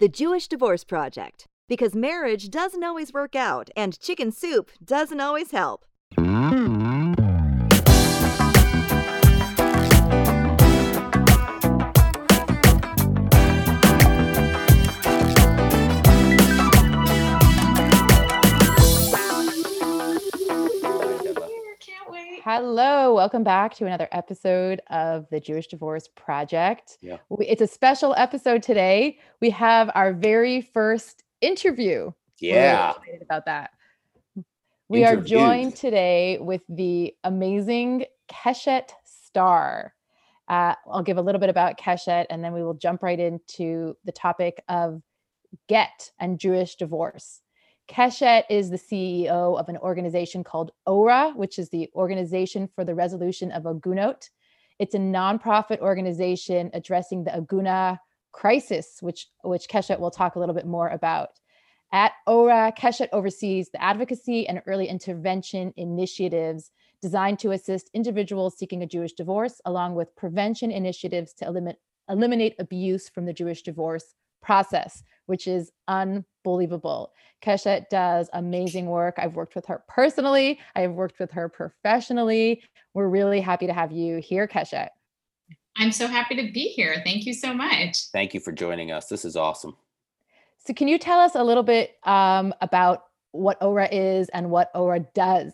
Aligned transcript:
The 0.00 0.08
Jewish 0.08 0.48
Divorce 0.48 0.82
Project. 0.82 1.44
Because 1.68 1.94
marriage 1.94 2.48
doesn't 2.48 2.82
always 2.82 3.12
work 3.12 3.36
out, 3.36 3.68
and 3.76 4.00
chicken 4.00 4.32
soup 4.32 4.70
doesn't 4.82 5.20
always 5.20 5.50
help. 5.50 5.84
Hmm. 6.16 6.79
Hello, 22.52 23.14
welcome 23.14 23.44
back 23.44 23.76
to 23.76 23.86
another 23.86 24.08
episode 24.10 24.80
of 24.90 25.24
the 25.30 25.38
Jewish 25.38 25.68
Divorce 25.68 26.08
Project. 26.16 26.98
Yeah. 27.00 27.18
It's 27.38 27.62
a 27.62 27.66
special 27.68 28.12
episode 28.18 28.60
today. 28.64 29.20
We 29.40 29.50
have 29.50 29.88
our 29.94 30.12
very 30.12 30.60
first 30.60 31.22
interview. 31.40 32.10
Yeah. 32.40 32.90
excited 32.90 33.22
about 33.22 33.44
that. 33.44 33.70
We 34.88 35.04
are 35.04 35.14
joined 35.14 35.76
today 35.76 36.38
with 36.40 36.62
the 36.68 37.14
amazing 37.22 38.06
Keshet 38.28 38.88
Starr. 39.04 39.94
Uh, 40.48 40.74
I'll 40.90 41.04
give 41.04 41.18
a 41.18 41.22
little 41.22 41.40
bit 41.40 41.50
about 41.50 41.78
Keshet 41.78 42.26
and 42.30 42.42
then 42.42 42.52
we 42.52 42.64
will 42.64 42.74
jump 42.74 43.04
right 43.04 43.20
into 43.20 43.96
the 44.04 44.10
topic 44.10 44.60
of 44.68 45.02
get 45.68 46.10
and 46.18 46.36
Jewish 46.36 46.74
divorce. 46.74 47.42
Keshet 47.90 48.44
is 48.48 48.70
the 48.70 48.78
CEO 48.78 49.58
of 49.58 49.68
an 49.68 49.76
organization 49.78 50.44
called 50.44 50.70
ORA, 50.86 51.32
which 51.34 51.58
is 51.58 51.70
the 51.70 51.90
Organization 51.96 52.68
for 52.68 52.84
the 52.84 52.94
Resolution 52.94 53.50
of 53.50 53.64
Agunot. 53.66 54.30
It's 54.78 54.94
a 54.94 54.98
nonprofit 54.98 55.80
organization 55.80 56.70
addressing 56.72 57.24
the 57.24 57.32
Aguna 57.32 57.98
crisis, 58.30 58.98
which, 59.00 59.26
which 59.42 59.68
Keshet 59.68 59.98
will 59.98 60.12
talk 60.12 60.36
a 60.36 60.38
little 60.38 60.54
bit 60.54 60.66
more 60.66 60.88
about. 60.88 61.40
At 61.92 62.12
ORA, 62.28 62.72
Keshet 62.78 63.08
oversees 63.12 63.70
the 63.70 63.82
advocacy 63.82 64.46
and 64.46 64.62
early 64.66 64.86
intervention 64.86 65.74
initiatives 65.76 66.70
designed 67.02 67.40
to 67.40 67.50
assist 67.50 67.90
individuals 67.92 68.56
seeking 68.56 68.84
a 68.84 68.86
Jewish 68.86 69.14
divorce, 69.14 69.60
along 69.64 69.96
with 69.96 70.14
prevention 70.14 70.70
initiatives 70.70 71.32
to 71.34 71.46
eliminate, 71.46 71.78
eliminate 72.08 72.54
abuse 72.60 73.08
from 73.08 73.26
the 73.26 73.32
Jewish 73.32 73.62
divorce 73.62 74.14
process, 74.40 75.02
which 75.30 75.46
is 75.46 75.70
unbelievable. 75.86 77.12
Keshet 77.40 77.88
does 77.88 78.28
amazing 78.32 78.86
work. 78.86 79.14
I've 79.16 79.36
worked 79.36 79.54
with 79.54 79.64
her 79.66 79.82
personally, 79.88 80.58
I 80.74 80.80
have 80.80 80.92
worked 80.92 81.20
with 81.20 81.30
her 81.30 81.48
professionally. 81.48 82.62
We're 82.92 83.08
really 83.08 83.40
happy 83.40 83.68
to 83.68 83.72
have 83.72 83.92
you 83.92 84.18
here, 84.18 84.48
Keshet. 84.48 84.88
I'm 85.76 85.92
so 85.92 86.08
happy 86.08 86.34
to 86.34 86.52
be 86.52 86.64
here. 86.64 87.00
Thank 87.04 87.26
you 87.26 87.32
so 87.32 87.54
much. 87.54 88.08
Thank 88.12 88.34
you 88.34 88.40
for 88.40 88.50
joining 88.50 88.90
us. 88.90 89.06
This 89.06 89.24
is 89.24 89.36
awesome. 89.36 89.76
So, 90.66 90.74
can 90.74 90.88
you 90.88 90.98
tell 90.98 91.20
us 91.20 91.36
a 91.36 91.44
little 91.44 91.62
bit 91.62 91.96
um, 92.02 92.52
about 92.60 93.04
what 93.30 93.62
ORA 93.62 93.88
is 93.90 94.28
and 94.30 94.50
what 94.50 94.70
ORA 94.74 95.00
does? 95.14 95.52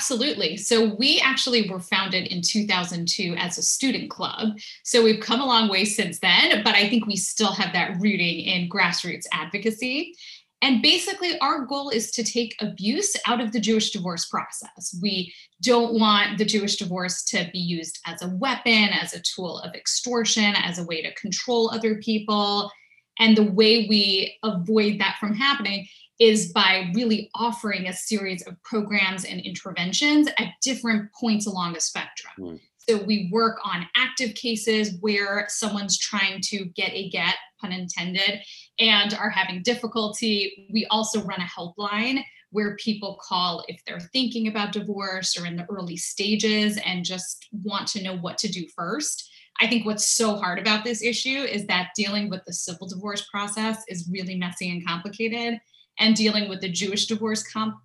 Absolutely. 0.00 0.56
So, 0.56 0.94
we 0.94 1.20
actually 1.20 1.68
were 1.68 1.78
founded 1.78 2.28
in 2.28 2.40
2002 2.40 3.34
as 3.36 3.58
a 3.58 3.62
student 3.62 4.08
club. 4.08 4.56
So, 4.82 5.04
we've 5.04 5.20
come 5.20 5.42
a 5.42 5.46
long 5.46 5.68
way 5.68 5.84
since 5.84 6.20
then, 6.20 6.64
but 6.64 6.74
I 6.74 6.88
think 6.88 7.04
we 7.04 7.16
still 7.16 7.52
have 7.52 7.74
that 7.74 8.00
rooting 8.00 8.40
in 8.40 8.70
grassroots 8.70 9.26
advocacy. 9.30 10.14
And 10.62 10.80
basically, 10.80 11.38
our 11.40 11.66
goal 11.66 11.90
is 11.90 12.12
to 12.12 12.24
take 12.24 12.56
abuse 12.60 13.14
out 13.26 13.42
of 13.42 13.52
the 13.52 13.60
Jewish 13.60 13.90
divorce 13.90 14.24
process. 14.24 14.98
We 15.02 15.34
don't 15.60 16.00
want 16.00 16.38
the 16.38 16.46
Jewish 16.46 16.76
divorce 16.76 17.22
to 17.24 17.50
be 17.52 17.58
used 17.58 17.98
as 18.06 18.22
a 18.22 18.28
weapon, 18.28 18.88
as 19.02 19.12
a 19.12 19.20
tool 19.20 19.58
of 19.58 19.74
extortion, 19.74 20.54
as 20.56 20.78
a 20.78 20.84
way 20.84 21.02
to 21.02 21.12
control 21.12 21.70
other 21.74 21.96
people. 21.96 22.70
And 23.18 23.36
the 23.36 23.52
way 23.52 23.86
we 23.86 24.38
avoid 24.42 24.98
that 25.00 25.16
from 25.20 25.34
happening 25.34 25.86
is 26.20 26.52
by 26.52 26.90
really 26.94 27.30
offering 27.34 27.88
a 27.88 27.92
series 27.92 28.46
of 28.46 28.62
programs 28.62 29.24
and 29.24 29.40
interventions 29.40 30.28
at 30.38 30.48
different 30.62 31.10
points 31.18 31.46
along 31.46 31.72
the 31.72 31.80
spectrum. 31.80 32.32
Mm. 32.38 32.60
So 32.88 33.02
we 33.02 33.28
work 33.32 33.58
on 33.64 33.86
active 33.96 34.34
cases 34.34 34.96
where 35.00 35.46
someone's 35.48 35.98
trying 35.98 36.40
to 36.42 36.66
get 36.66 36.92
a 36.92 37.08
get, 37.08 37.36
pun 37.60 37.72
intended, 37.72 38.40
and 38.78 39.14
are 39.14 39.30
having 39.30 39.62
difficulty. 39.62 40.68
We 40.72 40.86
also 40.86 41.22
run 41.22 41.40
a 41.40 41.44
helpline 41.44 42.22
where 42.50 42.76
people 42.76 43.18
call 43.22 43.64
if 43.68 43.80
they're 43.84 44.00
thinking 44.00 44.48
about 44.48 44.72
divorce 44.72 45.40
or 45.40 45.46
in 45.46 45.56
the 45.56 45.66
early 45.70 45.96
stages 45.96 46.78
and 46.84 47.04
just 47.04 47.46
want 47.52 47.86
to 47.88 48.02
know 48.02 48.16
what 48.16 48.38
to 48.38 48.48
do 48.48 48.66
first. 48.74 49.30
I 49.60 49.68
think 49.68 49.86
what's 49.86 50.08
so 50.08 50.36
hard 50.36 50.58
about 50.58 50.84
this 50.84 51.02
issue 51.02 51.28
is 51.28 51.66
that 51.66 51.90
dealing 51.94 52.28
with 52.28 52.44
the 52.46 52.52
civil 52.52 52.88
divorce 52.88 53.26
process 53.30 53.84
is 53.88 54.08
really 54.10 54.34
messy 54.34 54.70
and 54.70 54.84
complicated 54.84 55.60
and 56.00 56.16
dealing 56.16 56.48
with 56.48 56.60
the 56.60 56.68
Jewish 56.68 57.06
divorce 57.06 57.42
comp 57.42 57.76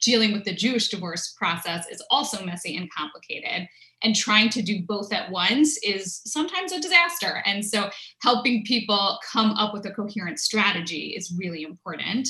dealing 0.00 0.32
with 0.32 0.44
the 0.44 0.54
Jewish 0.54 0.88
divorce 0.88 1.34
process 1.36 1.86
is 1.88 2.02
also 2.10 2.44
messy 2.44 2.76
and 2.76 2.88
complicated. 2.92 3.68
And 4.02 4.14
trying 4.14 4.48
to 4.50 4.62
do 4.62 4.82
both 4.86 5.12
at 5.12 5.30
once 5.30 5.76
is 5.78 6.20
sometimes 6.24 6.70
a 6.72 6.80
disaster. 6.80 7.42
And 7.44 7.64
so 7.64 7.90
helping 8.22 8.64
people 8.64 9.18
come 9.30 9.50
up 9.52 9.74
with 9.74 9.86
a 9.86 9.90
coherent 9.90 10.38
strategy 10.38 11.14
is 11.16 11.34
really 11.36 11.64
important. 11.64 12.28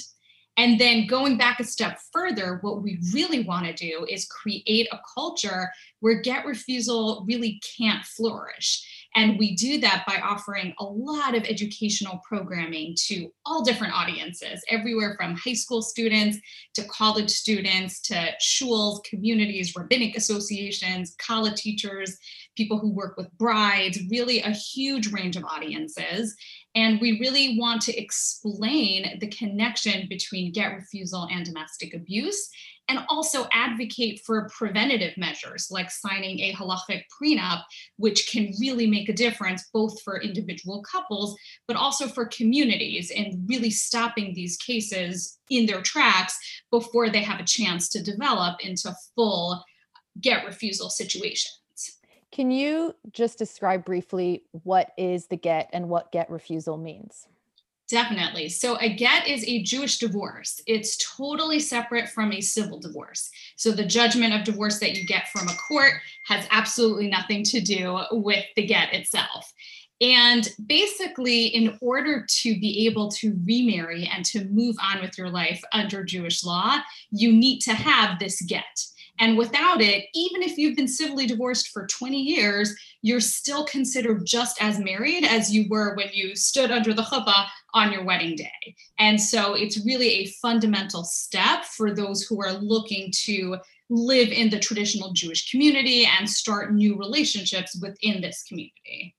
And 0.56 0.81
then 0.81 1.06
going 1.06 1.37
back 1.37 1.60
a 1.60 1.65
step 1.65 2.00
further, 2.12 2.59
what 2.62 2.82
we 2.82 2.98
really 3.12 3.44
want 3.44 3.66
to 3.66 3.72
do 3.72 4.06
is 4.09 4.27
create 4.27 4.88
a 4.91 4.98
culture 5.15 5.71
where 6.00 6.21
get 6.21 6.47
refusal 6.47 7.25
really 7.28 7.60
can't 7.78 8.04
flourish. 8.04 8.97
And 9.15 9.39
we 9.39 9.57
do 9.57 9.81
that 9.81 10.05
by 10.07 10.21
offering 10.23 10.75
a 10.79 10.85
lot 10.85 11.35
of 11.35 11.45
educational 11.45 12.21
programming 12.29 12.95
to 13.07 13.33
all 13.45 13.65
different 13.65 13.95
audiences, 13.95 14.63
everywhere 14.69 15.17
from 15.19 15.35
high 15.35 15.55
school 15.55 15.83
students 15.83 16.39
to 16.75 16.85
college 16.85 17.31
students 17.31 18.01
to 18.03 18.29
shuls, 18.41 19.03
communities, 19.05 19.75
rabbinic 19.75 20.17
associations, 20.17 21.17
college 21.19 21.61
teachers, 21.61 22.19
people 22.57 22.79
who 22.79 22.91
work 22.91 23.17
with 23.17 23.33
brides, 23.39 23.99
really 24.11 24.41
a 24.41 24.51
huge 24.51 25.11
range 25.13 25.37
of 25.37 25.45
audiences. 25.45 26.37
And 26.75 27.01
we 27.01 27.19
really 27.19 27.59
want 27.59 27.81
to 27.83 27.97
explain 27.97 29.19
the 29.21 29.29
connection 29.29 30.07
between 30.09 30.53
get 30.53 30.75
refusal 30.75 31.27
and 31.31 31.45
domestic 31.45 31.95
abuse 31.95 32.51
and 32.88 33.00
also 33.09 33.47
advocate 33.53 34.21
for 34.25 34.49
preventative 34.49 35.16
measures 35.16 35.69
like 35.71 35.91
signing 35.91 36.41
a 36.41 36.53
halachic 36.54 37.03
prenup, 37.21 37.62
which 37.97 38.31
can 38.31 38.53
really 38.60 38.87
make 38.87 39.09
a 39.09 39.12
difference 39.12 39.69
both 39.72 40.00
for 40.03 40.21
individual 40.21 40.82
couples, 40.82 41.37
but 41.66 41.77
also 41.77 42.09
for 42.09 42.27
communities 42.27 43.12
and 43.15 43.48
really 43.48 43.71
stopping 43.71 44.32
these 44.34 44.56
cases 44.56 45.38
in 45.50 45.66
their 45.66 45.82
tracks 45.82 46.38
before 46.71 47.10
they 47.10 47.22
have 47.22 47.41
a 47.41 47.44
chance 47.44 47.88
to 47.88 48.03
develop 48.03 48.65
into 48.65 48.93
full 49.15 49.62
get 50.21 50.44
refusal 50.44 50.91
situations. 50.91 51.54
Can 52.31 52.50
you 52.50 52.94
just 53.12 53.38
describe 53.38 53.84
briefly 53.84 54.44
what 54.53 54.93
is 54.98 55.27
the 55.27 55.37
get 55.37 55.71
and 55.72 55.88
what 55.88 56.12
get 56.12 56.31
refusal 56.31 56.77
means? 56.77 57.27
Definitely. 57.88 58.50
So, 58.50 58.76
a 58.81 58.94
get 58.94 59.26
is 59.26 59.44
a 59.47 59.62
Jewish 59.62 59.99
divorce. 59.99 60.60
It's 60.66 60.99
totally 61.16 61.59
separate 61.59 62.10
from 62.10 62.32
a 62.32 62.41
civil 62.41 62.78
divorce. 62.78 63.31
So, 63.56 63.72
the 63.72 63.87
judgment 63.87 64.34
of 64.34 64.44
divorce 64.44 64.78
that 64.81 64.94
you 64.94 65.06
get 65.06 65.28
from 65.28 65.49
a 65.49 65.54
court 65.54 65.94
has 66.27 66.47
absolutely 66.50 67.09
nothing 67.09 67.43
to 67.44 67.60
do 67.62 67.98
with 68.12 68.44
the 68.56 68.66
get 68.66 68.93
itself. 68.93 69.54
And 70.00 70.48
basically, 70.66 71.47
in 71.47 71.78
order 71.81 72.25
to 72.28 72.60
be 72.60 72.87
able 72.87 73.10
to 73.12 73.37
remarry 73.44 74.09
and 74.15 74.25
to 74.27 74.44
move 74.44 74.77
on 74.81 75.00
with 75.00 75.16
your 75.16 75.31
life 75.31 75.62
under 75.72 76.04
Jewish 76.04 76.44
law, 76.44 76.78
you 77.10 77.32
need 77.32 77.60
to 77.60 77.72
have 77.72 78.19
this 78.19 78.43
get. 78.43 78.87
And 79.19 79.37
without 79.37 79.81
it, 79.81 80.06
even 80.15 80.43
if 80.43 80.56
you've 80.56 80.77
been 80.77 80.89
civilly 80.89 81.27
divorced 81.27 81.69
for 81.69 81.87
20 81.87 82.21
years, 82.21 82.75
you're 83.03 83.21
still 83.21 83.65
considered 83.65 84.27
just 84.27 84.62
as 84.62 84.79
married 84.79 85.25
as 85.25 85.53
you 85.53 85.67
were 85.69 85.95
when 85.95 86.09
you 86.12 86.34
stood 86.37 86.71
under 86.71 86.93
the 86.93 87.03
chuppah 87.03 87.47
on 87.75 87.92
your 87.92 88.04
wedding 88.04 88.37
day. 88.37 88.75
And 88.98 89.21
so 89.21 89.54
it's 89.54 89.84
really 89.84 90.09
a 90.09 90.27
fundamental 90.42 91.04
step 91.04 91.65
for 91.65 91.95
those 91.95 92.22
who 92.22 92.42
are 92.42 92.53
looking 92.53 93.13
to 93.25 93.57
live 93.91 94.28
in 94.28 94.51
the 94.51 94.59
traditional 94.59 95.13
Jewish 95.13 95.51
community 95.51 96.07
and 96.19 96.28
start 96.28 96.75
new 96.75 96.97
relationships 96.98 97.78
within 97.81 98.21
this 98.21 98.45
community. 98.45 99.15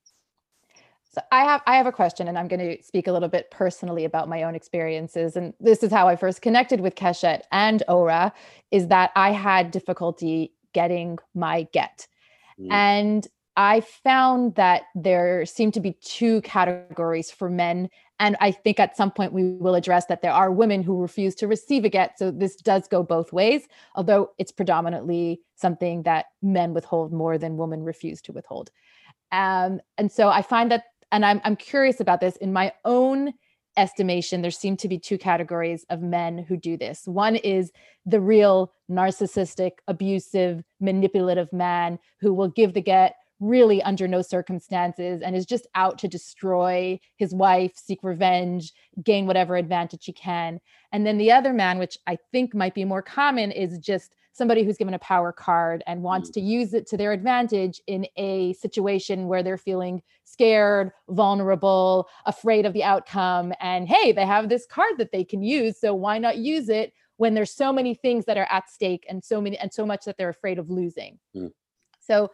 So 1.11 1.21
I 1.31 1.43
have 1.43 1.61
I 1.65 1.75
have 1.75 1.87
a 1.87 1.91
question 1.91 2.27
and 2.27 2.37
I'm 2.37 2.47
going 2.47 2.59
to 2.59 2.83
speak 2.83 3.07
a 3.07 3.11
little 3.11 3.29
bit 3.29 3.49
personally 3.49 4.05
about 4.05 4.29
my 4.29 4.43
own 4.43 4.53
experiences 4.53 5.35
and 5.35 5.53
this 5.59 5.81
is 5.81 5.91
how 5.91 6.07
I 6.07 6.15
first 6.15 6.41
connected 6.41 6.81
with 6.81 6.95
Keshet 6.95 7.41
and 7.51 7.81
Ora 7.87 8.31
is 8.69 8.87
that 8.87 9.11
I 9.15 9.31
had 9.31 9.71
difficulty 9.71 10.53
getting 10.73 11.17
my 11.33 11.67
get. 11.73 12.07
Mm. 12.59 12.71
And 12.71 13.27
I 13.57 13.81
found 13.81 14.55
that 14.55 14.83
there 14.93 15.45
seemed 15.45 15.73
to 15.73 15.79
be 15.79 15.93
two 15.93 16.41
categories 16.41 17.31
for 17.31 17.49
men 17.49 17.89
and 18.19 18.35
I 18.39 18.51
think 18.51 18.79
at 18.79 18.95
some 18.95 19.11
point 19.11 19.33
we 19.33 19.53
will 19.53 19.75
address 19.75 20.05
that 20.07 20.21
there 20.21 20.31
are 20.31 20.51
women 20.51 20.83
who 20.83 21.01
refuse 21.01 21.33
to 21.35 21.47
receive 21.47 21.85
a 21.85 21.89
get 21.89 22.19
so 22.19 22.29
this 22.29 22.55
does 22.55 22.87
go 22.87 23.01
both 23.01 23.33
ways 23.33 23.67
although 23.95 24.29
it's 24.37 24.51
predominantly 24.51 25.41
something 25.55 26.03
that 26.03 26.27
men 26.43 26.75
withhold 26.75 27.11
more 27.11 27.39
than 27.39 27.57
women 27.57 27.81
refuse 27.83 28.21
to 28.21 28.31
withhold. 28.31 28.69
Um, 29.31 29.79
and 29.97 30.11
so 30.11 30.29
I 30.29 30.41
find 30.41 30.71
that 30.71 30.83
and 31.11 31.25
I'm 31.25 31.41
I'm 31.43 31.55
curious 31.55 31.99
about 31.99 32.21
this 32.21 32.35
in 32.37 32.53
my 32.53 32.73
own 32.85 33.33
estimation 33.77 34.41
there 34.41 34.51
seem 34.51 34.75
to 34.75 34.89
be 34.89 34.97
two 34.97 35.17
categories 35.17 35.85
of 35.89 36.01
men 36.01 36.39
who 36.39 36.57
do 36.57 36.75
this 36.75 37.03
one 37.05 37.35
is 37.37 37.71
the 38.05 38.19
real 38.19 38.73
narcissistic 38.89 39.73
abusive 39.87 40.63
manipulative 40.81 41.51
man 41.53 41.99
who 42.19 42.33
will 42.33 42.49
give 42.49 42.73
the 42.73 42.81
get 42.81 43.15
really 43.39 43.81
under 43.83 44.07
no 44.07 44.21
circumstances 44.21 45.21
and 45.21 45.35
is 45.35 45.45
just 45.45 45.67
out 45.75 45.97
to 45.99 46.07
destroy 46.07 46.99
his 47.15 47.33
wife, 47.33 47.71
seek 47.75 47.99
revenge, 48.03 48.73
gain 49.03 49.25
whatever 49.25 49.55
advantage 49.55 50.05
he 50.05 50.11
can. 50.11 50.59
And 50.91 51.05
then 51.05 51.17
the 51.17 51.31
other 51.31 51.53
man, 51.53 51.79
which 51.79 51.97
I 52.05 52.17
think 52.31 52.53
might 52.53 52.75
be 52.75 52.85
more 52.85 53.01
common, 53.01 53.51
is 53.51 53.79
just 53.79 54.13
somebody 54.39 54.63
who's 54.63 54.77
given 54.77 54.95
a 54.95 54.99
power 54.99 55.31
card 55.31 55.83
and 55.85 56.01
wants 56.01 56.31
mm. 56.31 56.33
to 56.33 56.41
use 56.41 56.73
it 56.73 56.87
to 56.87 56.97
their 56.97 57.11
advantage 57.11 57.79
in 57.85 58.07
a 58.17 58.53
situation 58.53 59.27
where 59.27 59.43
they're 59.43 59.57
feeling 59.57 60.01
scared, 60.23 60.91
vulnerable, 61.09 62.07
afraid 62.25 62.65
of 62.65 62.73
the 62.73 62.83
outcome. 62.83 63.53
And 63.59 63.87
hey, 63.87 64.11
they 64.11 64.25
have 64.25 64.49
this 64.49 64.65
card 64.65 64.93
that 64.97 65.11
they 65.11 65.23
can 65.23 65.43
use. 65.43 65.79
So 65.79 65.93
why 65.93 66.17
not 66.17 66.37
use 66.37 66.69
it 66.69 66.93
when 67.17 67.35
there's 67.35 67.51
so 67.51 67.71
many 67.71 67.93
things 67.93 68.25
that 68.25 68.37
are 68.37 68.47
at 68.49 68.69
stake 68.69 69.05
and 69.07 69.23
so 69.23 69.39
many 69.39 69.57
and 69.59 69.71
so 69.71 69.85
much 69.85 70.05
that 70.05 70.17
they're 70.17 70.29
afraid 70.29 70.57
of 70.57 70.71
losing? 70.71 71.19
Mm. 71.35 71.51
So 71.99 72.31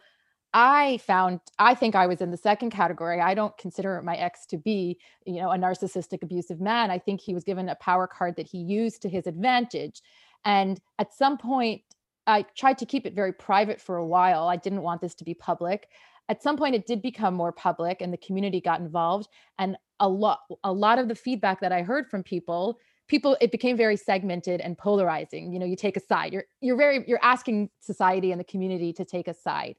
I 0.54 0.98
found 0.98 1.40
I 1.58 1.74
think 1.74 1.94
I 1.94 2.06
was 2.06 2.22
in 2.22 2.30
the 2.30 2.36
second 2.38 2.70
category. 2.70 3.20
I 3.20 3.34
don't 3.34 3.56
consider 3.58 4.00
my 4.00 4.16
ex 4.16 4.46
to 4.46 4.56
be, 4.56 4.98
you 5.26 5.40
know, 5.40 5.50
a 5.50 5.58
narcissistic 5.58 6.22
abusive 6.22 6.62
man. 6.62 6.90
I 6.90 6.98
think 6.98 7.20
he 7.20 7.34
was 7.34 7.44
given 7.44 7.68
a 7.68 7.74
power 7.74 8.06
card 8.06 8.36
that 8.36 8.46
he 8.46 8.58
used 8.58 9.02
to 9.02 9.10
his 9.10 9.26
advantage. 9.26 10.00
And 10.46 10.80
at 10.98 11.12
some 11.12 11.36
point 11.36 11.82
I 12.26 12.42
tried 12.56 12.78
to 12.78 12.86
keep 12.86 13.06
it 13.06 13.14
very 13.14 13.32
private 13.32 13.80
for 13.80 13.96
a 13.96 14.06
while. 14.06 14.48
I 14.48 14.56
didn't 14.56 14.82
want 14.82 15.00
this 15.00 15.14
to 15.16 15.24
be 15.24 15.34
public. 15.34 15.88
At 16.28 16.42
some 16.42 16.56
point 16.56 16.74
it 16.74 16.86
did 16.86 17.02
become 17.02 17.34
more 17.34 17.52
public 17.52 18.00
and 18.00 18.12
the 18.12 18.18
community 18.18 18.60
got 18.60 18.80
involved 18.80 19.28
and 19.58 19.76
a 20.00 20.08
lot 20.08 20.40
a 20.64 20.72
lot 20.72 20.98
of 20.98 21.08
the 21.08 21.14
feedback 21.14 21.60
that 21.60 21.72
I 21.72 21.82
heard 21.82 22.10
from 22.10 22.22
people 22.22 22.78
people 23.08 23.36
it 23.40 23.52
became 23.52 23.76
very 23.76 23.96
segmented 23.96 24.60
and 24.60 24.76
polarizing 24.76 25.52
you 25.52 25.58
know 25.58 25.64
you 25.64 25.76
take 25.76 25.96
a 25.96 26.00
side 26.00 26.32
you're 26.34 26.44
you're 26.60 26.76
very 26.76 27.02
you're 27.06 27.22
asking 27.22 27.70
society 27.80 28.30
and 28.30 28.38
the 28.38 28.44
community 28.44 28.92
to 28.92 29.04
take 29.06 29.26
a 29.26 29.32
side 29.32 29.76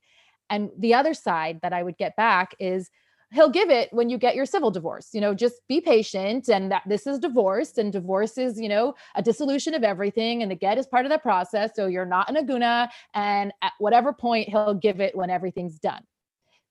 and 0.49 0.71
the 0.77 0.94
other 0.94 1.13
side 1.13 1.59
that 1.61 1.73
I 1.73 1.83
would 1.83 1.97
get 1.97 2.15
back 2.15 2.55
is 2.59 2.89
he'll 3.33 3.50
give 3.50 3.69
it 3.69 3.89
when 3.91 4.09
you 4.09 4.18
get 4.18 4.35
your 4.35 4.45
civil 4.45 4.71
divorce. 4.71 5.09
You 5.13 5.21
know, 5.21 5.33
just 5.33 5.56
be 5.68 5.81
patient 5.81 6.50
and 6.50 6.71
that 6.71 6.83
this 6.88 7.06
is 7.06 7.19
divorce 7.19 7.77
and 7.77 7.91
divorce 7.91 8.38
is, 8.38 8.59
you 8.59 8.69
know, 8.69 8.95
a 9.15 9.21
dissolution 9.21 9.74
of 9.74 9.83
everything 9.83 10.41
and 10.41 10.51
the 10.51 10.56
get 10.56 10.77
is 10.77 10.88
part 10.88 11.06
of 11.06 11.12
the 11.12 11.18
process. 11.18 11.71
So 11.75 11.88
you're 11.88 12.06
not 12.06 12.29
an 12.29 12.35
aguna 12.35 12.89
and 13.13 13.53
at 13.62 13.74
whatever 13.79 14.13
point 14.13 14.50
he'll 14.50 14.74
give 14.74 15.01
it 15.01 15.15
when 15.15 15.29
everything's 15.29 15.79
done. 15.79 16.03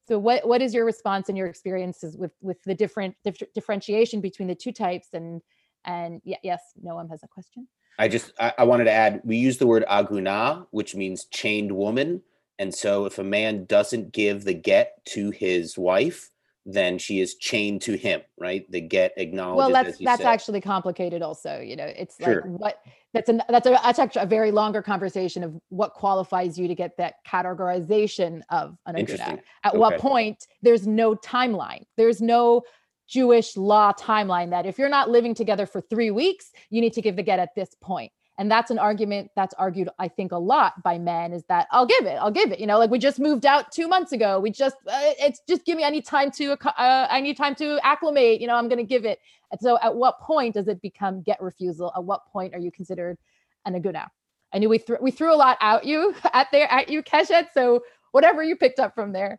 So 0.08 0.18
what 0.18 0.46
what 0.46 0.62
is 0.62 0.72
your 0.72 0.84
response 0.84 1.28
and 1.28 1.36
your 1.36 1.48
experiences 1.48 2.16
with 2.16 2.32
with 2.40 2.62
the 2.62 2.74
different 2.74 3.16
dif- 3.24 3.52
differentiation 3.54 4.20
between 4.20 4.48
the 4.48 4.54
two 4.54 4.72
types 4.72 5.08
and 5.12 5.42
and 5.84 6.20
yeah, 6.24 6.38
yes, 6.42 6.62
Noam 6.84 7.10
has 7.10 7.22
a 7.22 7.28
question. 7.28 7.68
I 7.98 8.08
just 8.08 8.32
I, 8.38 8.52
I 8.58 8.64
wanted 8.64 8.84
to 8.84 8.92
add 8.92 9.20
we 9.24 9.36
use 9.36 9.58
the 9.58 9.66
word 9.66 9.84
aguna, 9.90 10.66
which 10.70 10.94
means 10.94 11.26
chained 11.26 11.72
woman 11.72 12.22
and 12.58 12.74
so 12.74 13.04
if 13.04 13.18
a 13.18 13.24
man 13.24 13.66
doesn't 13.66 14.12
give 14.12 14.44
the 14.44 14.54
get 14.54 15.04
to 15.06 15.30
his 15.30 15.76
wife, 15.76 16.30
then 16.66 16.98
she 16.98 17.20
is 17.20 17.36
chained 17.36 17.80
to 17.82 17.96
him, 17.96 18.20
right? 18.36 18.70
The 18.70 18.80
get 18.80 19.12
acknowledged. 19.16 19.56
Well, 19.56 19.70
that's 19.70 19.98
that's 19.98 20.22
said. 20.22 20.28
actually 20.28 20.60
complicated. 20.60 21.22
Also, 21.22 21.60
you 21.60 21.76
know, 21.76 21.86
it's 21.86 22.16
sure. 22.22 22.42
like 22.42 22.60
what 22.60 22.82
that's 23.14 23.28
an 23.28 23.40
that's 23.48 23.66
a 23.66 23.70
that's 23.70 24.00
actually 24.00 24.22
a 24.22 24.26
very 24.26 24.50
longer 24.50 24.82
conversation 24.82 25.44
of 25.44 25.54
what 25.68 25.94
qualifies 25.94 26.58
you 26.58 26.66
to 26.66 26.74
get 26.74 26.96
that 26.96 27.24
categorization 27.24 28.42
of 28.50 28.76
an 28.86 28.96
aguna. 28.96 29.40
At 29.62 29.72
okay. 29.72 29.78
what 29.78 29.98
point 29.98 30.48
there's 30.60 30.88
no 30.88 31.14
timeline. 31.14 31.84
There's 31.96 32.20
no 32.20 32.62
Jewish 33.06 33.56
law 33.56 33.92
timeline 33.92 34.50
that 34.50 34.66
if 34.66 34.76
you're 34.76 34.88
not 34.88 35.08
living 35.08 35.34
together 35.34 35.66
for 35.66 35.80
three 35.80 36.10
weeks, 36.10 36.50
you 36.70 36.80
need 36.80 36.94
to 36.94 37.02
give 37.02 37.14
the 37.14 37.22
get 37.22 37.38
at 37.38 37.54
this 37.54 37.76
point 37.80 38.10
and 38.38 38.50
that's 38.50 38.70
an 38.70 38.78
argument 38.78 39.30
that's 39.34 39.54
argued 39.54 39.88
i 39.98 40.08
think 40.08 40.32
a 40.32 40.36
lot 40.36 40.82
by 40.82 40.98
men 40.98 41.32
is 41.32 41.44
that 41.48 41.66
i'll 41.70 41.86
give 41.86 42.04
it 42.04 42.16
i'll 42.16 42.30
give 42.30 42.52
it 42.52 42.60
you 42.60 42.66
know 42.66 42.78
like 42.78 42.90
we 42.90 42.98
just 42.98 43.18
moved 43.18 43.46
out 43.46 43.72
two 43.72 43.88
months 43.88 44.12
ago. 44.12 44.40
We 44.40 44.50
just 44.50 44.76
uh, 44.86 45.12
it's 45.18 45.40
just 45.48 45.64
give 45.64 45.76
me 45.76 45.82
any 45.82 46.02
time 46.02 46.30
to 46.32 46.52
uh, 46.52 47.06
i 47.10 47.20
need 47.20 47.36
time 47.36 47.54
to 47.56 47.78
acclimate 47.82 48.40
you 48.40 48.46
know 48.46 48.54
i'm 48.54 48.68
going 48.68 48.78
to 48.78 48.84
give 48.84 49.04
it. 49.04 49.18
And 49.50 49.60
so 49.60 49.78
at 49.80 49.94
what 49.94 50.20
point 50.20 50.54
does 50.54 50.66
it 50.66 50.82
become 50.82 51.22
get 51.22 51.40
refusal? 51.40 51.92
At 51.94 52.02
what 52.02 52.26
point 52.26 52.52
are 52.52 52.58
you 52.58 52.72
considered 52.72 53.16
an 53.64 53.80
aguna 53.80 54.06
i 54.52 54.58
knew 54.58 54.68
we 54.68 54.78
threw 54.78 54.96
we 55.00 55.10
threw 55.10 55.32
a 55.32 55.36
lot 55.36 55.58
at 55.60 55.84
you 55.84 56.14
at 56.32 56.48
there 56.52 56.70
at 56.70 56.88
you 56.88 57.02
keshet 57.02 57.46
so 57.52 57.82
whatever 58.16 58.42
you 58.42 58.56
picked 58.56 58.80
up 58.80 58.94
from 58.94 59.12
there. 59.12 59.38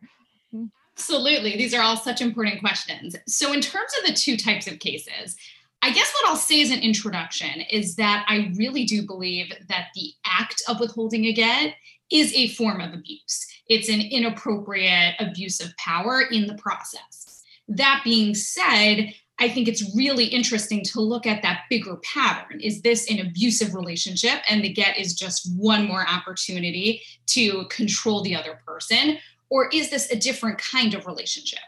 Absolutely. 0.96 1.56
These 1.56 1.74
are 1.74 1.82
all 1.82 1.96
such 1.96 2.20
important 2.20 2.60
questions. 2.60 3.16
So, 3.26 3.52
in 3.52 3.60
terms 3.60 3.92
of 3.98 4.06
the 4.06 4.12
two 4.12 4.36
types 4.36 4.68
of 4.68 4.78
cases, 4.78 5.36
I 5.82 5.90
guess 5.92 6.12
what 6.12 6.28
I'll 6.28 6.36
say 6.36 6.60
as 6.60 6.70
an 6.70 6.80
introduction 6.80 7.60
is 7.70 7.96
that 7.96 8.24
I 8.28 8.52
really 8.56 8.84
do 8.84 9.06
believe 9.06 9.52
that 9.68 9.88
the 9.94 10.12
act 10.24 10.62
of 10.68 10.80
withholding 10.80 11.26
a 11.26 11.32
get 11.32 11.74
is 12.10 12.32
a 12.34 12.48
form 12.48 12.80
of 12.80 12.92
abuse. 12.94 13.46
It's 13.68 13.88
an 13.88 14.00
inappropriate 14.00 15.14
abuse 15.20 15.60
of 15.60 15.76
power 15.76 16.22
in 16.22 16.46
the 16.46 16.54
process. 16.54 17.42
That 17.68 18.00
being 18.02 18.34
said, 18.34 19.12
I 19.38 19.48
think 19.48 19.68
it's 19.68 19.94
really 19.94 20.24
interesting 20.24 20.82
to 20.86 21.00
look 21.00 21.26
at 21.26 21.42
that 21.42 21.62
bigger 21.70 21.96
pattern. 21.96 22.60
Is 22.60 22.82
this 22.82 23.08
an 23.10 23.20
abusive 23.20 23.74
relationship 23.74 24.42
and 24.48 24.64
the 24.64 24.72
get 24.72 24.98
is 24.98 25.14
just 25.14 25.48
one 25.56 25.86
more 25.86 26.08
opportunity 26.08 27.02
to 27.26 27.66
control 27.66 28.22
the 28.22 28.34
other 28.34 28.60
person? 28.66 29.18
Or 29.48 29.68
is 29.72 29.90
this 29.90 30.10
a 30.10 30.16
different 30.16 30.58
kind 30.58 30.94
of 30.94 31.06
relationship? 31.06 31.60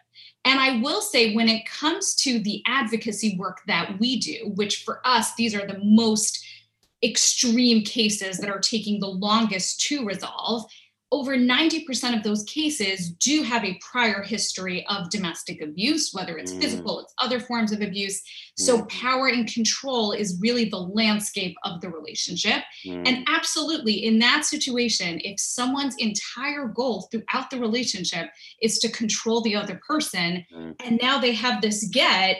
And 0.45 0.59
I 0.59 0.81
will 0.81 1.03
say, 1.03 1.35
when 1.35 1.49
it 1.49 1.67
comes 1.67 2.15
to 2.17 2.39
the 2.39 2.63
advocacy 2.67 3.37
work 3.37 3.61
that 3.67 3.99
we 4.01 4.19
do, 4.19 4.53
which 4.55 4.85
for 4.85 5.01
us, 5.05 5.35
these 5.35 5.55
are 5.55 5.67
the 5.67 5.81
most 5.83 6.45
extreme 7.03 7.83
cases 7.83 8.39
that 8.39 8.51
are 8.51 8.59
taking 8.59 9.01
the 9.01 9.09
longest 9.09 9.81
to 9.83 10.05
resolve, 10.05 10.65
over 11.13 11.37
90% 11.37 12.17
of 12.17 12.23
those 12.23 12.45
cases 12.45 13.11
do 13.11 13.43
have 13.43 13.65
a 13.65 13.79
prior 13.81 14.23
history 14.23 14.87
of 14.89 15.11
domestic 15.11 15.61
abuse, 15.61 16.11
whether 16.13 16.39
it's 16.39 16.53
mm. 16.53 16.61
physical, 16.61 17.01
it's 17.01 17.13
other 17.19 17.41
forms 17.41 17.73
of 17.73 17.81
abuse. 17.81 18.23
So, 18.57 18.79
mm. 18.79 18.89
power 18.89 19.27
and 19.27 19.53
control 19.53 20.13
is 20.13 20.39
really 20.41 20.69
the 20.69 20.79
landscape 20.79 21.57
of 21.65 21.81
the 21.81 21.91
relationship. 21.91 22.63
Mm. 22.87 23.09
And 23.09 23.29
absolutely, 23.29 24.05
in 24.05 24.21
that 24.21 24.45
situation, 24.45 25.21
if 25.25 25.41
someone's 25.41 25.97
entire 25.99 26.69
goal 26.69 27.09
throughout 27.11 27.51
the 27.51 27.59
relationship 27.59 28.31
is 28.63 28.79
to 28.79 28.89
control 28.91 29.41
the 29.41 29.57
other 29.57 29.81
person, 29.87 30.45
mm. 30.55 30.75
and 30.85 30.99
now 31.03 31.19
they 31.19 31.35
have 31.35 31.61
this 31.61 31.89
get, 31.89 32.37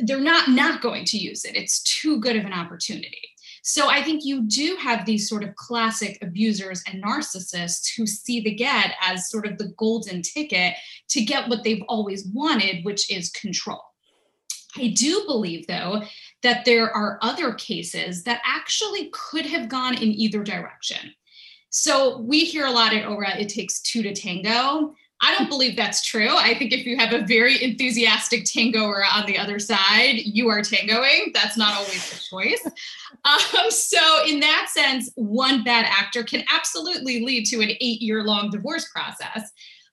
they're 0.00 0.20
not 0.20 0.50
not 0.50 0.82
going 0.82 1.04
to 1.06 1.18
use 1.18 1.44
it. 1.44 1.56
It's 1.56 1.82
too 1.82 2.20
good 2.20 2.36
of 2.36 2.44
an 2.44 2.52
opportunity. 2.52 3.30
So 3.62 3.88
I 3.88 4.02
think 4.02 4.24
you 4.24 4.42
do 4.42 4.76
have 4.80 5.04
these 5.04 5.28
sort 5.28 5.44
of 5.44 5.54
classic 5.56 6.18
abusers 6.22 6.82
and 6.86 7.02
narcissists 7.02 7.94
who 7.94 8.06
see 8.06 8.40
the 8.40 8.54
get 8.54 8.94
as 9.02 9.28
sort 9.28 9.46
of 9.46 9.58
the 9.58 9.72
golden 9.76 10.22
ticket 10.22 10.74
to 11.08 11.22
get 11.22 11.48
what 11.48 11.62
they've 11.62 11.84
always 11.88 12.26
wanted, 12.26 12.84
which 12.84 13.10
is 13.10 13.30
control. 13.30 13.82
I 14.76 14.88
do 14.88 15.24
believe, 15.26 15.66
though, 15.66 16.02
that 16.42 16.64
there 16.64 16.90
are 16.90 17.18
other 17.22 17.52
cases 17.54 18.22
that 18.24 18.40
actually 18.44 19.10
could 19.12 19.46
have 19.46 19.68
gone 19.68 19.94
in 19.94 20.12
either 20.12 20.42
direction. 20.42 21.12
So 21.70 22.18
we 22.18 22.44
hear 22.44 22.66
a 22.66 22.70
lot 22.70 22.94
at 22.94 23.06
ORA, 23.06 23.36
it 23.36 23.48
takes 23.48 23.80
two 23.80 24.02
to 24.02 24.14
tango. 24.14 24.94
I 25.22 25.34
don't 25.36 25.48
believe 25.48 25.76
that's 25.76 26.04
true. 26.04 26.34
I 26.34 26.54
think 26.54 26.72
if 26.72 26.86
you 26.86 26.96
have 26.96 27.12
a 27.12 27.26
very 27.26 27.62
enthusiastic 27.62 28.44
tangoer 28.46 29.04
on 29.04 29.26
the 29.26 29.36
other 29.36 29.58
side, 29.58 30.16
you 30.24 30.48
are 30.48 30.62
tangoing. 30.62 31.32
That's 31.34 31.58
not 31.58 31.74
always 31.74 32.10
the 32.10 32.18
choice. 32.30 32.66
Um, 33.22 33.70
so, 33.70 33.98
in 34.26 34.40
that 34.40 34.68
sense, 34.70 35.10
one 35.14 35.62
bad 35.62 35.84
actor 35.86 36.22
can 36.22 36.42
absolutely 36.50 37.22
lead 37.22 37.44
to 37.48 37.60
an 37.60 37.68
eight 37.68 38.00
year 38.00 38.24
long 38.24 38.50
divorce 38.50 38.88
process. 38.90 39.50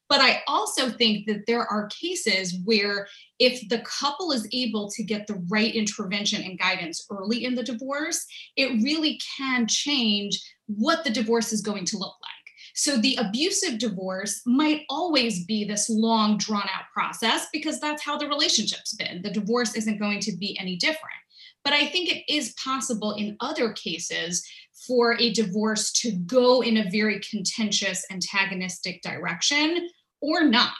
But 0.09 0.21
I 0.21 0.41
also 0.47 0.89
think 0.89 1.27
that 1.27 1.45
there 1.45 1.65
are 1.65 1.87
cases 1.87 2.55
where 2.63 3.07
if 3.39 3.67
the 3.67 3.79
couple 3.79 4.31
is 4.31 4.47
able 4.53 4.89
to 4.91 5.03
get 5.03 5.27
the 5.27 5.43
right 5.49 5.73
intervention 5.75 6.41
and 6.41 6.57
guidance 6.57 7.05
early 7.11 7.43
in 7.43 7.55
the 7.55 7.63
divorce, 7.63 8.25
it 8.55 8.81
really 8.81 9.19
can 9.37 9.67
change 9.67 10.39
what 10.67 11.03
the 11.03 11.09
divorce 11.09 11.51
is 11.51 11.61
going 11.61 11.85
to 11.85 11.97
look 11.97 12.15
like. 12.21 12.36
So 12.77 12.95
the 12.95 13.17
abusive 13.19 13.79
divorce 13.79 14.43
might 14.45 14.83
always 14.87 15.45
be 15.45 15.65
this 15.65 15.89
long, 15.89 16.37
drawn 16.37 16.61
out 16.61 16.85
process 16.93 17.47
because 17.51 17.79
that's 17.79 18.03
how 18.03 18.17
the 18.19 18.27
relationship's 18.27 18.93
been. 18.93 19.23
The 19.23 19.31
divorce 19.31 19.75
isn't 19.75 19.97
going 19.97 20.19
to 20.21 20.37
be 20.37 20.55
any 20.59 20.75
different. 20.75 21.17
But 21.63 21.73
I 21.73 21.87
think 21.87 22.07
it 22.07 22.23
is 22.31 22.53
possible 22.63 23.13
in 23.13 23.35
other 23.39 23.73
cases 23.73 24.47
for 24.85 25.19
a 25.19 25.33
divorce 25.33 25.91
to 25.93 26.11
go 26.11 26.61
in 26.61 26.77
a 26.77 26.89
very 26.91 27.19
contentious, 27.27 28.05
antagonistic 28.11 29.01
direction 29.01 29.89
or 30.21 30.43
not. 30.43 30.71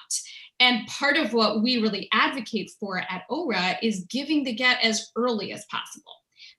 And 0.59 0.85
part 0.85 1.17
of 1.17 1.33
what 1.33 1.63
we 1.63 1.81
really 1.81 2.09
advocate 2.13 2.69
for 2.79 2.99
at 2.99 3.23
ORA 3.27 3.75
is 3.81 4.05
giving 4.07 4.43
the 4.43 4.53
get 4.53 4.83
as 4.83 5.11
early 5.15 5.51
as 5.51 5.65
possible. 5.65 6.13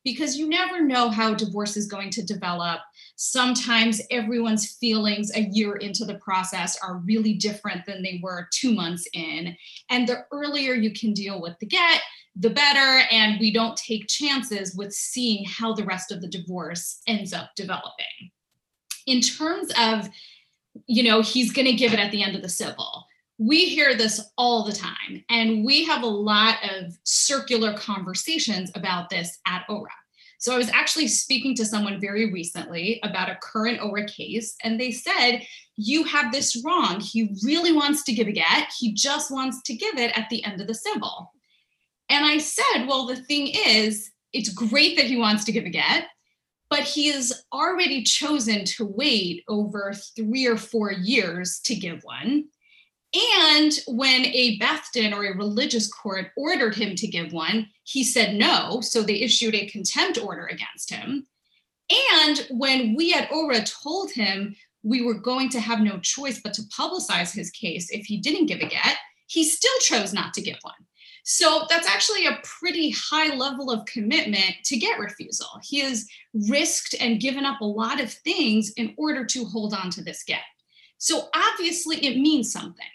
Because 0.05 0.37
you 0.37 0.49
never 0.49 0.83
know 0.83 1.11
how 1.11 1.35
divorce 1.35 1.77
is 1.77 1.87
going 1.87 2.11
to 2.11 2.25
develop. 2.25 2.81
Sometimes 3.17 4.01
everyone's 4.11 4.75
feelings 4.75 5.35
a 5.35 5.49
year 5.51 5.77
into 5.77 6.05
the 6.05 6.19
process 6.19 6.79
are 6.83 6.99
really 6.99 7.35
different 7.35 7.85
than 7.87 8.03
they 8.03 8.21
were 8.23 8.49
two 8.53 8.75
months 8.75 9.07
in. 9.13 9.57
And 9.91 10.09
the 10.09 10.25
earlier 10.33 10.75
you 10.75 10.93
can 10.93 11.13
deal 11.13 11.41
with 11.41 11.59
the 11.59 11.67
get, 11.67 12.01
the 12.37 12.51
better. 12.51 13.05
And 13.11 13.41
we 13.41 13.53
don't 13.53 13.77
take 13.77 14.07
chances 14.09 14.75
with 14.75 14.93
seeing 14.93 15.45
how 15.45 15.75
the 15.75 15.85
rest 15.85 16.13
of 16.13 16.21
the 16.21 16.29
divorce 16.29 17.01
ends 17.07 17.33
up 17.33 17.51
developing. 17.57 18.31
In 19.07 19.21
terms 19.21 19.73
of, 19.79 20.09
you 20.87 21.03
know, 21.03 21.23
he's 21.23 21.53
going 21.53 21.67
to 21.67 21.73
give 21.73 21.93
it 21.93 21.99
at 21.99 22.13
the 22.13 22.23
end 22.23 22.37
of 22.37 22.43
the 22.43 22.49
civil 22.49 23.08
we 23.39 23.67
hear 23.67 23.95
this 23.95 24.21
all 24.37 24.65
the 24.65 24.73
time, 24.73 25.25
and 25.31 25.65
we 25.65 25.85
have 25.85 26.03
a 26.03 26.07
lot 26.07 26.57
of 26.69 26.99
circular 27.05 27.73
conversations 27.75 28.71
about 28.75 29.09
this 29.09 29.39
at 29.47 29.65
ORA. 29.69 29.91
So 30.41 30.55
I 30.55 30.59
was 30.59 30.71
actually 30.71 31.09
speaking 31.09 31.55
to 31.57 31.65
someone 31.65 32.01
very 32.01 32.33
recently 32.33 33.01
about 33.03 33.31
a 33.31 33.39
current 33.41 33.81
ORA 33.81 34.07
case, 34.07 34.57
and 34.65 34.79
they 34.79 34.91
said, 34.91 35.43
You 35.77 36.03
have 36.05 36.33
this 36.33 36.63
wrong. 36.65 37.01
He 37.01 37.37
really 37.45 37.73
wants 37.73 38.03
to 38.05 38.13
give 38.13 38.27
a 38.27 38.33
get, 38.33 38.73
he 38.77 38.93
just 38.93 39.31
wants 39.31 39.63
to 39.63 39.75
give 39.75 39.97
it 39.99 40.17
at 40.19 40.29
the 40.31 40.45
end 40.45 40.61
of 40.61 40.67
the 40.67 40.75
civil. 40.75 41.33
And 42.09 42.25
I 42.25 42.39
said, 42.39 42.87
Well, 42.87 43.07
the 43.07 43.17
thing 43.17 43.49
is, 43.49 44.11
it's 44.33 44.49
great 44.49 44.97
that 44.97 45.07
he 45.07 45.17
wants 45.17 45.45
to 45.45 45.53
give 45.53 45.65
a 45.65 45.71
get, 45.71 46.09
but 46.71 46.81
he 46.81 47.09
has 47.09 47.45
already 47.53 48.03
chosen 48.03 48.65
to 48.65 48.85
wait 48.85 49.45
over 49.49 49.93
three 50.17 50.47
or 50.47 50.57
four 50.57 50.93
years 50.93 51.61
to 51.65 51.77
give 51.77 52.03
one. 52.03 52.49
And 53.15 53.73
when 53.87 54.27
a 54.27 54.59
Beth 54.59 54.89
Din 54.93 55.15
or 55.15 55.25
a 55.25 55.37
religious 55.37 55.91
court 55.91 56.27
ordered 56.37 56.75
him 56.75 56.95
to 56.97 57.07
give 57.07 57.33
one, 57.33 57.69
he 57.85 58.05
said 58.05 58.35
no. 58.35 58.81
So 58.83 59.03
they 59.03 59.21
issued 59.21 59.55
a 59.55 59.67
contempt 59.69 60.19
order 60.19 60.47
against 60.47 60.91
him. 60.91 61.27
And 62.13 62.47
when 62.51 62.95
we 62.95 63.15
at 63.15 63.33
ORA 63.33 63.63
told 63.65 64.11
him 64.11 64.55
we 64.83 65.03
were 65.03 65.15
going 65.15 65.49
to 65.51 65.61
have 65.61 65.81
no 65.81 65.99
choice 66.01 66.41
but 66.43 66.53
to 66.55 66.63
publicize 66.63 67.35
his 67.35 67.51
case 67.51 67.91
if 67.91 68.05
he 68.05 68.19
didn't 68.19 68.47
give 68.47 68.61
a 68.61 68.67
get, 68.67 68.97
he 69.27 69.45
still 69.45 69.79
chose 69.81 70.13
not 70.13 70.35
to 70.35 70.43
give 70.43 70.59
one. 70.63 70.75
So 71.25 71.67
that's 71.69 71.89
actually 71.89 72.27
a 72.27 72.41
pretty 72.43 72.91
high 72.91 73.35
level 73.35 73.71
of 73.71 73.85
commitment 73.87 74.55
to 74.65 74.79
get 74.79 74.99
refusal. 74.99 75.49
He 75.63 75.81
has 75.81 76.07
risked 76.33 76.95
and 77.01 77.21
given 77.21 77.45
up 77.45 77.61
a 77.61 77.67
lot 77.67 78.01
of 78.01 78.13
things 78.13 78.73
in 78.77 78.95
order 78.97 79.25
to 79.27 79.45
hold 79.45 79.75
on 79.75 79.91
to 79.91 80.03
this 80.03 80.25
get. 80.25 80.41
So 80.97 81.29
obviously, 81.35 82.05
it 82.05 82.19
means 82.19 82.51
something 82.51 82.87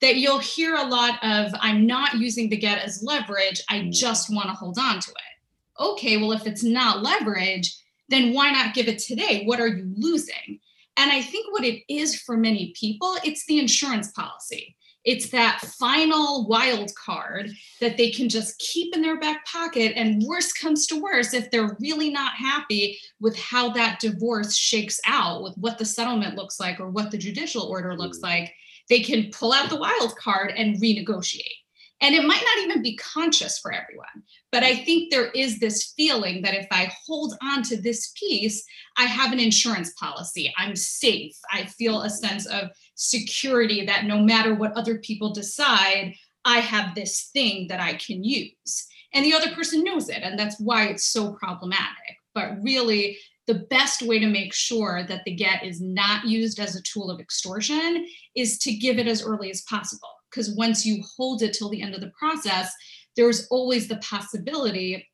that 0.00 0.16
you'll 0.16 0.38
hear 0.38 0.76
a 0.76 0.86
lot 0.86 1.22
of 1.22 1.52
i'm 1.60 1.86
not 1.86 2.14
using 2.14 2.48
the 2.48 2.56
get 2.56 2.78
as 2.78 3.02
leverage 3.02 3.60
i 3.68 3.78
mm. 3.78 3.92
just 3.92 4.32
want 4.34 4.48
to 4.48 4.54
hold 4.54 4.78
on 4.78 5.00
to 5.00 5.10
it 5.10 5.82
okay 5.82 6.16
well 6.16 6.32
if 6.32 6.46
it's 6.46 6.64
not 6.64 7.02
leverage 7.02 7.76
then 8.08 8.32
why 8.32 8.50
not 8.50 8.74
give 8.74 8.88
it 8.88 8.98
today 8.98 9.44
what 9.44 9.60
are 9.60 9.68
you 9.68 9.92
losing 9.96 10.58
and 10.96 11.10
i 11.10 11.20
think 11.20 11.52
what 11.52 11.64
it 11.64 11.82
is 11.92 12.20
for 12.20 12.36
many 12.36 12.72
people 12.78 13.16
it's 13.24 13.46
the 13.46 13.58
insurance 13.58 14.10
policy 14.12 14.76
it's 15.04 15.30
that 15.30 15.60
final 15.78 16.46
wild 16.46 16.90
card 16.94 17.50
that 17.80 17.96
they 17.96 18.10
can 18.10 18.28
just 18.28 18.58
keep 18.58 18.94
in 18.94 19.00
their 19.00 19.18
back 19.18 19.46
pocket 19.46 19.92
and 19.96 20.22
worst 20.22 20.58
comes 20.58 20.86
to 20.86 21.00
worst 21.00 21.32
if 21.32 21.50
they're 21.50 21.76
really 21.80 22.10
not 22.10 22.34
happy 22.34 22.98
with 23.18 23.36
how 23.38 23.70
that 23.70 23.98
divorce 23.98 24.54
shakes 24.54 25.00
out 25.06 25.42
with 25.42 25.56
what 25.56 25.78
the 25.78 25.84
settlement 25.84 26.36
looks 26.36 26.60
like 26.60 26.80
or 26.80 26.90
what 26.90 27.10
the 27.10 27.18
judicial 27.18 27.62
order 27.62 27.96
looks 27.96 28.18
mm. 28.18 28.24
like 28.24 28.54
they 28.90 29.00
can 29.00 29.30
pull 29.30 29.52
out 29.54 29.70
the 29.70 29.76
wild 29.76 30.14
card 30.16 30.52
and 30.56 30.76
renegotiate. 30.76 31.60
And 32.02 32.14
it 32.14 32.24
might 32.24 32.42
not 32.42 32.64
even 32.64 32.82
be 32.82 32.96
conscious 32.96 33.58
for 33.58 33.72
everyone. 33.72 34.08
But 34.52 34.62
I 34.62 34.74
think 34.74 35.10
there 35.10 35.30
is 35.30 35.58
this 35.58 35.92
feeling 35.96 36.42
that 36.42 36.54
if 36.54 36.66
I 36.70 36.90
hold 37.06 37.34
on 37.42 37.62
to 37.64 37.80
this 37.80 38.12
piece, 38.18 38.64
I 38.96 39.04
have 39.04 39.32
an 39.32 39.38
insurance 39.38 39.92
policy. 39.92 40.52
I'm 40.56 40.74
safe. 40.74 41.36
I 41.52 41.66
feel 41.66 42.02
a 42.02 42.10
sense 42.10 42.46
of 42.46 42.70
security 42.94 43.84
that 43.86 44.06
no 44.06 44.18
matter 44.18 44.54
what 44.54 44.76
other 44.76 44.98
people 44.98 45.32
decide, 45.32 46.14
I 46.44 46.60
have 46.60 46.94
this 46.94 47.28
thing 47.32 47.68
that 47.68 47.80
I 47.80 47.94
can 47.94 48.24
use. 48.24 48.86
And 49.12 49.24
the 49.24 49.34
other 49.34 49.54
person 49.54 49.84
knows 49.84 50.08
it. 50.08 50.22
And 50.22 50.38
that's 50.38 50.58
why 50.58 50.86
it's 50.86 51.04
so 51.04 51.32
problematic. 51.32 52.16
But 52.34 52.62
really, 52.62 53.18
the 53.50 53.66
best 53.68 54.02
way 54.02 54.20
to 54.20 54.28
make 54.28 54.54
sure 54.54 55.04
that 55.08 55.24
the 55.24 55.34
get 55.34 55.64
is 55.64 55.80
not 55.80 56.24
used 56.24 56.60
as 56.60 56.76
a 56.76 56.82
tool 56.82 57.10
of 57.10 57.18
extortion 57.18 58.06
is 58.36 58.60
to 58.60 58.72
give 58.72 58.96
it 59.00 59.08
as 59.08 59.24
early 59.24 59.50
as 59.50 59.62
possible. 59.62 60.08
Because 60.30 60.52
once 60.52 60.86
you 60.86 61.02
hold 61.16 61.42
it 61.42 61.52
till 61.52 61.68
the 61.68 61.82
end 61.82 61.96
of 61.96 62.00
the 62.00 62.12
process, 62.16 62.72
there's 63.16 63.48
always 63.48 63.88
the 63.88 63.96
possibility 63.96 65.04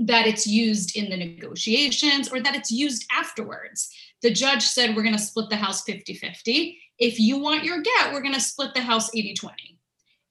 that 0.00 0.26
it's 0.26 0.44
used 0.44 0.96
in 0.96 1.08
the 1.08 1.16
negotiations 1.16 2.32
or 2.32 2.40
that 2.40 2.56
it's 2.56 2.72
used 2.72 3.06
afterwards. 3.12 3.88
The 4.22 4.32
judge 4.32 4.62
said, 4.62 4.96
We're 4.96 5.04
going 5.04 5.14
to 5.14 5.22
split 5.22 5.48
the 5.48 5.54
house 5.54 5.84
50 5.84 6.14
50. 6.14 6.76
If 6.98 7.20
you 7.20 7.38
want 7.38 7.62
your 7.62 7.80
get, 7.80 8.12
we're 8.12 8.22
going 8.22 8.34
to 8.34 8.40
split 8.40 8.74
the 8.74 8.80
house 8.80 9.08
80 9.14 9.34
20. 9.34 9.78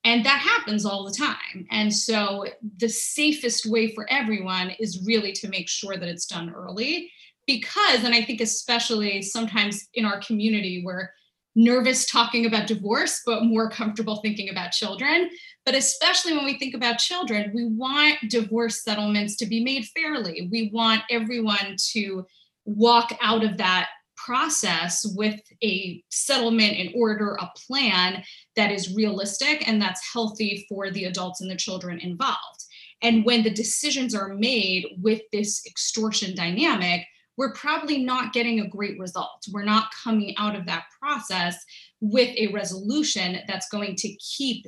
And 0.04 0.26
that 0.26 0.40
happens 0.40 0.86
all 0.86 1.06
the 1.06 1.16
time. 1.16 1.66
And 1.72 1.94
so 1.94 2.46
the 2.78 2.90
safest 2.90 3.66
way 3.66 3.96
for 3.96 4.06
everyone 4.10 4.72
is 4.82 5.06
really 5.06 5.32
to 5.32 5.48
make 5.48 5.70
sure 5.70 5.96
that 5.96 6.10
it's 6.10 6.26
done 6.26 6.54
early 6.54 7.10
because, 7.48 8.04
and 8.04 8.14
I 8.14 8.22
think 8.22 8.42
especially 8.42 9.22
sometimes 9.22 9.88
in 9.94 10.06
our 10.06 10.20
community, 10.20 10.84
we're 10.86 11.10
nervous 11.56 12.06
talking 12.06 12.46
about 12.46 12.68
divorce, 12.68 13.22
but 13.26 13.44
more 13.44 13.70
comfortable 13.70 14.18
thinking 14.18 14.50
about 14.50 14.72
children. 14.72 15.30
But 15.66 15.74
especially 15.74 16.34
when 16.34 16.46
we 16.46 16.60
think 16.60 16.76
about 16.76 17.00
children, 17.00 17.52
we 17.56 17.66
want 17.66 18.18
divorce 18.30 18.84
settlements 18.84 19.36
to 19.38 19.48
be 19.48 19.64
made 19.64 19.86
fairly. 19.86 20.48
We 20.52 20.70
want 20.72 21.02
everyone 21.10 21.76
to 21.94 22.28
walk 22.66 23.18
out 23.22 23.44
of 23.44 23.58
that 23.58 23.90
process 24.18 25.06
with 25.16 25.40
a 25.64 26.04
settlement 26.10 26.74
in 26.74 26.92
order, 26.96 27.36
a 27.40 27.50
plan 27.68 28.24
that 28.56 28.72
is 28.72 28.96
realistic 28.96 29.68
and 29.68 29.82
that's 29.82 30.14
healthy 30.14 30.66
for 30.70 30.92
the 30.92 31.06
adults 31.06 31.42
and 31.42 31.50
the 31.50 31.56
children 31.56 32.00
involved. 32.00 32.66
And 33.02 33.26
when 33.26 33.44
the 33.44 33.50
decisions 33.50 34.14
are 34.14 34.34
made 34.34 34.86
with 35.02 35.22
this 35.32 35.66
extortion 35.66 36.36
dynamic, 36.36 37.06
we're 37.38 37.54
probably 37.54 38.04
not 38.04 38.34
getting 38.34 38.60
a 38.60 38.68
great 38.68 39.00
result. 39.00 39.46
We're 39.52 39.64
not 39.64 39.92
coming 40.04 40.36
out 40.38 40.56
of 40.56 40.66
that 40.66 40.86
process 41.00 41.64
with 42.02 42.36
a 42.38 42.48
resolution 42.48 43.38
that's 43.48 43.70
going 43.70 43.96
to 43.98 44.16
keep 44.16 44.66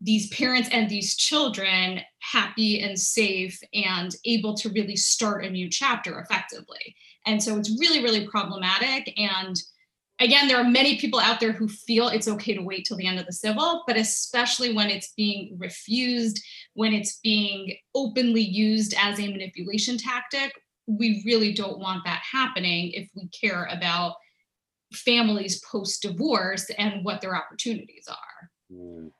these 0.00 0.28
parents 0.28 0.68
and 0.72 0.88
these 0.88 1.14
children 1.16 2.00
happy 2.18 2.80
and 2.80 2.98
safe 2.98 3.58
and 3.74 4.14
able 4.24 4.54
to 4.54 4.68
really 4.70 4.96
start 4.96 5.44
a 5.44 5.50
new 5.50 5.68
chapter 5.68 6.18
effectively. 6.18 6.96
And 7.26 7.40
so 7.42 7.56
it's 7.56 7.78
really, 7.78 8.02
really 8.02 8.26
problematic. 8.26 9.12
And 9.16 9.56
again, 10.18 10.48
there 10.48 10.58
are 10.58 10.68
many 10.68 10.98
people 10.98 11.20
out 11.20 11.38
there 11.38 11.52
who 11.52 11.68
feel 11.68 12.08
it's 12.08 12.26
okay 12.26 12.54
to 12.54 12.62
wait 12.62 12.84
till 12.84 12.96
the 12.96 13.06
end 13.06 13.20
of 13.20 13.26
the 13.26 13.32
civil, 13.32 13.84
but 13.86 13.96
especially 13.96 14.72
when 14.72 14.90
it's 14.90 15.12
being 15.16 15.56
refused, 15.58 16.42
when 16.74 16.92
it's 16.92 17.20
being 17.20 17.76
openly 17.94 18.42
used 18.42 18.94
as 18.98 19.20
a 19.20 19.28
manipulation 19.28 19.98
tactic, 19.98 20.52
we 20.86 21.22
really 21.26 21.52
don't 21.52 21.78
want 21.78 22.04
that 22.04 22.22
happening 22.30 22.90
if 22.92 23.08
we 23.14 23.28
care 23.28 23.68
about 23.70 24.14
families 24.92 25.62
post 25.70 26.02
divorce 26.02 26.70
and 26.78 27.04
what 27.04 27.20
their 27.20 27.34
opportunities 27.34 28.06
are. 28.08 28.50
Mm. 28.72 29.10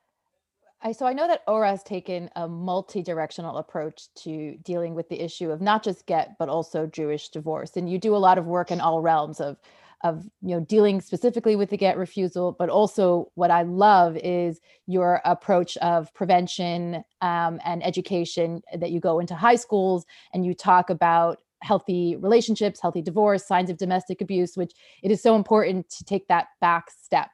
I, 0.85 0.91
so 0.91 1.05
I 1.05 1.13
know 1.13 1.27
that 1.27 1.43
ORA 1.47 1.69
has 1.69 1.81
taken 1.81 2.29
a 2.35 2.47
multi-directional 2.47 3.57
approach 3.57 4.13
to 4.23 4.57
dealing 4.63 4.95
with 4.95 5.07
the 5.07 5.21
issue 5.21 5.49
of 5.49 5.61
not 5.61 5.81
just 5.81 6.05
get 6.05 6.35
but 6.37 6.49
also 6.49 6.85
Jewish 6.85 7.29
divorce, 7.29 7.77
and 7.77 7.89
you 7.89 7.97
do 7.97 8.15
a 8.15 8.17
lot 8.17 8.37
of 8.37 8.45
work 8.45 8.69
in 8.69 8.81
all 8.81 9.01
realms 9.01 9.39
of 9.39 9.57
of 10.03 10.25
you 10.41 10.55
know 10.55 10.59
dealing 10.59 10.99
specifically 10.99 11.55
with 11.55 11.69
the 11.69 11.77
get 11.77 11.97
refusal 11.97 12.51
but 12.59 12.69
also 12.69 13.31
what 13.35 13.49
i 13.49 13.61
love 13.63 14.17
is 14.17 14.59
your 14.85 15.21
approach 15.23 15.77
of 15.77 16.13
prevention 16.13 17.03
um, 17.21 17.59
and 17.63 17.83
education 17.85 18.61
that 18.77 18.91
you 18.91 18.99
go 18.99 19.19
into 19.19 19.33
high 19.33 19.55
schools 19.55 20.05
and 20.33 20.45
you 20.45 20.53
talk 20.53 20.89
about 20.89 21.39
healthy 21.63 22.15
relationships, 22.17 22.81
healthy 22.81 23.01
divorce, 23.01 23.45
signs 23.45 23.69
of 23.69 23.77
domestic 23.77 24.21
abuse, 24.21 24.55
which 24.55 24.73
it 25.01 25.11
is 25.11 25.21
so 25.21 25.35
important 25.35 25.89
to 25.89 26.03
take 26.03 26.27
that 26.27 26.47
back 26.61 26.91
step 26.91 27.29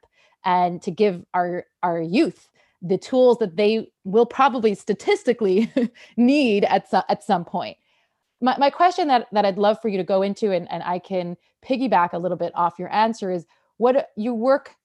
and 0.45 0.81
to 0.81 0.91
give 0.91 1.25
our 1.33 1.65
our 1.83 2.01
youth 2.01 2.50
the 2.81 2.98
tools 2.98 3.38
that 3.39 3.57
they 3.57 3.91
will 4.03 4.25
probably 4.25 4.74
statistically 4.74 5.71
need 6.17 6.63
at, 6.65 6.89
so, 6.89 7.01
at 7.09 7.24
some 7.24 7.43
point. 7.43 7.77
My, 8.41 8.57
my 8.57 8.69
question 8.69 9.07
that, 9.09 9.27
that 9.33 9.45
I'd 9.45 9.57
love 9.57 9.81
for 9.81 9.89
you 9.89 9.98
to 9.98 10.03
go 10.03 10.21
into, 10.21 10.51
and, 10.51 10.71
and 10.71 10.81
I 10.83 11.00
can 11.00 11.36
piggyback 11.65 12.13
a 12.13 12.17
little 12.17 12.38
bit 12.38 12.53
off 12.55 12.79
your 12.79 12.91
answer, 12.93 13.31
is 13.31 13.45
what 13.77 14.09
you 14.15 14.33
work 14.33 14.75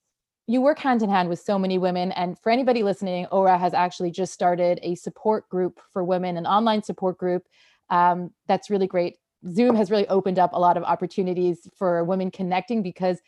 you 0.46 0.60
work 0.60 0.78
hand 0.78 1.02
in 1.02 1.08
hand 1.08 1.30
with 1.30 1.40
so 1.40 1.58
many 1.58 1.78
women 1.78 2.12
and 2.12 2.38
for 2.38 2.52
anybody 2.52 2.82
listening 2.82 3.24
ora 3.32 3.56
has 3.56 3.72
actually 3.72 4.10
just 4.10 4.32
started 4.32 4.78
a 4.82 4.94
support 4.94 5.48
group 5.48 5.80
for 5.90 6.04
women 6.04 6.36
an 6.36 6.46
online 6.46 6.82
support 6.82 7.16
group 7.16 7.44
um, 7.88 8.30
that's 8.46 8.68
really 8.68 8.86
great 8.86 9.16
Zoom 9.50 9.76
has 9.76 9.90
really 9.90 10.08
opened 10.08 10.38
up 10.38 10.52
a 10.52 10.58
lot 10.60 10.76
of 10.76 10.84
opportunities 10.84 11.68
for 11.76 12.04
women 12.04 12.30
connecting 12.30 12.82
because 12.82 13.20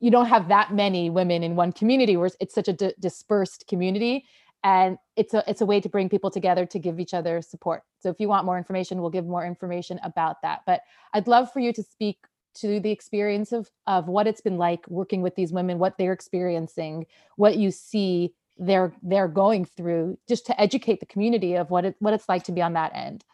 you 0.00 0.10
don't 0.10 0.26
have 0.26 0.48
that 0.48 0.74
many 0.74 1.08
women 1.10 1.42
in 1.42 1.56
one 1.56 1.72
community 1.72 2.16
where 2.16 2.30
it's 2.40 2.54
such 2.54 2.68
a 2.68 2.72
d- 2.72 2.94
dispersed 3.00 3.66
community. 3.68 4.26
and 4.64 4.98
it's 5.16 5.34
a 5.34 5.44
it's 5.48 5.60
a 5.60 5.66
way 5.66 5.80
to 5.80 5.88
bring 5.88 6.08
people 6.08 6.30
together 6.30 6.66
to 6.66 6.78
give 6.78 6.98
each 7.00 7.14
other 7.14 7.42
support. 7.42 7.82
So 8.00 8.10
if 8.10 8.20
you 8.20 8.28
want 8.28 8.46
more 8.46 8.58
information 8.58 9.00
we'll 9.00 9.10
give 9.10 9.26
more 9.26 9.46
information 9.46 10.00
about 10.02 10.42
that. 10.42 10.60
But 10.66 10.80
i'd 11.14 11.28
love 11.28 11.52
for 11.52 11.60
you 11.60 11.72
to 11.72 11.82
speak 11.82 12.18
to 12.56 12.80
the 12.80 12.90
experience 12.90 13.52
of 13.52 13.70
of 13.86 14.08
what 14.08 14.26
it's 14.26 14.40
been 14.40 14.58
like 14.58 14.86
working 14.88 15.22
with 15.22 15.34
these 15.36 15.52
women 15.52 15.78
what 15.78 15.98
they're 15.98 16.12
experiencing 16.12 17.06
what 17.36 17.56
you 17.58 17.70
see 17.70 18.34
they're 18.58 18.92
they're 19.02 19.28
going 19.28 19.64
through 19.64 20.18
just 20.28 20.46
to 20.46 20.58
educate 20.60 21.00
the 21.00 21.06
community 21.06 21.54
of 21.54 21.70
what 21.70 21.84
it 21.84 21.96
what 22.00 22.14
it's 22.14 22.28
like 22.28 22.44
to 22.44 22.52
be 22.52 22.62
on 22.62 22.72
that 22.72 22.92
end 22.94 23.24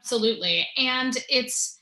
absolutely 0.00 0.66
and 0.76 1.18
it's 1.28 1.80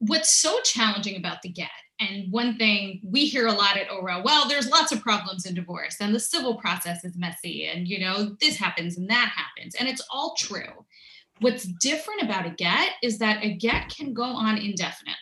what's 0.00 0.40
so 0.40 0.60
challenging 0.62 1.16
about 1.16 1.40
the 1.42 1.48
get 1.48 1.70
and 2.00 2.32
one 2.32 2.56
thing 2.56 3.00
we 3.04 3.26
hear 3.26 3.46
a 3.46 3.52
lot 3.52 3.76
at 3.76 3.90
ORA, 3.90 4.22
well, 4.24 4.48
there's 4.48 4.70
lots 4.70 4.90
of 4.90 5.02
problems 5.02 5.44
in 5.44 5.54
divorce 5.54 5.96
and 6.00 6.14
the 6.14 6.20
civil 6.20 6.56
process 6.56 7.04
is 7.04 7.16
messy 7.16 7.66
and, 7.66 7.86
you 7.86 8.00
know, 8.00 8.34
this 8.40 8.56
happens 8.56 8.96
and 8.96 9.08
that 9.10 9.30
happens. 9.36 9.74
And 9.74 9.86
it's 9.86 10.02
all 10.10 10.34
true. 10.38 10.86
What's 11.40 11.64
different 11.64 12.22
about 12.22 12.46
a 12.46 12.50
get 12.50 12.92
is 13.02 13.18
that 13.18 13.44
a 13.44 13.54
get 13.54 13.90
can 13.90 14.14
go 14.14 14.24
on 14.24 14.56
indefinitely. 14.56 15.14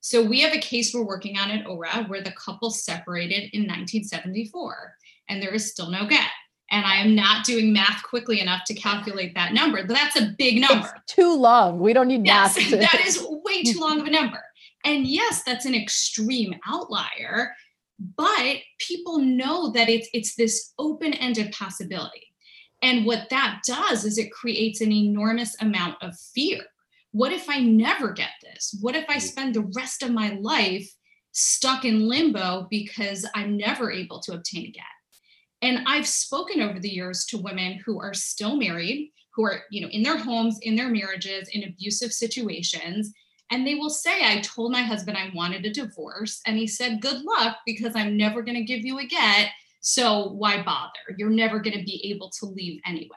So 0.00 0.24
we 0.24 0.40
have 0.40 0.52
a 0.52 0.58
case 0.58 0.92
we're 0.92 1.06
working 1.06 1.38
on 1.38 1.50
at 1.52 1.66
ORA 1.66 2.04
where 2.08 2.22
the 2.22 2.32
couple 2.32 2.70
separated 2.70 3.50
in 3.52 3.62
1974 3.62 4.96
and 5.28 5.40
there 5.40 5.54
is 5.54 5.70
still 5.70 5.90
no 5.90 6.08
get. 6.08 6.28
And 6.70 6.86
I 6.86 6.96
am 6.96 7.14
not 7.14 7.44
doing 7.44 7.72
math 7.72 8.02
quickly 8.04 8.40
enough 8.40 8.62
to 8.66 8.74
calculate 8.74 9.34
that 9.34 9.52
number. 9.52 9.84
But 9.84 9.96
that's 9.96 10.20
a 10.20 10.34
big 10.38 10.60
number. 10.60 10.88
It's 10.96 11.14
too 11.14 11.34
long. 11.34 11.80
We 11.80 11.92
don't 11.92 12.08
need 12.08 12.24
yes, 12.24 12.56
math. 12.56 12.68
To- 12.68 12.76
that 12.76 13.00
is 13.06 13.26
way 13.44 13.64
too 13.64 13.80
long 13.80 14.00
of 14.00 14.06
a 14.06 14.10
number. 14.10 14.42
And 14.84 15.06
yes, 15.06 15.42
that's 15.42 15.66
an 15.66 15.74
extreme 15.74 16.54
outlier, 16.66 17.54
but 18.16 18.56
people 18.78 19.18
know 19.18 19.70
that 19.72 19.88
it's 19.90 20.08
it's 20.14 20.34
this 20.36 20.72
open-ended 20.78 21.52
possibility. 21.52 22.28
And 22.82 23.04
what 23.04 23.28
that 23.30 23.60
does 23.66 24.04
is 24.04 24.16
it 24.16 24.32
creates 24.32 24.80
an 24.80 24.92
enormous 24.92 25.54
amount 25.60 25.96
of 26.02 26.18
fear. 26.34 26.60
What 27.12 27.32
if 27.32 27.50
I 27.50 27.60
never 27.60 28.12
get 28.12 28.30
this? 28.42 28.76
What 28.80 28.96
if 28.96 29.04
I 29.08 29.16
mm. 29.16 29.22
spend 29.22 29.54
the 29.54 29.70
rest 29.76 30.02
of 30.02 30.12
my 30.12 30.38
life 30.40 30.90
stuck 31.32 31.84
in 31.84 32.08
limbo 32.08 32.66
because 32.70 33.28
I'm 33.34 33.56
never 33.56 33.90
able 33.90 34.20
to 34.20 34.32
obtain 34.32 34.66
a 34.66 34.70
get? 34.70 34.84
And 35.62 35.80
I've 35.86 36.06
spoken 36.06 36.60
over 36.60 36.78
the 36.78 36.88
years 36.88 37.24
to 37.26 37.38
women 37.38 37.80
who 37.84 38.00
are 38.00 38.14
still 38.14 38.56
married, 38.56 39.12
who 39.34 39.44
are, 39.44 39.62
you 39.70 39.82
know, 39.82 39.88
in 39.88 40.02
their 40.02 40.16
homes, 40.16 40.58
in 40.62 40.74
their 40.74 40.88
marriages, 40.88 41.48
in 41.52 41.64
abusive 41.64 42.12
situations, 42.12 43.12
and 43.50 43.66
they 43.66 43.74
will 43.74 43.90
say, 43.90 44.24
I 44.24 44.40
told 44.40 44.70
my 44.72 44.82
husband 44.82 45.16
I 45.16 45.30
wanted 45.34 45.66
a 45.66 45.72
divorce. 45.72 46.40
And 46.46 46.56
he 46.56 46.66
said, 46.66 47.00
Good 47.00 47.22
luck, 47.22 47.58
because 47.66 47.96
I'm 47.96 48.16
never 48.16 48.42
going 48.42 48.56
to 48.56 48.64
give 48.64 48.84
you 48.84 48.98
a 48.98 49.06
get. 49.06 49.48
So 49.80 50.28
why 50.32 50.62
bother? 50.62 51.16
You're 51.16 51.30
never 51.30 51.58
going 51.58 51.76
to 51.76 51.84
be 51.84 52.12
able 52.12 52.30
to 52.38 52.46
leave 52.46 52.80
anyway. 52.86 53.16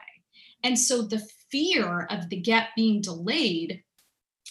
And 0.64 0.78
so 0.78 1.02
the 1.02 1.22
fear 1.50 2.06
of 2.10 2.28
the 2.30 2.40
get 2.40 2.68
being 2.74 3.00
delayed 3.00 3.82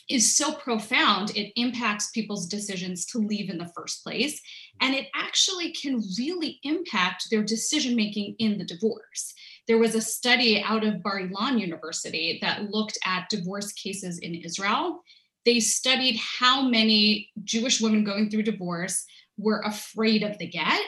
is 0.10 0.36
so 0.36 0.54
profound, 0.54 1.32
it 1.36 1.54
impacts 1.56 2.12
people's 2.12 2.48
decisions 2.48 3.06
to 3.08 3.20
leave 3.20 3.50
in 3.50 3.58
the 3.58 3.72
first 3.76 4.04
place. 4.04 4.42
And 4.82 4.94
it 4.94 5.08
actually 5.16 5.72
can 5.72 6.02
really 6.18 6.60
impact 6.64 7.28
their 7.30 7.44
decision 7.44 7.96
making 7.96 8.36
in 8.40 8.58
the 8.58 8.66
divorce. 8.66 9.34
There 9.68 9.78
was 9.78 9.96
a 9.96 10.02
study 10.02 10.62
out 10.62 10.84
of 10.84 11.02
Bar 11.02 11.22
Ilan 11.22 11.60
University 11.60 12.40
that 12.42 12.70
looked 12.70 12.98
at 13.06 13.30
divorce 13.30 13.72
cases 13.72 14.20
in 14.20 14.36
Israel 14.36 15.02
they 15.46 15.60
studied 15.60 16.18
how 16.18 16.62
many 16.62 17.30
Jewish 17.44 17.82
women 17.82 18.04
going 18.04 18.30
through 18.30 18.44
divorce 18.44 19.06
were 19.38 19.62
afraid 19.66 20.24
of 20.24 20.38
the 20.38 20.48
get. 20.48 20.82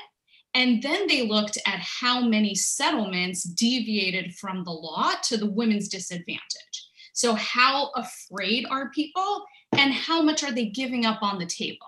And 0.53 0.81
then 0.81 1.07
they 1.07 1.27
looked 1.27 1.57
at 1.65 1.79
how 1.79 2.21
many 2.21 2.55
settlements 2.55 3.43
deviated 3.43 4.35
from 4.35 4.63
the 4.63 4.71
law 4.71 5.11
to 5.23 5.35
the 5.35 5.49
women's 5.49 5.89
disadvantage. 5.89 6.89
So, 7.15 7.33
how 7.33 7.91
afraid 7.95 8.67
are 8.69 8.89
people 8.89 9.45
and 9.71 9.93
how 9.93 10.21
much 10.21 10.43
are 10.43 10.51
they 10.51 10.65
giving 10.65 11.05
up 11.05 11.23
on 11.23 11.39
the 11.39 11.45
table? 11.45 11.87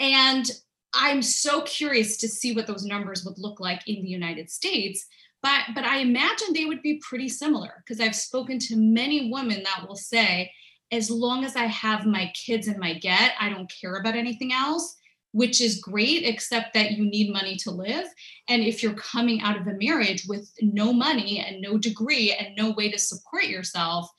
And 0.00 0.50
I'm 0.92 1.22
so 1.22 1.62
curious 1.62 2.16
to 2.18 2.28
see 2.28 2.54
what 2.54 2.66
those 2.66 2.84
numbers 2.84 3.24
would 3.24 3.38
look 3.38 3.60
like 3.60 3.86
in 3.86 4.02
the 4.02 4.08
United 4.08 4.50
States. 4.50 5.06
But, 5.44 5.62
but 5.76 5.84
I 5.84 5.98
imagine 5.98 6.52
they 6.52 6.64
would 6.64 6.82
be 6.82 7.00
pretty 7.08 7.28
similar 7.28 7.70
because 7.78 8.00
I've 8.00 8.16
spoken 8.16 8.58
to 8.58 8.76
many 8.76 9.30
women 9.30 9.62
that 9.62 9.86
will 9.86 9.96
say, 9.96 10.50
as 10.90 11.08
long 11.08 11.44
as 11.44 11.54
I 11.54 11.66
have 11.66 12.04
my 12.04 12.32
kids 12.34 12.66
and 12.66 12.78
my 12.78 12.94
get, 12.94 13.34
I 13.40 13.50
don't 13.50 13.72
care 13.80 13.94
about 13.94 14.16
anything 14.16 14.52
else, 14.52 14.96
which 15.30 15.60
is 15.60 15.80
great, 15.80 16.24
except 16.24 16.74
that 16.74 16.92
you 16.92 17.04
need 17.04 17.32
money 17.32 17.54
to 17.58 17.70
live. 17.70 18.06
And 18.48 18.62
if 18.62 18.82
you're 18.82 18.94
coming 18.94 19.40
out 19.40 19.60
of 19.60 19.68
a 19.68 19.76
marriage 19.80 20.24
with 20.26 20.50
no 20.60 20.92
money 20.92 21.38
and 21.46 21.60
no 21.60 21.78
degree 21.78 22.32
and 22.32 22.56
no 22.56 22.72
way 22.72 22.90
to 22.90 22.98
support 22.98 23.44
yourself, 23.44 24.10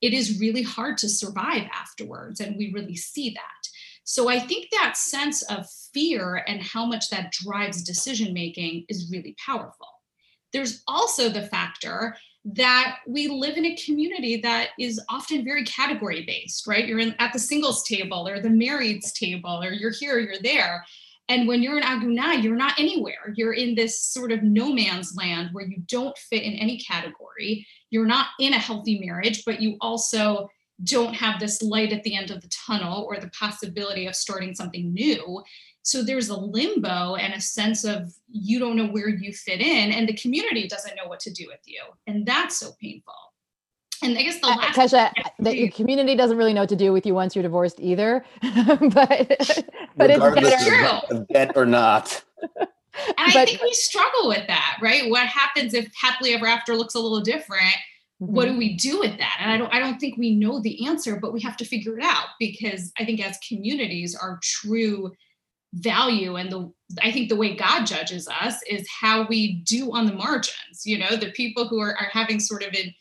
it 0.00 0.12
is 0.12 0.40
really 0.40 0.62
hard 0.62 0.98
to 0.98 1.08
survive 1.08 1.62
afterwards. 1.72 2.40
And 2.40 2.56
we 2.56 2.72
really 2.72 2.96
see 2.96 3.30
that. 3.30 3.68
So 4.04 4.28
I 4.28 4.38
think 4.38 4.68
that 4.70 4.96
sense 4.96 5.42
of 5.42 5.68
fear 5.92 6.44
and 6.46 6.62
how 6.62 6.86
much 6.86 7.10
that 7.10 7.32
drives 7.32 7.82
decision 7.82 8.32
making 8.32 8.84
is 8.88 9.10
really 9.10 9.34
powerful. 9.44 9.88
There's 10.52 10.82
also 10.86 11.28
the 11.28 11.42
factor 11.42 12.16
that 12.44 12.98
we 13.08 13.26
live 13.26 13.56
in 13.56 13.66
a 13.66 13.76
community 13.76 14.40
that 14.40 14.68
is 14.78 15.00
often 15.10 15.44
very 15.44 15.64
category 15.64 16.24
based, 16.24 16.68
right? 16.68 16.86
You're 16.86 17.00
in, 17.00 17.16
at 17.18 17.32
the 17.32 17.40
singles 17.40 17.82
table 17.82 18.28
or 18.28 18.40
the 18.40 18.48
marrieds 18.48 19.12
table, 19.12 19.60
or 19.60 19.72
you're 19.72 19.90
here, 19.90 20.20
you're 20.20 20.40
there. 20.40 20.84
And 21.28 21.48
when 21.48 21.62
you're 21.62 21.78
in 21.78 21.82
Aguna, 21.82 22.42
you're 22.42 22.56
not 22.56 22.78
anywhere. 22.78 23.34
You're 23.34 23.54
in 23.54 23.74
this 23.74 24.00
sort 24.00 24.30
of 24.30 24.42
no 24.42 24.72
man's 24.72 25.16
land 25.16 25.50
where 25.52 25.66
you 25.66 25.78
don't 25.86 26.16
fit 26.16 26.42
in 26.42 26.54
any 26.54 26.78
category. 26.78 27.66
You're 27.90 28.06
not 28.06 28.28
in 28.38 28.52
a 28.52 28.58
healthy 28.58 29.00
marriage, 29.04 29.44
but 29.44 29.60
you 29.60 29.76
also 29.80 30.48
don't 30.84 31.14
have 31.14 31.40
this 31.40 31.62
light 31.62 31.92
at 31.92 32.02
the 32.02 32.14
end 32.14 32.30
of 32.30 32.42
the 32.42 32.48
tunnel 32.48 33.04
or 33.08 33.18
the 33.18 33.30
possibility 33.30 34.06
of 34.06 34.14
starting 34.14 34.54
something 34.54 34.92
new. 34.92 35.42
So 35.82 36.02
there's 36.02 36.28
a 36.28 36.38
limbo 36.38 37.14
and 37.14 37.32
a 37.32 37.40
sense 37.40 37.84
of 37.84 38.12
you 38.28 38.58
don't 38.58 38.76
know 38.76 38.88
where 38.88 39.08
you 39.08 39.32
fit 39.32 39.60
in, 39.60 39.92
and 39.92 40.08
the 40.08 40.16
community 40.16 40.66
doesn't 40.66 40.96
know 40.96 41.06
what 41.06 41.20
to 41.20 41.32
do 41.32 41.46
with 41.46 41.60
you. 41.64 41.80
And 42.06 42.26
that's 42.26 42.58
so 42.58 42.72
painful. 42.80 43.14
And 44.02 44.18
I 44.18 44.22
guess 44.22 44.40
the 44.40 44.46
last 44.46 44.76
Keshet, 44.76 45.12
the 45.38 45.56
your 45.56 45.70
community 45.70 46.14
doesn't 46.14 46.36
really 46.36 46.52
know 46.52 46.62
what 46.62 46.68
to 46.70 46.76
do 46.76 46.92
with 46.92 47.06
you 47.06 47.14
once 47.14 47.34
you're 47.34 47.42
divorced 47.42 47.80
either. 47.80 48.24
but 48.42 49.56
but 49.96 50.10
Regardless 50.10 50.52
it's 50.52 50.66
true. 50.66 51.16
Of 51.16 51.28
debt 51.28 51.52
or 51.56 51.66
not. 51.66 52.22
and 52.58 52.68
I 53.18 53.32
but, 53.32 53.48
think 53.48 53.62
we 53.62 53.72
struggle 53.72 54.28
with 54.28 54.46
that, 54.46 54.78
right? 54.82 55.10
What 55.10 55.26
happens 55.26 55.74
if 55.74 55.90
happily 56.00 56.34
ever 56.34 56.46
after 56.46 56.74
looks 56.74 56.94
a 56.94 57.00
little 57.00 57.20
different? 57.20 57.74
Mm-hmm. 58.20 58.34
What 58.34 58.46
do 58.46 58.56
we 58.56 58.76
do 58.76 58.98
with 58.98 59.18
that? 59.18 59.36
And 59.40 59.50
I 59.50 59.58
don't 59.58 59.72
I 59.72 59.78
don't 59.78 59.98
think 59.98 60.16
we 60.18 60.34
know 60.34 60.60
the 60.60 60.86
answer, 60.86 61.16
but 61.16 61.32
we 61.32 61.40
have 61.42 61.56
to 61.58 61.64
figure 61.64 61.98
it 61.98 62.04
out 62.04 62.26
because 62.38 62.92
I 62.98 63.04
think 63.04 63.24
as 63.24 63.38
communities, 63.46 64.14
our 64.14 64.38
true 64.42 65.12
value 65.74 66.36
and 66.36 66.50
the 66.50 66.72
i 67.02 67.10
think 67.10 67.28
the 67.28 67.36
way 67.36 67.54
god 67.54 67.84
judges 67.84 68.28
us 68.40 68.54
is 68.68 68.86
how 68.88 69.26
we 69.26 69.54
do 69.64 69.92
on 69.92 70.06
the 70.06 70.12
margins 70.12 70.84
you 70.84 70.96
know 70.96 71.16
the 71.16 71.30
people 71.32 71.68
who 71.68 71.80
are, 71.80 71.94
are 71.96 72.08
having 72.10 72.40
sort 72.40 72.62
of 72.62 72.72
an 72.72 72.94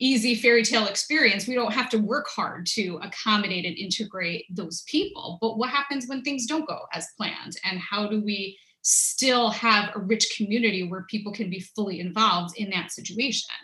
easy 0.00 0.34
fairy 0.34 0.64
tale 0.64 0.86
experience 0.86 1.46
we 1.46 1.54
don't 1.54 1.72
have 1.72 1.88
to 1.88 1.98
work 1.98 2.26
hard 2.28 2.66
to 2.66 2.98
accommodate 3.02 3.64
and 3.64 3.76
integrate 3.76 4.44
those 4.50 4.82
people 4.82 5.38
but 5.40 5.56
what 5.56 5.70
happens 5.70 6.06
when 6.06 6.22
things 6.22 6.46
don't 6.46 6.68
go 6.68 6.80
as 6.92 7.08
planned 7.16 7.56
and 7.64 7.78
how 7.78 8.06
do 8.06 8.22
we 8.22 8.58
still 8.82 9.50
have 9.50 9.90
a 9.94 10.00
rich 10.00 10.34
community 10.36 10.86
where 10.88 11.06
people 11.08 11.32
can 11.32 11.48
be 11.48 11.60
fully 11.60 12.00
involved 12.00 12.56
in 12.58 12.70
that 12.70 12.90
situation 12.90 13.54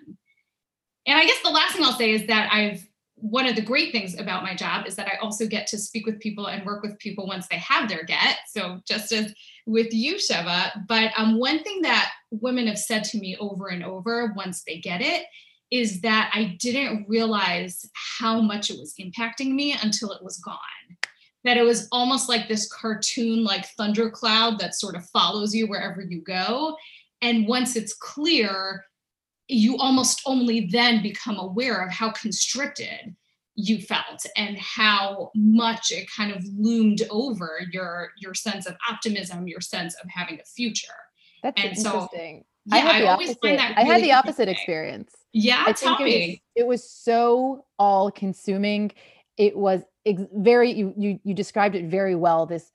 and 1.07 1.19
i 1.19 1.25
guess 1.25 1.43
the 1.43 1.51
last 1.51 1.75
thing 1.75 1.85
i'll 1.85 1.93
say 1.93 2.13
is 2.13 2.27
that 2.27 2.49
i've 2.53 2.87
one 3.21 3.47
of 3.47 3.55
the 3.55 3.63
great 3.63 3.93
things 3.93 4.19
about 4.19 4.43
my 4.43 4.55
job 4.55 4.87
is 4.87 4.97
that 4.97 5.07
I 5.07 5.19
also 5.23 5.47
get 5.47 5.67
to 5.69 5.79
speak 5.79 6.07
with 6.07 6.21
people 6.21 6.47
and 6.47 6.65
work 6.65 6.83
with 6.83 6.99
people 6.99 7.27
once 7.27 7.47
they 7.49 7.59
have 7.59 7.87
their 7.87 8.03
get. 8.03 8.39
So 8.49 8.81
just 8.89 9.13
as 9.13 9.35
with 9.67 9.93
you, 9.93 10.15
Sheva. 10.15 10.87
But 10.89 11.13
um, 11.19 11.39
one 11.39 11.63
thing 11.63 11.83
that 11.83 12.13
women 12.31 12.67
have 12.67 12.79
said 12.79 13.05
to 13.05 13.19
me 13.19 13.37
over 13.39 13.69
and 13.69 13.85
over 13.85 14.33
once 14.35 14.63
they 14.65 14.79
get 14.79 15.03
it 15.03 15.27
is 15.71 16.01
that 16.01 16.31
I 16.35 16.57
didn't 16.59 17.09
realize 17.09 17.89
how 17.95 18.41
much 18.41 18.71
it 18.71 18.79
was 18.79 18.95
impacting 19.01 19.53
me 19.53 19.77
until 19.81 20.13
it 20.13 20.23
was 20.23 20.39
gone. 20.39 20.57
That 21.45 21.57
it 21.57 21.63
was 21.63 21.89
almost 21.91 22.29
like 22.29 22.49
this 22.49 22.71
cartoon, 22.71 23.45
like 23.45 23.67
thundercloud 23.77 24.59
that 24.59 24.75
sort 24.75 24.97
of 24.97 25.07
follows 25.07 25.55
you 25.55 25.67
wherever 25.69 26.03
you 26.03 26.21
go. 26.21 26.77
And 27.23 27.47
once 27.47 27.77
it's 27.77 27.95
clear, 27.95 28.85
you 29.49 29.77
almost 29.79 30.23
only 30.27 30.69
then 30.71 31.03
become 31.03 31.39
aware 31.39 31.85
of 31.85 31.93
how 31.93 32.11
constricted 32.11 33.17
you 33.57 33.81
felt 33.81 34.25
and 34.37 34.57
how 34.59 35.31
much 35.35 35.91
it 35.91 36.09
kind 36.15 36.33
of 36.33 36.45
loomed 36.57 37.03
over 37.11 37.61
your 37.73 38.11
your 38.19 38.33
sense 38.33 38.67
of 38.67 38.77
optimism 38.89 39.47
your 39.47 39.61
sense 39.61 39.95
of 40.03 40.09
having 40.09 40.41
a 40.41 40.45
future 40.45 40.89
that's 41.43 41.61
and 41.61 41.77
interesting 41.77 42.39
so, 42.39 42.47
yeah, 42.67 42.77
I 42.77 42.79
had 42.79 43.03
the 43.03 43.09
I 43.09 43.13
opposite. 43.13 43.39
Really 43.43 43.59
I 43.59 43.85
had 43.85 44.03
the 44.03 44.13
opposite 44.13 44.49
experience. 44.49 45.15
Yeah, 45.33 45.65
I 45.67 45.73
tell 45.73 45.99
me. 45.99 46.13
It 46.13 46.29
was, 46.29 46.39
it 46.57 46.67
was 46.67 46.91
so 46.91 47.65
all 47.79 48.11
consuming. 48.11 48.93
It 49.37 49.57
was 49.57 49.83
ex- 50.05 50.23
very 50.35 50.71
you 50.71 50.95
you 50.97 51.21
you 51.25 51.35
described 51.35 51.75
it 51.75 51.87
very 51.87 52.15
well. 52.15 52.47
This 52.47 52.71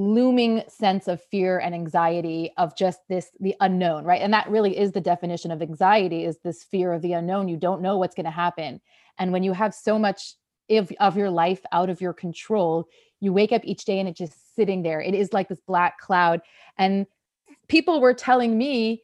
looming 0.00 0.62
sense 0.66 1.08
of 1.08 1.22
fear 1.24 1.58
and 1.58 1.74
anxiety 1.74 2.50
of 2.56 2.74
just 2.74 3.00
this 3.10 3.32
the 3.38 3.54
unknown 3.60 4.02
right 4.02 4.22
and 4.22 4.32
that 4.32 4.48
really 4.48 4.78
is 4.78 4.92
the 4.92 5.00
definition 5.00 5.50
of 5.50 5.60
anxiety 5.60 6.24
is 6.24 6.38
this 6.38 6.64
fear 6.64 6.94
of 6.94 7.02
the 7.02 7.12
unknown 7.12 7.48
you 7.48 7.56
don't 7.56 7.82
know 7.82 7.98
what's 7.98 8.14
going 8.14 8.24
to 8.24 8.30
happen 8.30 8.80
and 9.18 9.30
when 9.30 9.42
you 9.42 9.52
have 9.52 9.74
so 9.74 9.98
much 9.98 10.36
of, 10.70 10.90
of 11.00 11.18
your 11.18 11.28
life 11.28 11.60
out 11.72 11.90
of 11.90 12.00
your 12.00 12.14
control 12.14 12.88
you 13.20 13.30
wake 13.30 13.52
up 13.52 13.60
each 13.62 13.84
day 13.84 14.00
and 14.00 14.08
it's 14.08 14.18
just 14.18 14.56
sitting 14.56 14.82
there 14.82 15.02
it 15.02 15.12
is 15.12 15.34
like 15.34 15.48
this 15.48 15.60
black 15.66 15.98
cloud 15.98 16.40
and 16.78 17.06
people 17.68 18.00
were 18.00 18.14
telling 18.14 18.56
me 18.56 19.02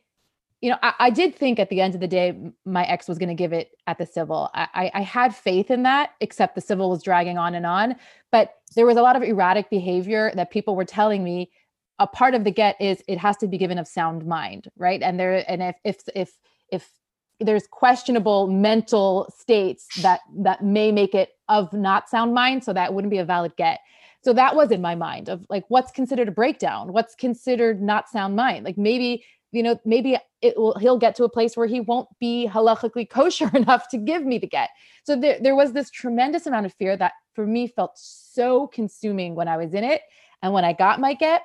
you 0.67 0.73
know, 0.73 0.79
I, 0.83 0.95
I, 0.99 1.11
did 1.11 1.33
think 1.33 1.61
at 1.61 1.71
the 1.71 1.81
end 1.81 1.95
of 1.95 2.01
the 2.01 2.09
day, 2.09 2.37
my 2.65 2.83
ex 2.87 3.07
was 3.07 3.19
going 3.19 3.29
to 3.29 3.37
give 3.37 3.53
it 3.53 3.77
at 3.87 3.99
the 3.99 4.05
civil. 4.05 4.51
I, 4.53 4.91
I, 4.93 5.01
had 5.01 5.33
faith 5.33 5.71
in 5.71 5.85
that, 5.85 6.15
except 6.21 6.57
the 6.57 6.61
civil 6.61 6.91
was 6.91 7.05
dragging 7.05 7.39
on 7.39 7.55
and 7.55 7.65
on. 7.65 7.95
But 8.33 8.53
there 8.75 8.85
was 8.85 8.97
a 8.97 9.01
lot 9.01 9.15
of 9.15 9.23
erratic 9.23 9.71
behavior 9.71 10.33
that 10.35 10.51
people 10.51 10.75
were 10.75 10.85
telling 10.85 11.23
me. 11.23 11.53
A 12.01 12.07
part 12.09 12.35
of 12.35 12.43
the 12.43 12.51
get 12.51 12.75
is 12.81 13.01
it 13.07 13.17
has 13.17 13.37
to 13.37 13.47
be 13.47 13.59
given 13.59 13.79
of 13.79 13.87
sound 13.87 14.27
mind, 14.27 14.67
right? 14.77 15.01
And 15.05 15.21
there, 15.21 15.49
and 15.49 15.63
if 15.63 15.77
if 15.85 16.03
if 16.17 16.35
if 16.73 16.91
there's 17.39 17.69
questionable 17.69 18.49
mental 18.49 19.33
states 19.39 19.87
that 20.03 20.19
that 20.39 20.65
may 20.65 20.91
make 20.91 21.15
it 21.15 21.31
of 21.49 21.73
not 21.73 22.09
sound 22.09 22.35
mind, 22.35 22.65
so 22.65 22.73
that 22.73 22.93
wouldn't 22.93 23.13
be 23.13 23.19
a 23.19 23.25
valid 23.25 23.53
get. 23.57 23.79
So 24.25 24.33
that 24.33 24.57
was 24.57 24.73
in 24.73 24.83
my 24.83 24.97
mind 24.97 25.29
of 25.29 25.47
like 25.49 25.65
what's 25.69 25.93
considered 25.93 26.27
a 26.27 26.33
breakdown, 26.33 26.93
what's 26.93 27.15
considered 27.15 27.81
not 27.81 28.09
sound 28.09 28.35
mind. 28.35 28.65
Like 28.65 28.77
maybe 28.77 29.25
you 29.57 29.63
know, 29.63 29.81
maybe 29.85 30.17
it 30.43 30.57
will 30.57 30.79
he'll 30.79 30.99
get 30.99 31.17
to 31.17 31.25
a 31.25 31.29
place 31.29 31.57
where 31.57 31.67
he 31.67 31.81
won't 31.81 32.09
be 32.21 32.49
halachically 32.53 33.09
kosher 33.11 33.51
enough 33.55 33.89
to 33.89 33.99
give 33.99 34.25
me 34.25 34.39
the 34.39 34.47
get. 34.47 34.71
So 35.05 35.17
there, 35.17 35.39
there 35.41 35.57
was 35.57 35.73
this 35.73 35.91
tremendous 35.91 36.47
amount 36.47 36.67
of 36.67 36.75
fear 36.75 36.97
that 36.97 37.13
for 37.35 37.47
me 37.47 37.67
felt 37.67 37.93
so 37.97 38.67
consuming 38.69 39.35
when 39.35 39.49
I 39.49 39.57
was 39.57 39.75
in 39.75 39.85
it. 39.85 40.03
And 40.43 40.53
when 40.53 40.65
I 40.65 40.73
got 40.75 41.01
my 41.01 41.15
get, 41.15 41.43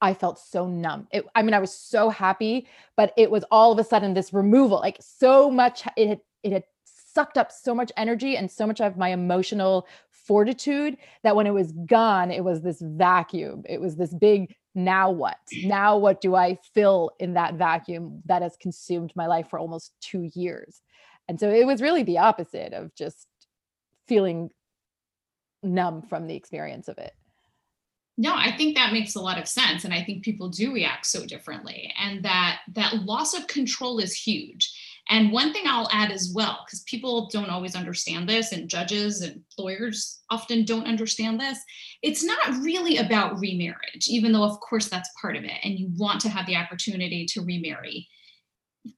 I 0.00 0.14
felt 0.14 0.38
so 0.38 0.66
numb. 0.66 1.06
It, 1.12 1.24
I 1.34 1.42
mean, 1.42 1.54
I 1.54 1.60
was 1.60 1.72
so 1.72 2.10
happy, 2.10 2.66
but 2.96 3.12
it 3.16 3.30
was 3.30 3.44
all 3.52 3.70
of 3.70 3.78
a 3.78 3.84
sudden 3.84 4.14
this 4.14 4.32
removal, 4.32 4.80
like 4.80 4.98
so 5.00 5.48
much, 5.48 5.84
it 5.96 6.08
had, 6.08 6.20
it 6.42 6.52
had 6.52 6.64
sucked 6.84 7.38
up 7.38 7.52
so 7.52 7.74
much 7.74 7.92
energy 7.96 8.36
and 8.36 8.50
so 8.50 8.66
much 8.66 8.80
of 8.80 8.96
my 8.96 9.10
emotional 9.10 9.86
fortitude 10.10 10.96
that 11.22 11.36
when 11.36 11.46
it 11.46 11.52
was 11.52 11.72
gone, 11.86 12.30
it 12.30 12.42
was 12.42 12.62
this 12.62 12.80
vacuum. 12.80 13.62
It 13.68 13.80
was 13.80 13.96
this 13.96 14.12
big 14.12 14.54
now 14.74 15.10
what? 15.10 15.38
Now 15.64 15.98
what 15.98 16.20
do 16.20 16.34
I 16.34 16.58
fill 16.74 17.10
in 17.18 17.34
that 17.34 17.54
vacuum 17.54 18.22
that 18.26 18.42
has 18.42 18.56
consumed 18.60 19.12
my 19.14 19.26
life 19.26 19.48
for 19.50 19.58
almost 19.58 19.92
two 20.00 20.30
years? 20.34 20.80
And 21.28 21.38
so 21.38 21.50
it 21.50 21.66
was 21.66 21.82
really 21.82 22.02
the 22.02 22.18
opposite 22.18 22.72
of 22.72 22.94
just 22.94 23.26
feeling 24.08 24.50
numb 25.62 26.02
from 26.02 26.26
the 26.26 26.34
experience 26.34 26.88
of 26.88 26.98
it. 26.98 27.12
No, 28.18 28.34
I 28.34 28.54
think 28.56 28.76
that 28.76 28.92
makes 28.92 29.14
a 29.14 29.20
lot 29.20 29.38
of 29.38 29.48
sense 29.48 29.84
and 29.84 29.94
I 29.94 30.04
think 30.04 30.22
people 30.22 30.48
do 30.48 30.72
react 30.72 31.06
so 31.06 31.24
differently 31.24 31.92
and 31.98 32.22
that 32.24 32.60
that 32.74 33.04
loss 33.04 33.34
of 33.34 33.46
control 33.46 33.98
is 33.98 34.14
huge. 34.14 34.72
And 35.08 35.32
one 35.32 35.52
thing 35.52 35.64
I'll 35.66 35.88
add 35.92 36.10
as 36.10 36.32
well, 36.34 36.60
because 36.64 36.82
people 36.82 37.28
don't 37.30 37.50
always 37.50 37.74
understand 37.74 38.28
this, 38.28 38.52
and 38.52 38.68
judges 38.68 39.20
and 39.20 39.42
lawyers 39.58 40.20
often 40.30 40.64
don't 40.64 40.86
understand 40.86 41.40
this, 41.40 41.58
it's 42.02 42.24
not 42.24 42.62
really 42.62 42.98
about 42.98 43.38
remarriage, 43.38 44.08
even 44.08 44.32
though, 44.32 44.44
of 44.44 44.60
course, 44.60 44.88
that's 44.88 45.10
part 45.20 45.36
of 45.36 45.44
it. 45.44 45.58
And 45.64 45.78
you 45.78 45.90
want 45.96 46.20
to 46.22 46.28
have 46.28 46.46
the 46.46 46.56
opportunity 46.56 47.26
to 47.26 47.42
remarry. 47.42 48.08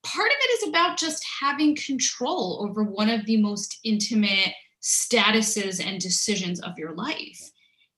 Part 0.03 0.31
of 0.31 0.37
it 0.41 0.63
is 0.63 0.69
about 0.69 0.99
just 0.99 1.25
having 1.41 1.75
control 1.75 2.65
over 2.69 2.85
one 2.85 3.11
of 3.11 3.27
the 3.27 3.39
most 3.39 3.81
intimate 3.83 4.55
statuses 4.83 5.85
and 5.85 6.01
decisions 6.01 6.61
of 6.61 6.79
your 6.79 6.95
life. 6.95 7.41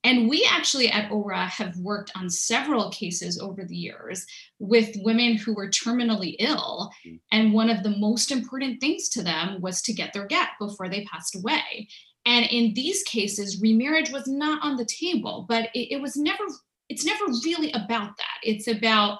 And 0.06 0.30
we 0.30 0.48
actually 0.48 0.88
at 0.88 1.10
ORA 1.10 1.46
have 1.46 1.76
worked 1.78 2.12
on 2.14 2.30
several 2.30 2.90
cases 2.90 3.40
over 3.40 3.64
the 3.64 3.74
years 3.74 4.24
with 4.60 4.94
women 5.02 5.36
who 5.36 5.52
were 5.52 5.68
terminally 5.68 6.36
ill. 6.38 6.92
Mm. 7.04 7.18
And 7.32 7.52
one 7.52 7.68
of 7.68 7.82
the 7.82 7.90
most 7.90 8.30
important 8.30 8.80
things 8.80 9.08
to 9.10 9.24
them 9.24 9.60
was 9.60 9.82
to 9.82 9.92
get 9.92 10.12
their 10.12 10.28
get 10.28 10.50
before 10.60 10.88
they 10.88 11.04
passed 11.06 11.34
away. 11.34 11.88
And 12.24 12.46
in 12.46 12.72
these 12.74 13.02
cases, 13.02 13.60
remarriage 13.60 14.12
was 14.12 14.28
not 14.28 14.62
on 14.62 14.76
the 14.76 14.84
table, 14.84 15.44
but 15.48 15.70
it, 15.74 15.94
it 15.94 16.00
was 16.00 16.16
never, 16.16 16.44
it's 16.88 17.04
never 17.04 17.24
really 17.44 17.72
about 17.72 18.16
that. 18.16 18.38
It's 18.44 18.68
about 18.68 19.18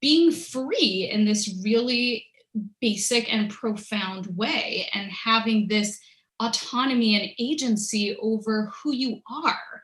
being 0.00 0.32
free 0.32 1.10
in 1.12 1.26
this 1.26 1.54
really 1.62 2.26
basic 2.80 3.30
and 3.30 3.50
profound 3.50 4.26
way 4.38 4.88
and 4.94 5.10
having 5.10 5.68
this 5.68 6.00
autonomy 6.40 7.14
and 7.14 7.30
agency 7.38 8.16
over 8.22 8.72
who 8.82 8.92
you 8.92 9.20
are 9.30 9.82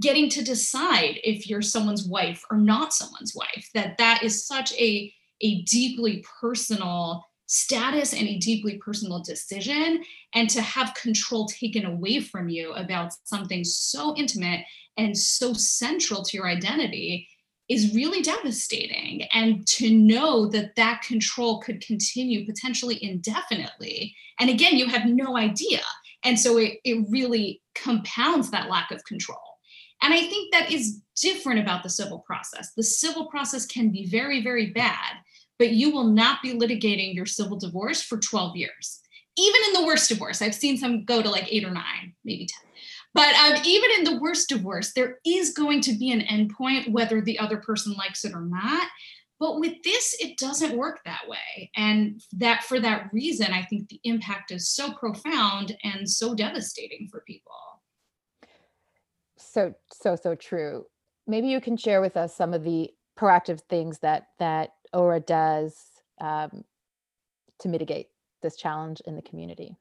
getting 0.00 0.28
to 0.28 0.42
decide 0.42 1.18
if 1.22 1.48
you're 1.48 1.62
someone's 1.62 2.06
wife 2.06 2.44
or 2.50 2.56
not 2.56 2.92
someone's 2.92 3.34
wife 3.34 3.68
that 3.74 3.96
that 3.98 4.22
is 4.22 4.46
such 4.46 4.72
a 4.74 5.12
a 5.42 5.62
deeply 5.62 6.24
personal 6.40 7.24
status 7.46 8.12
and 8.12 8.26
a 8.26 8.38
deeply 8.38 8.76
personal 8.78 9.22
decision 9.22 10.02
and 10.34 10.50
to 10.50 10.60
have 10.60 10.94
control 10.94 11.46
taken 11.46 11.84
away 11.84 12.20
from 12.20 12.48
you 12.48 12.72
about 12.72 13.12
something 13.24 13.62
so 13.62 14.16
intimate 14.16 14.64
and 14.96 15.16
so 15.16 15.52
central 15.52 16.24
to 16.24 16.36
your 16.36 16.48
identity 16.48 17.28
is 17.68 17.94
really 17.94 18.22
devastating. 18.22 19.24
And 19.32 19.66
to 19.68 19.90
know 19.90 20.46
that 20.48 20.76
that 20.76 21.02
control 21.02 21.60
could 21.60 21.80
continue 21.80 22.46
potentially 22.46 23.02
indefinitely 23.02 24.14
and 24.38 24.50
again 24.50 24.76
you 24.76 24.86
have 24.88 25.06
no 25.06 25.36
idea. 25.36 25.80
And 26.24 26.38
so 26.38 26.58
it, 26.58 26.78
it 26.84 27.06
really 27.08 27.62
compounds 27.74 28.50
that 28.50 28.68
lack 28.68 28.90
of 28.90 29.04
control 29.04 29.55
and 30.02 30.12
I 30.12 30.20
think 30.20 30.52
that 30.52 30.70
is 30.70 31.00
different 31.20 31.60
about 31.60 31.82
the 31.82 31.90
civil 31.90 32.18
process. 32.20 32.72
The 32.74 32.82
civil 32.82 33.26
process 33.26 33.66
can 33.66 33.90
be 33.90 34.06
very, 34.06 34.42
very 34.42 34.70
bad, 34.70 35.16
but 35.58 35.70
you 35.70 35.90
will 35.90 36.04
not 36.04 36.42
be 36.42 36.52
litigating 36.52 37.14
your 37.14 37.26
civil 37.26 37.58
divorce 37.58 38.02
for 38.02 38.18
12 38.18 38.56
years. 38.56 39.00
Even 39.38 39.60
in 39.66 39.72
the 39.74 39.86
worst 39.86 40.08
divorce, 40.08 40.40
I've 40.40 40.54
seen 40.54 40.76
some 40.76 41.04
go 41.04 41.22
to 41.22 41.30
like 41.30 41.52
eight 41.52 41.64
or 41.64 41.70
nine, 41.70 42.14
maybe 42.24 42.46
10. 42.46 42.70
But 43.14 43.34
um, 43.36 43.62
even 43.64 43.90
in 43.98 44.04
the 44.04 44.20
worst 44.20 44.48
divorce, 44.48 44.92
there 44.92 45.18
is 45.24 45.52
going 45.52 45.80
to 45.82 45.94
be 45.94 46.10
an 46.10 46.20
endpoint, 46.20 46.90
whether 46.90 47.20
the 47.20 47.38
other 47.38 47.56
person 47.56 47.94
likes 47.94 48.24
it 48.24 48.34
or 48.34 48.42
not. 48.42 48.86
But 49.40 49.58
with 49.58 49.82
this, 49.82 50.16
it 50.20 50.38
doesn't 50.38 50.76
work 50.76 51.00
that 51.04 51.28
way. 51.28 51.70
And 51.76 52.20
that 52.32 52.64
for 52.64 52.80
that 52.80 53.10
reason, 53.12 53.52
I 53.52 53.62
think 53.62 53.88
the 53.88 54.00
impact 54.04 54.50
is 54.50 54.68
so 54.68 54.92
profound 54.92 55.76
and 55.82 56.08
so 56.08 56.34
devastating 56.34 57.08
for 57.10 57.22
people 57.26 57.52
so 59.56 59.74
so 59.90 60.14
so 60.14 60.34
true 60.34 60.84
maybe 61.26 61.48
you 61.48 61.62
can 61.62 61.78
share 61.78 62.02
with 62.02 62.14
us 62.14 62.36
some 62.36 62.52
of 62.52 62.62
the 62.62 62.90
proactive 63.18 63.60
things 63.70 63.98
that 64.00 64.28
that 64.38 64.74
ora 64.92 65.18
does 65.18 65.74
um, 66.20 66.62
to 67.58 67.68
mitigate 67.68 68.08
this 68.42 68.56
challenge 68.56 69.00
in 69.06 69.16
the 69.16 69.22
community 69.22 69.74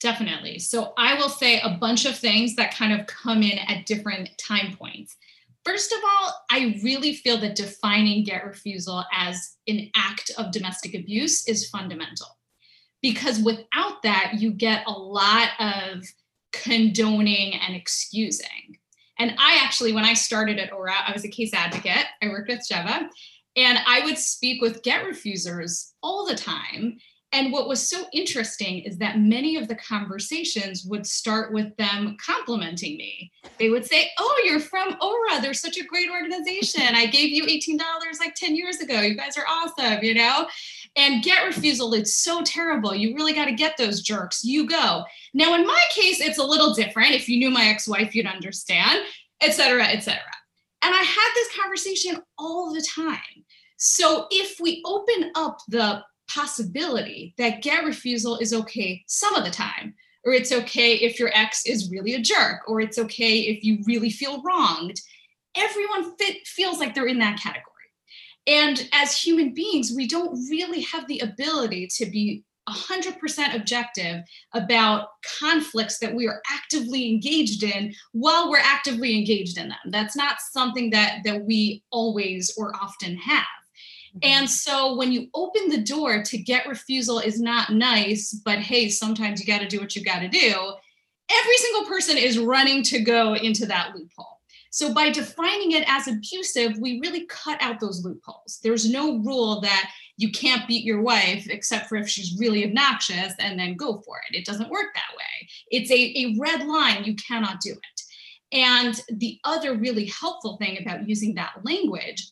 definitely 0.00 0.58
so 0.58 0.94
i 0.96 1.14
will 1.14 1.28
say 1.28 1.60
a 1.60 1.76
bunch 1.78 2.06
of 2.06 2.16
things 2.16 2.56
that 2.56 2.74
kind 2.74 2.98
of 2.98 3.06
come 3.06 3.42
in 3.42 3.58
at 3.58 3.84
different 3.86 4.30
time 4.38 4.74
points 4.76 5.16
First 5.64 5.92
of 5.92 5.98
all, 6.04 6.44
I 6.50 6.76
really 6.82 7.14
feel 7.14 7.38
that 7.38 7.54
defining 7.54 8.24
get 8.24 8.44
refusal 8.44 9.04
as 9.12 9.58
an 9.68 9.92
act 9.94 10.32
of 10.36 10.50
domestic 10.50 10.92
abuse 10.92 11.46
is 11.46 11.68
fundamental. 11.68 12.26
Because 13.00 13.38
without 13.38 14.02
that, 14.02 14.32
you 14.38 14.50
get 14.50 14.82
a 14.88 14.90
lot 14.90 15.50
of 15.60 16.02
condoning 16.52 17.54
and 17.54 17.76
excusing. 17.76 18.78
And 19.22 19.36
I 19.38 19.60
actually, 19.62 19.92
when 19.92 20.04
I 20.04 20.14
started 20.14 20.58
at 20.58 20.72
ORA, 20.72 20.94
I 21.06 21.12
was 21.12 21.24
a 21.24 21.28
case 21.28 21.54
advocate. 21.54 22.06
I 22.20 22.28
worked 22.28 22.48
with 22.48 22.66
Sheva, 22.68 23.08
and 23.54 23.78
I 23.86 24.00
would 24.04 24.18
speak 24.18 24.60
with 24.60 24.82
get 24.82 25.04
refusers 25.04 25.94
all 26.02 26.26
the 26.26 26.34
time. 26.34 26.98
And 27.30 27.52
what 27.52 27.68
was 27.68 27.88
so 27.88 28.04
interesting 28.12 28.80
is 28.80 28.98
that 28.98 29.20
many 29.20 29.54
of 29.56 29.68
the 29.68 29.76
conversations 29.76 30.84
would 30.84 31.06
start 31.06 31.52
with 31.52 31.74
them 31.76 32.16
complimenting 32.20 32.96
me. 32.96 33.30
They 33.60 33.70
would 33.70 33.86
say, 33.86 34.10
Oh, 34.18 34.42
you're 34.44 34.58
from 34.58 34.96
ORA. 35.00 35.40
They're 35.40 35.54
such 35.54 35.78
a 35.78 35.84
great 35.84 36.10
organization. 36.10 36.82
I 36.82 37.06
gave 37.06 37.30
you 37.30 37.44
$18 37.44 37.78
like 38.18 38.34
10 38.34 38.56
years 38.56 38.80
ago. 38.80 39.02
You 39.02 39.16
guys 39.16 39.38
are 39.38 39.46
awesome, 39.48 40.02
you 40.02 40.14
know? 40.14 40.48
And 40.94 41.22
get 41.22 41.46
refusal, 41.46 41.94
it's 41.94 42.14
so 42.14 42.42
terrible. 42.42 42.94
You 42.94 43.14
really 43.14 43.32
got 43.32 43.46
to 43.46 43.52
get 43.52 43.76
those 43.78 44.02
jerks. 44.02 44.44
You 44.44 44.68
go. 44.68 45.04
Now, 45.32 45.54
in 45.54 45.66
my 45.66 45.82
case, 45.90 46.20
it's 46.20 46.38
a 46.38 46.44
little 46.44 46.74
different. 46.74 47.12
If 47.12 47.28
you 47.28 47.38
knew 47.38 47.50
my 47.50 47.64
ex-wife, 47.64 48.14
you'd 48.14 48.26
understand, 48.26 49.00
et 49.40 49.52
cetera, 49.52 49.84
et 49.84 50.00
cetera. 50.00 50.20
And 50.82 50.94
I 50.94 50.98
had 50.98 51.30
this 51.34 51.56
conversation 51.58 52.22
all 52.36 52.74
the 52.74 52.86
time. 52.94 53.44
So 53.78 54.26
if 54.30 54.60
we 54.60 54.82
open 54.84 55.32
up 55.34 55.58
the 55.66 56.02
possibility 56.28 57.34
that 57.38 57.62
get 57.62 57.84
refusal 57.84 58.36
is 58.36 58.52
okay 58.52 59.02
some 59.06 59.34
of 59.34 59.44
the 59.44 59.50
time, 59.50 59.94
or 60.24 60.34
it's 60.34 60.52
okay 60.52 60.94
if 60.94 61.18
your 61.18 61.30
ex 61.34 61.66
is 61.66 61.90
really 61.90 62.14
a 62.14 62.20
jerk, 62.20 62.68
or 62.68 62.80
it's 62.80 62.98
okay 62.98 63.40
if 63.40 63.64
you 63.64 63.78
really 63.86 64.10
feel 64.10 64.42
wronged, 64.42 65.00
everyone 65.56 66.16
fit, 66.16 66.46
feels 66.46 66.78
like 66.78 66.94
they're 66.94 67.06
in 67.06 67.18
that 67.18 67.40
category. 67.40 67.71
And 68.46 68.88
as 68.92 69.16
human 69.16 69.54
beings, 69.54 69.92
we 69.94 70.06
don't 70.08 70.48
really 70.50 70.82
have 70.82 71.06
the 71.06 71.20
ability 71.20 71.88
to 71.98 72.06
be 72.06 72.42
100% 72.68 73.56
objective 73.56 74.22
about 74.54 75.08
conflicts 75.40 75.98
that 75.98 76.14
we 76.14 76.28
are 76.28 76.40
actively 76.50 77.08
engaged 77.08 77.62
in 77.62 77.92
while 78.12 78.50
we're 78.50 78.58
actively 78.58 79.16
engaged 79.16 79.58
in 79.58 79.68
them. 79.68 79.78
That's 79.86 80.16
not 80.16 80.36
something 80.52 80.90
that 80.90 81.22
that 81.24 81.44
we 81.44 81.82
always 81.90 82.54
or 82.56 82.74
often 82.76 83.16
have. 83.16 83.44
Mm-hmm. 84.16 84.18
And 84.22 84.50
so 84.50 84.94
when 84.96 85.10
you 85.10 85.28
open 85.34 85.70
the 85.70 85.82
door 85.82 86.22
to 86.22 86.38
get 86.38 86.68
refusal 86.68 87.18
is 87.18 87.40
not 87.40 87.70
nice, 87.70 88.32
but 88.44 88.60
hey, 88.60 88.88
sometimes 88.88 89.40
you 89.40 89.46
got 89.46 89.60
to 89.60 89.68
do 89.68 89.80
what 89.80 89.96
you 89.96 90.04
got 90.04 90.20
to 90.20 90.28
do. 90.28 90.72
Every 91.30 91.56
single 91.56 91.86
person 91.86 92.16
is 92.16 92.38
running 92.38 92.82
to 92.84 93.00
go 93.00 93.34
into 93.34 93.66
that 93.66 93.94
loophole. 93.94 94.40
So 94.72 94.94
by 94.94 95.10
defining 95.10 95.72
it 95.72 95.84
as 95.86 96.08
abusive, 96.08 96.78
we 96.78 96.98
really 97.00 97.26
cut 97.26 97.60
out 97.60 97.78
those 97.78 98.02
loopholes. 98.02 98.58
There's 98.62 98.90
no 98.90 99.18
rule 99.18 99.60
that 99.60 99.90
you 100.16 100.32
can't 100.32 100.66
beat 100.66 100.82
your 100.82 101.02
wife 101.02 101.46
except 101.50 101.90
for 101.90 101.96
if 101.96 102.08
she's 102.08 102.38
really 102.38 102.64
obnoxious 102.64 103.34
and 103.38 103.58
then 103.58 103.76
go 103.76 104.00
for 104.00 104.16
it. 104.30 104.34
It 104.34 104.46
doesn't 104.46 104.70
work 104.70 104.86
that 104.94 105.14
way. 105.14 105.48
It's 105.70 105.90
a, 105.90 105.94
a 105.94 106.36
red 106.40 106.66
line. 106.66 107.04
You 107.04 107.14
cannot 107.16 107.60
do 107.60 107.72
it. 107.72 108.56
And 108.56 108.98
the 109.10 109.38
other 109.44 109.76
really 109.76 110.06
helpful 110.06 110.56
thing 110.56 110.78
about 110.80 111.06
using 111.06 111.34
that 111.34 111.52
language 111.64 112.26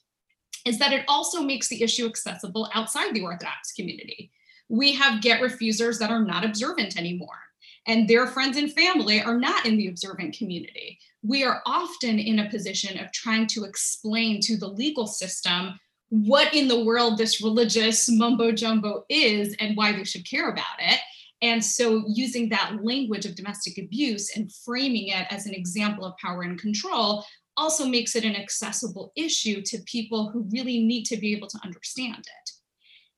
is 0.64 0.78
that 0.78 0.94
it 0.94 1.04
also 1.08 1.42
makes 1.42 1.68
the 1.68 1.82
issue 1.82 2.06
accessible 2.06 2.70
outside 2.72 3.12
the 3.12 3.22
Orthodox 3.22 3.72
community. 3.72 4.30
We 4.70 4.94
have 4.94 5.20
get 5.20 5.42
refusers 5.42 5.98
that 5.98 6.10
are 6.10 6.24
not 6.24 6.44
observant 6.44 6.96
anymore, 6.96 7.38
and 7.86 8.08
their 8.08 8.26
friends 8.26 8.56
and 8.56 8.72
family 8.72 9.20
are 9.20 9.38
not 9.38 9.66
in 9.66 9.76
the 9.76 9.88
observant 9.88 10.36
community. 10.38 10.98
We 11.22 11.44
are 11.44 11.62
often 11.66 12.18
in 12.18 12.38
a 12.38 12.50
position 12.50 12.98
of 12.98 13.12
trying 13.12 13.46
to 13.48 13.64
explain 13.64 14.40
to 14.42 14.56
the 14.56 14.68
legal 14.68 15.06
system 15.06 15.78
what 16.08 16.54
in 16.54 16.66
the 16.66 16.84
world 16.84 17.18
this 17.18 17.42
religious 17.42 18.08
mumbo 18.10 18.52
jumbo 18.52 19.04
is 19.08 19.54
and 19.60 19.76
why 19.76 19.92
they 19.92 20.04
should 20.04 20.28
care 20.28 20.50
about 20.50 20.64
it. 20.80 21.00
And 21.42 21.64
so, 21.64 22.04
using 22.06 22.48
that 22.50 22.78
language 22.82 23.24
of 23.24 23.34
domestic 23.34 23.78
abuse 23.78 24.36
and 24.36 24.52
framing 24.52 25.08
it 25.08 25.26
as 25.30 25.46
an 25.46 25.54
example 25.54 26.04
of 26.04 26.16
power 26.18 26.42
and 26.42 26.60
control 26.60 27.24
also 27.56 27.86
makes 27.86 28.14
it 28.16 28.24
an 28.24 28.36
accessible 28.36 29.12
issue 29.16 29.62
to 29.62 29.78
people 29.86 30.30
who 30.30 30.48
really 30.50 30.80
need 30.80 31.04
to 31.04 31.16
be 31.16 31.32
able 31.34 31.48
to 31.48 31.58
understand 31.64 32.18
it. 32.18 32.50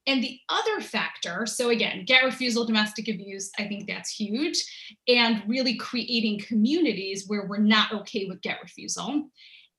And 0.07 0.23
the 0.23 0.39
other 0.49 0.81
factor, 0.81 1.47
so 1.47 1.69
again, 1.69 2.05
get 2.05 2.25
refusal, 2.25 2.65
domestic 2.65 3.09
abuse, 3.09 3.51
I 3.59 3.69
think 3.69 3.87
that's 3.87 4.11
huge, 4.11 4.61
and 5.07 5.43
really 5.47 5.77
creating 5.77 6.41
communities 6.41 7.25
where 7.29 7.47
we're 7.47 7.59
not 7.59 7.93
okay 7.93 8.27
with 8.27 8.43
get 8.43 8.61
refusal. 8.63 9.29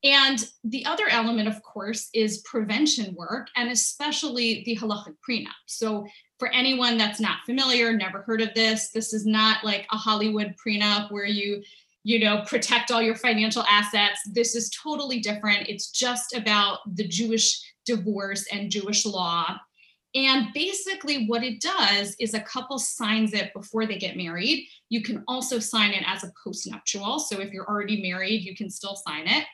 And 0.04 0.50
the 0.66 0.86
other 0.86 1.08
element, 1.10 1.48
of 1.48 1.62
course, 1.64 2.10
is 2.14 2.42
prevention 2.42 3.16
work, 3.16 3.48
and 3.56 3.70
especially 3.70 4.64
the 4.66 4.76
halachic 4.76 5.16
prenup. 5.28 5.48
So, 5.66 6.06
for 6.40 6.50
anyone 6.50 6.98
that's 6.98 7.22
not 7.22 7.38
familiar, 7.46 7.94
never 7.94 8.22
heard 8.22 8.42
of 8.42 8.54
this, 8.54 8.90
this 8.90 9.14
is 9.14 9.26
not 9.26 9.64
like 9.64 9.88
a 9.92 9.98
Hollywood 9.98 10.56
prenup 10.66 11.10
where 11.10 11.26
you, 11.26 11.64
you 12.04 12.20
know, 12.20 12.44
protect 12.48 12.92
all 12.92 13.02
your 13.02 13.16
financial 13.16 13.64
assets. 13.64 14.20
This 14.34 14.56
is 14.56 14.70
totally 14.72 15.22
different. 15.22 15.70
It's 15.70 15.90
just 15.90 16.36
about 16.36 16.80
the 16.96 17.08
Jewish 17.08 17.62
divorce 17.86 18.46
and 18.52 18.70
Jewish 18.70 19.06
law. 19.06 19.58
And 20.16 20.48
basically, 20.54 21.26
what 21.26 21.44
it 21.44 21.60
does 21.60 22.16
is 22.20 22.34
a 22.34 22.42
couple 22.42 22.78
signs 22.78 23.34
it 23.34 23.52
before 23.54 23.88
they 23.88 23.98
get 23.98 24.16
married. 24.16 24.68
You 24.90 25.02
can 25.02 25.24
also 25.28 25.58
sign 25.58 25.92
it 25.92 26.04
as 26.06 26.24
a 26.24 26.32
postnuptial. 26.46 27.20
So, 27.20 27.40
if 27.40 27.52
you're 27.52 27.68
already 27.68 28.02
married, 28.02 28.44
you 28.44 28.56
can 28.56 28.70
still 28.70 28.96
sign 28.96 29.28
it. 29.28 29.46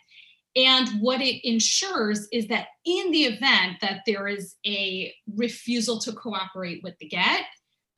And 0.55 1.01
what 1.01 1.21
it 1.21 1.47
ensures 1.47 2.27
is 2.31 2.47
that 2.47 2.67
in 2.83 3.11
the 3.11 3.25
event 3.25 3.77
that 3.81 4.01
there 4.05 4.27
is 4.27 4.55
a 4.65 5.13
refusal 5.35 5.99
to 5.99 6.11
cooperate 6.11 6.81
with 6.83 6.97
the 6.99 7.07
get, 7.07 7.45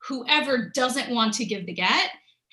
whoever 0.06 0.70
doesn't 0.74 1.10
want 1.10 1.34
to 1.34 1.44
give 1.44 1.66
the 1.66 1.72
get 1.72 2.10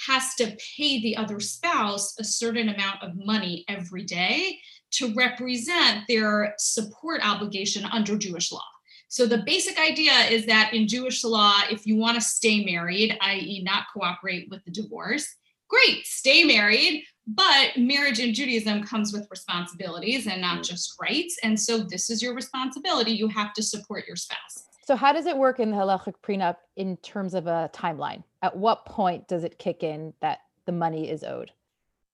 has 0.08 0.36
to 0.36 0.56
pay 0.78 1.02
the 1.02 1.18
other 1.18 1.40
spouse 1.40 2.18
a 2.20 2.24
certain 2.24 2.70
amount 2.70 3.04
of 3.04 3.12
money 3.16 3.66
every 3.68 4.04
day 4.04 4.58
to 4.92 5.14
represent 5.14 6.06
their 6.08 6.56
support 6.58 7.22
obligation 7.24 7.84
under 7.86 8.18
Jewish 8.18 8.52
law. 8.52 8.64
So 9.10 9.26
the 9.26 9.40
basic 9.40 9.80
idea 9.80 10.14
is 10.30 10.46
that 10.46 10.72
in 10.74 10.88
Jewish 10.88 11.24
law, 11.24 11.54
if 11.70 11.88
you 11.88 11.96
want 11.96 12.16
to 12.16 12.22
stay 12.22 12.64
married, 12.64 13.18
i.e., 13.22 13.64
not 13.64 13.86
cooperate 13.92 14.48
with 14.50 14.64
the 14.66 14.72
divorce, 14.72 15.36
great, 15.68 16.06
stay 16.06 16.44
married, 16.44 17.04
but 17.26 17.76
marriage 17.76 18.20
in 18.20 18.36
Judaism 18.36 18.84
comes 18.84 19.12
with 19.12 19.28
responsibilities 19.32 20.28
and 20.28 20.42
not 20.42 20.60
mm. 20.60 20.64
just 20.64 20.96
rights. 21.02 21.38
And 21.42 21.60
so 21.60 21.80
this 21.80 22.12
is 22.12 22.22
your 22.22 22.36
responsibility. 22.36 23.12
You 23.12 23.28
have 23.30 23.54
to 23.54 23.64
support 23.64 24.06
your 24.08 24.16
spouse. 24.16 24.66
So 24.86 24.96
how 24.96 25.12
does 25.12 25.26
it 25.26 25.38
work 25.38 25.60
in 25.60 25.72
the 25.72 25.78
halachic 25.78 26.16
prenup 26.24 26.58
in 26.76 26.98
terms 26.98 27.34
of 27.34 27.48
a 27.48 27.70
timeline? 27.74 28.24
At 28.44 28.56
what 28.56 28.86
point 28.86 29.28
does 29.28 29.44
it 29.44 29.60
kick 29.60 29.84
in 29.84 30.14
that 30.22 30.40
the 30.66 30.72
money 30.72 31.10
is 31.10 31.24
owed? 31.24 31.52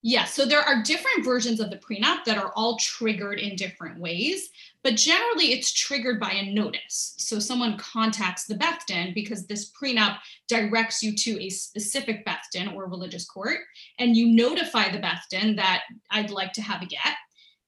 Yes, 0.08 0.34
so 0.34 0.46
there 0.46 0.60
are 0.60 0.84
different 0.84 1.24
versions 1.24 1.58
of 1.58 1.68
the 1.68 1.78
prenup 1.78 2.22
that 2.26 2.38
are 2.38 2.52
all 2.54 2.76
triggered 2.76 3.40
in 3.40 3.56
different 3.56 3.98
ways, 3.98 4.50
but 4.84 4.94
generally 4.94 5.46
it's 5.46 5.72
triggered 5.72 6.20
by 6.20 6.30
a 6.30 6.54
notice. 6.54 7.14
So 7.18 7.40
someone 7.40 7.76
contacts 7.76 8.44
the 8.44 8.54
Beth 8.54 8.84
Din 8.86 9.12
because 9.14 9.48
this 9.48 9.72
prenup 9.72 10.18
directs 10.46 11.02
you 11.02 11.16
to 11.16 11.42
a 11.42 11.50
specific 11.50 12.24
Beth 12.24 12.44
Din 12.52 12.68
or 12.68 12.86
religious 12.86 13.24
court, 13.24 13.58
and 13.98 14.16
you 14.16 14.28
notify 14.28 14.92
the 14.92 15.00
Beth 15.00 15.24
Din 15.28 15.56
that 15.56 15.82
I'd 16.12 16.30
like 16.30 16.52
to 16.52 16.62
have 16.62 16.82
a 16.82 16.86
get. 16.86 17.16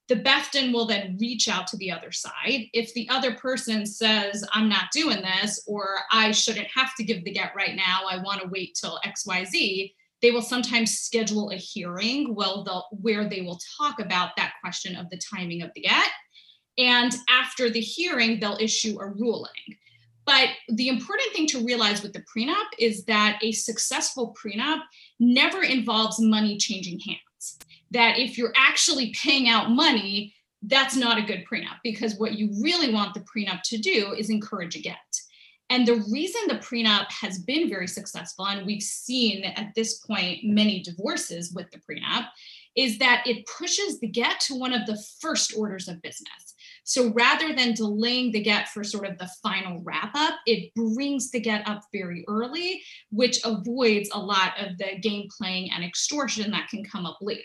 The 0.07 0.15
Beth 0.15 0.49
Din 0.53 0.71
will 0.71 0.85
then 0.85 1.17
reach 1.19 1.49
out 1.49 1.67
to 1.67 1.77
the 1.77 1.91
other 1.91 2.13
side. 2.13 2.67
If 2.71 2.93
the 2.93 3.09
other 3.09 3.35
person 3.35 3.85
says, 3.85 4.47
I'm 4.53 4.69
not 4.69 4.91
doing 4.93 5.21
this, 5.21 5.61
or 5.67 5.97
I 6.09 6.31
shouldn't 6.31 6.69
have 6.73 6.95
to 6.95 7.03
give 7.03 7.25
the 7.25 7.33
get 7.33 7.53
right 7.53 7.75
now, 7.75 8.03
I 8.09 8.21
want 8.23 8.41
to 8.41 8.47
wait 8.47 8.75
till 8.79 8.97
XYZ, 9.05 9.91
they 10.21 10.31
will 10.31 10.41
sometimes 10.41 10.99
schedule 10.99 11.49
a 11.51 11.55
hearing 11.55 12.35
well, 12.35 12.87
where 12.91 13.27
they 13.27 13.41
will 13.41 13.59
talk 13.77 13.99
about 13.99 14.31
that 14.37 14.53
question 14.61 14.95
of 14.95 15.09
the 15.09 15.19
timing 15.33 15.61
of 15.61 15.71
the 15.75 15.81
get. 15.81 16.09
And 16.77 17.13
after 17.29 17.69
the 17.69 17.79
hearing, 17.79 18.39
they'll 18.39 18.57
issue 18.59 18.99
a 18.99 19.07
ruling. 19.07 19.51
But 20.25 20.49
the 20.67 20.89
important 20.89 21.33
thing 21.33 21.47
to 21.47 21.65
realize 21.65 22.03
with 22.03 22.13
the 22.13 22.23
prenup 22.23 22.67
is 22.77 23.03
that 23.05 23.39
a 23.41 23.51
successful 23.51 24.35
prenup 24.39 24.81
never 25.19 25.63
involves 25.63 26.19
money 26.19 26.57
changing 26.57 26.99
hands. 26.99 27.57
That 27.91 28.19
if 28.19 28.37
you're 28.37 28.53
actually 28.55 29.11
paying 29.13 29.49
out 29.49 29.71
money, 29.71 30.35
that's 30.61 30.95
not 30.95 31.17
a 31.17 31.23
good 31.23 31.45
prenup 31.51 31.77
because 31.83 32.15
what 32.15 32.33
you 32.33 32.49
really 32.61 32.93
want 32.93 33.13
the 33.13 33.21
prenup 33.21 33.61
to 33.63 33.77
do 33.77 34.13
is 34.13 34.29
encourage 34.29 34.75
a 34.75 34.79
get. 34.79 34.97
And 35.69 35.87
the 35.87 36.03
reason 36.11 36.41
the 36.47 36.55
prenup 36.55 37.11
has 37.11 37.39
been 37.39 37.69
very 37.69 37.87
successful, 37.87 38.47
and 38.47 38.65
we've 38.65 38.81
seen 38.81 39.43
at 39.43 39.73
this 39.75 39.99
point 39.99 40.43
many 40.43 40.81
divorces 40.81 41.53
with 41.53 41.69
the 41.71 41.79
prenup, 41.79 42.27
is 42.75 42.97
that 42.97 43.23
it 43.25 43.45
pushes 43.45 43.99
the 43.99 44.07
get 44.07 44.39
to 44.41 44.55
one 44.55 44.73
of 44.73 44.85
the 44.85 45.01
first 45.19 45.53
orders 45.55 45.87
of 45.87 46.01
business. 46.01 46.55
So 46.83 47.11
rather 47.13 47.53
than 47.53 47.75
delaying 47.75 48.31
the 48.31 48.41
get 48.41 48.69
for 48.69 48.83
sort 48.83 49.07
of 49.07 49.17
the 49.19 49.29
final 49.43 49.79
wrap 49.81 50.11
up, 50.15 50.35
it 50.47 50.73
brings 50.73 51.29
the 51.29 51.39
get 51.39 51.67
up 51.67 51.83
very 51.93 52.25
early, 52.27 52.81
which 53.11 53.39
avoids 53.45 54.09
a 54.11 54.19
lot 54.19 54.53
of 54.59 54.77
the 54.79 54.97
game 54.99 55.27
playing 55.37 55.71
and 55.71 55.83
extortion 55.83 56.49
that 56.51 56.69
can 56.69 56.83
come 56.83 57.05
up 57.05 57.19
later. 57.21 57.43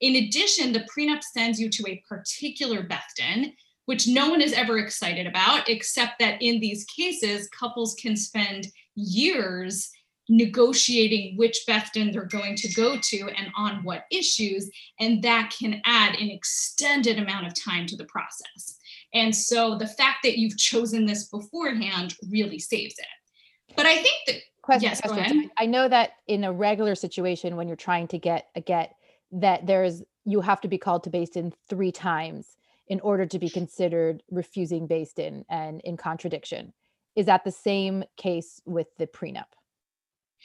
In 0.00 0.16
addition, 0.16 0.72
the 0.72 0.86
prenup 0.94 1.22
sends 1.22 1.58
you 1.60 1.68
to 1.68 1.84
a 1.88 2.02
particular 2.08 2.84
Beth 2.84 3.12
Din 3.16 3.54
which 3.90 4.06
no 4.06 4.30
one 4.30 4.40
is 4.40 4.52
ever 4.52 4.78
excited 4.78 5.26
about, 5.26 5.68
except 5.68 6.20
that 6.20 6.40
in 6.40 6.60
these 6.60 6.84
cases, 6.84 7.48
couples 7.48 7.96
can 7.96 8.16
spend 8.16 8.68
years 8.94 9.90
negotiating 10.28 11.36
which 11.36 11.64
Beth 11.66 11.90
Din 11.92 12.12
they're 12.12 12.22
going 12.22 12.54
to 12.54 12.72
go 12.72 12.96
to 12.96 13.30
and 13.36 13.48
on 13.56 13.82
what 13.82 14.04
issues. 14.12 14.70
And 15.00 15.20
that 15.24 15.52
can 15.58 15.82
add 15.84 16.14
an 16.14 16.30
extended 16.30 17.18
amount 17.18 17.48
of 17.48 17.60
time 17.60 17.84
to 17.86 17.96
the 17.96 18.04
process. 18.04 18.78
And 19.12 19.34
so 19.34 19.76
the 19.76 19.88
fact 19.88 20.18
that 20.22 20.38
you've 20.38 20.56
chosen 20.56 21.04
this 21.04 21.24
beforehand 21.24 22.14
really 22.30 22.60
saves 22.60 22.94
it. 22.96 23.74
But 23.74 23.86
I 23.86 23.96
think 23.96 24.14
that 24.28 24.36
question, 24.62 24.90
yes, 24.90 25.00
question. 25.00 25.50
I 25.56 25.66
know 25.66 25.88
that 25.88 26.12
in 26.28 26.44
a 26.44 26.52
regular 26.52 26.94
situation 26.94 27.56
when 27.56 27.66
you're 27.66 27.76
trying 27.76 28.06
to 28.06 28.18
get 28.18 28.50
a 28.54 28.60
get 28.60 28.94
that 29.32 29.66
there's 29.66 30.04
you 30.24 30.42
have 30.42 30.60
to 30.60 30.68
be 30.68 30.78
called 30.78 31.02
to 31.02 31.10
Beis 31.10 31.32
Din 31.32 31.52
three 31.68 31.90
times 31.90 32.56
in 32.90 33.00
order 33.00 33.24
to 33.24 33.38
be 33.38 33.48
considered 33.48 34.22
refusing 34.30 34.86
Beis 34.86 35.14
Din 35.14 35.44
and 35.48 35.80
in 35.82 35.96
contradiction. 35.96 36.74
Is 37.16 37.26
that 37.26 37.44
the 37.44 37.52
same 37.52 38.04
case 38.16 38.60
with 38.66 38.88
the 38.98 39.06
prenup? 39.06 39.44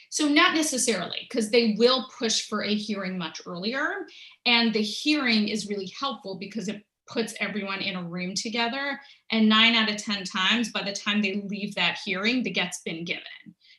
So, 0.10 0.27
not 0.27 0.53
necessarily, 0.53 1.27
because 1.27 1.49
they 1.49 1.75
will 1.77 2.08
push 2.17 2.47
for 2.47 2.63
a 2.63 2.75
hearing 2.75 3.17
much 3.17 3.41
earlier. 3.45 4.05
And 4.45 4.73
the 4.73 4.81
hearing 4.81 5.47
is 5.47 5.69
really 5.69 5.91
helpful 5.99 6.38
because 6.38 6.67
it 6.67 6.86
puts 7.08 7.34
everyone 7.39 7.81
in 7.81 7.95
a 7.95 8.03
room 8.03 8.36
together. 8.36 8.99
And 9.31 9.49
nine 9.49 9.73
out 9.73 9.89
of 9.89 9.97
10 9.97 10.25
times, 10.25 10.71
by 10.71 10.84
the 10.84 10.91
time 10.91 11.21
they 11.21 11.41
leave 11.47 11.73
that 11.75 11.99
hearing, 12.03 12.43
the 12.43 12.51
get's 12.51 12.81
been 12.81 13.05
given. 13.05 13.23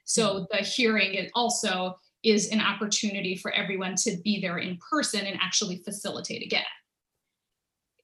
So, 0.05 0.35
mm-hmm. 0.35 0.45
the 0.51 0.65
hearing 0.65 1.15
is 1.15 1.31
also 1.35 1.99
is 2.25 2.49
an 2.49 2.61
opportunity 2.61 3.37
for 3.37 3.53
everyone 3.53 3.95
to 3.95 4.17
be 4.25 4.41
there 4.41 4.59
in 4.59 4.79
person 4.91 5.27
and 5.27 5.39
actually 5.41 5.83
facilitate 5.85 6.43
a 6.43 6.49
get 6.49 6.65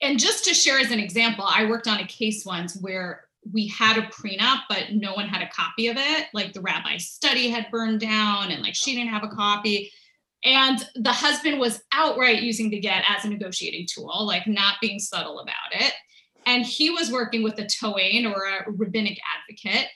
and 0.02 0.18
just 0.18 0.44
to 0.44 0.54
share 0.54 0.78
as 0.78 0.90
an 0.90 0.98
example, 0.98 1.44
I 1.48 1.64
worked 1.64 1.88
on 1.88 2.00
a 2.00 2.06
case 2.06 2.44
once 2.44 2.76
where 2.76 3.24
we 3.50 3.68
had 3.68 3.98
a 3.98 4.02
prenup, 4.02 4.62
but 4.68 4.92
no 4.92 5.14
one 5.14 5.28
had 5.28 5.42
a 5.42 5.48
copy 5.48 5.88
of 5.88 5.96
it. 5.96 6.26
Like 6.34 6.52
the 6.52 6.60
rabbi's 6.60 7.08
study 7.08 7.48
had 7.48 7.70
burned 7.70 8.00
down 8.00 8.50
and 8.50 8.62
like 8.62 8.74
she 8.74 8.94
didn't 8.94 9.12
have 9.12 9.24
a 9.24 9.34
copy. 9.34 9.90
And 10.44 10.84
the 10.96 11.12
husband 11.12 11.60
was 11.60 11.82
outright 11.92 12.42
using 12.42 12.68
the 12.68 12.80
get 12.80 13.04
as 13.08 13.24
a 13.24 13.28
negotiating 13.28 13.86
tool, 13.88 14.26
like 14.26 14.46
not 14.46 14.74
being 14.80 14.98
subtle 14.98 15.38
about 15.38 15.54
it. 15.72 15.92
And 16.46 16.66
he 16.66 16.90
was 16.90 17.12
working 17.12 17.44
with 17.44 17.58
a 17.58 17.66
Tohen 17.66 18.26
or 18.26 18.44
a 18.44 18.70
rabbinic 18.72 19.18
advocate. 19.38 19.88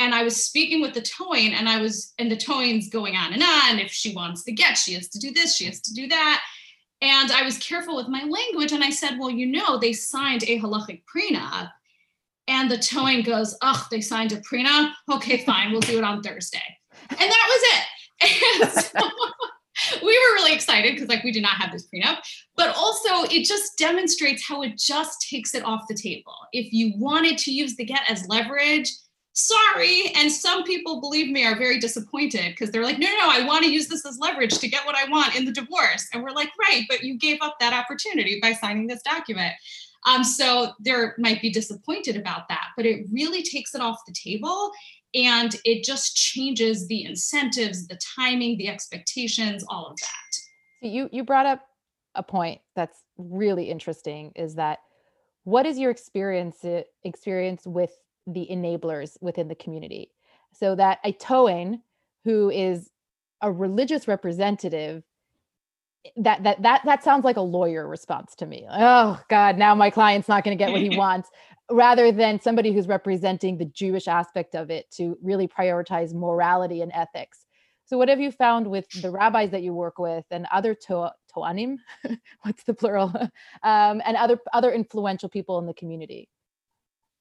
And 0.00 0.12
I 0.12 0.24
was 0.24 0.44
speaking 0.44 0.80
with 0.80 0.94
the 0.94 1.02
Tohen, 1.02 1.52
and 1.52 1.68
I 1.68 1.80
was, 1.80 2.12
and 2.18 2.28
the 2.28 2.36
Tohen's 2.36 2.88
going 2.88 3.14
on 3.14 3.32
and 3.32 3.42
on. 3.42 3.78
If 3.78 3.92
she 3.92 4.12
wants 4.12 4.42
the 4.42 4.50
get, 4.50 4.76
she 4.76 4.94
has 4.94 5.08
to 5.10 5.20
do 5.20 5.30
this, 5.30 5.54
she 5.54 5.66
has 5.66 5.80
to 5.82 5.94
do 5.94 6.08
that. 6.08 6.42
And 7.02 7.32
I 7.32 7.42
was 7.42 7.58
careful 7.58 7.96
with 7.96 8.08
my 8.08 8.22
language. 8.24 8.72
And 8.72 8.82
I 8.82 8.90
said, 8.90 9.18
Well, 9.18 9.30
you 9.30 9.46
know, 9.46 9.78
they 9.78 9.92
signed 9.92 10.44
a 10.44 10.58
halachic 10.58 11.02
prenup. 11.04 11.70
And 12.48 12.70
the 12.70 12.78
Tohen 12.78 13.22
goes, 13.22 13.56
Oh, 13.60 13.86
they 13.90 14.00
signed 14.00 14.32
a 14.32 14.40
prenup? 14.40 14.92
Okay, 15.10 15.44
fine, 15.44 15.72
we'll 15.72 15.80
do 15.80 15.98
it 15.98 16.04
on 16.04 16.22
Thursday. 16.22 16.62
And 17.10 17.18
that 17.18 17.48
was 17.48 17.62
it. 17.62 17.84
And 18.62 18.70
so 18.70 19.00
we 20.02 20.12
were 20.12 20.34
really 20.34 20.52
excited 20.52 20.94
because 20.94 21.08
like 21.08 21.24
we 21.24 21.32
did 21.32 21.42
not 21.42 21.56
have 21.56 21.72
this 21.72 21.88
prenup 21.92 22.18
but 22.56 22.74
also 22.76 23.24
it 23.34 23.44
just 23.44 23.76
demonstrates 23.78 24.46
how 24.46 24.62
it 24.62 24.78
just 24.78 25.26
takes 25.28 25.54
it 25.54 25.64
off 25.64 25.82
the 25.88 25.94
table 25.94 26.34
if 26.52 26.72
you 26.72 26.92
wanted 26.96 27.38
to 27.38 27.52
use 27.52 27.74
the 27.76 27.84
get 27.84 28.02
as 28.08 28.26
leverage 28.28 28.88
sorry 29.34 30.12
and 30.14 30.30
some 30.30 30.62
people 30.64 31.00
believe 31.00 31.30
me 31.30 31.44
are 31.44 31.56
very 31.56 31.78
disappointed 31.78 32.50
because 32.50 32.70
they're 32.70 32.84
like 32.84 32.98
no 32.98 33.06
no 33.06 33.30
i 33.30 33.42
want 33.46 33.64
to 33.64 33.70
use 33.70 33.88
this 33.88 34.04
as 34.04 34.18
leverage 34.18 34.58
to 34.58 34.68
get 34.68 34.84
what 34.84 34.94
i 34.94 35.08
want 35.10 35.34
in 35.34 35.44
the 35.44 35.52
divorce. 35.52 36.06
And 36.12 36.22
we're 36.22 36.30
like 36.30 36.50
right 36.58 36.84
but 36.88 37.02
you 37.02 37.16
gave 37.18 37.38
up 37.40 37.56
that 37.60 37.72
opportunity 37.72 38.38
by 38.40 38.52
signing 38.52 38.86
this 38.86 39.02
document. 39.02 39.54
Um, 40.04 40.24
so 40.24 40.72
there 40.80 41.14
might 41.16 41.40
be 41.40 41.50
disappointed 41.50 42.16
about 42.16 42.48
that 42.48 42.68
but 42.76 42.84
it 42.84 43.06
really 43.10 43.42
takes 43.42 43.74
it 43.74 43.80
off 43.80 44.00
the 44.06 44.12
table 44.12 44.70
and 45.14 45.54
it 45.64 45.84
just 45.84 46.16
changes 46.16 46.86
the 46.88 47.04
incentives 47.04 47.86
the 47.86 47.98
timing 48.16 48.58
the 48.58 48.68
expectations 48.68 49.64
all 49.68 49.86
of 49.86 49.96
that. 49.96 50.86
You 50.88 51.08
you 51.12 51.24
brought 51.24 51.46
up 51.46 51.66
a 52.14 52.22
point 52.22 52.60
that's 52.76 53.02
really 53.16 53.70
interesting 53.70 54.32
is 54.36 54.56
that 54.56 54.80
what 55.44 55.66
is 55.66 55.78
your 55.78 55.90
experience 55.90 56.64
experience 57.04 57.62
with 57.66 57.92
the 58.26 58.46
enablers 58.50 59.16
within 59.20 59.48
the 59.48 59.54
community 59.54 60.10
so 60.52 60.74
that 60.74 60.98
a 61.04 61.12
tohen 61.12 61.82
who 62.24 62.50
is 62.50 62.90
a 63.40 63.50
religious 63.50 64.06
representative 64.06 65.02
that 66.16 66.42
that 66.42 66.60
that 66.62 66.82
that 66.84 67.04
sounds 67.04 67.24
like 67.24 67.36
a 67.36 67.40
lawyer 67.40 67.86
response 67.86 68.34
to 68.34 68.44
me 68.46 68.66
oh 68.70 69.20
god 69.28 69.56
now 69.56 69.74
my 69.74 69.88
client's 69.88 70.28
not 70.28 70.42
going 70.42 70.56
to 70.56 70.62
get 70.62 70.72
what 70.72 70.80
he 70.80 70.96
wants 70.96 71.30
rather 71.72 72.12
than 72.12 72.40
somebody 72.40 72.72
who's 72.72 72.86
representing 72.86 73.56
the 73.56 73.64
Jewish 73.64 74.06
aspect 74.06 74.54
of 74.54 74.70
it 74.70 74.90
to 74.92 75.16
really 75.22 75.48
prioritize 75.48 76.14
morality 76.14 76.82
and 76.82 76.92
ethics. 76.94 77.46
So, 77.84 77.98
what 77.98 78.08
have 78.08 78.20
you 78.20 78.30
found 78.30 78.66
with 78.66 78.86
the 79.02 79.10
rabbis 79.10 79.50
that 79.50 79.62
you 79.62 79.74
work 79.74 79.98
with 79.98 80.24
and 80.30 80.46
other 80.52 80.74
to- 80.74 81.12
toanim? 81.34 81.76
What's 82.42 82.64
the 82.64 82.74
plural? 82.74 83.12
Um, 83.62 84.02
and 84.04 84.16
other 84.16 84.38
other 84.52 84.72
influential 84.72 85.28
people 85.28 85.58
in 85.58 85.66
the 85.66 85.74
community. 85.74 86.28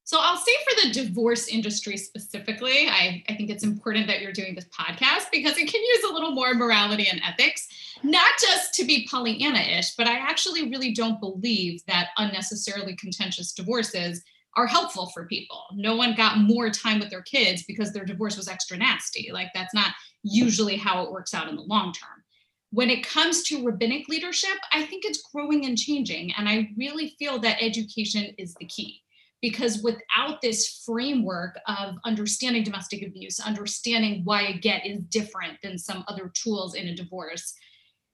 So 0.03 0.17
I'll 0.19 0.37
say 0.37 0.51
for 0.67 0.87
the 0.87 0.93
divorce 0.93 1.47
industry 1.47 1.95
specifically, 1.95 2.87
I, 2.89 3.23
I 3.29 3.35
think 3.35 3.49
it's 3.49 3.63
important 3.63 4.07
that 4.07 4.21
you're 4.21 4.33
doing 4.33 4.55
this 4.55 4.67
podcast 4.67 5.31
because 5.31 5.57
it 5.57 5.71
can 5.71 5.81
use 5.81 6.03
a 6.09 6.13
little 6.13 6.31
more 6.31 6.53
morality 6.53 7.07
and 7.09 7.21
ethics, 7.23 7.67
not 8.03 8.31
just 8.41 8.73
to 8.75 8.83
be 8.83 9.07
Pollyanna-ish, 9.09 9.95
but 9.95 10.07
I 10.07 10.17
actually 10.17 10.69
really 10.69 10.93
don't 10.93 11.19
believe 11.19 11.85
that 11.85 12.09
unnecessarily 12.17 12.95
contentious 12.95 13.53
divorces 13.53 14.23
are 14.57 14.67
helpful 14.67 15.07
for 15.13 15.27
people. 15.27 15.63
No 15.73 15.95
one 15.95 16.15
got 16.15 16.39
more 16.39 16.69
time 16.69 16.99
with 16.99 17.09
their 17.09 17.21
kids 17.21 17.63
because 17.63 17.93
their 17.93 18.03
divorce 18.03 18.35
was 18.35 18.49
extra 18.49 18.77
nasty. 18.77 19.29
Like 19.31 19.47
that's 19.53 19.73
not 19.73 19.93
usually 20.23 20.75
how 20.75 21.03
it 21.03 21.11
works 21.11 21.33
out 21.33 21.47
in 21.47 21.55
the 21.55 21.61
long 21.61 21.93
term. 21.93 22.23
When 22.71 22.89
it 22.89 23.07
comes 23.07 23.43
to 23.43 23.63
rabbinic 23.63 24.09
leadership, 24.09 24.57
I 24.73 24.83
think 24.83 25.05
it's 25.05 25.21
growing 25.31 25.65
and 25.65 25.77
changing. 25.77 26.33
And 26.37 26.49
I 26.49 26.69
really 26.77 27.15
feel 27.19 27.39
that 27.39 27.61
education 27.61 28.33
is 28.37 28.55
the 28.55 28.65
key 28.65 29.01
because 29.41 29.81
without 29.81 30.41
this 30.41 30.83
framework 30.85 31.57
of 31.67 31.95
understanding 32.05 32.63
domestic 32.63 33.01
abuse, 33.01 33.39
understanding 33.39 34.21
why 34.23 34.43
a 34.43 34.53
get 34.53 34.85
is 34.85 34.99
different 35.09 35.57
than 35.63 35.77
some 35.77 36.03
other 36.07 36.31
tools 36.33 36.75
in 36.75 36.87
a 36.87 36.95
divorce, 36.95 37.53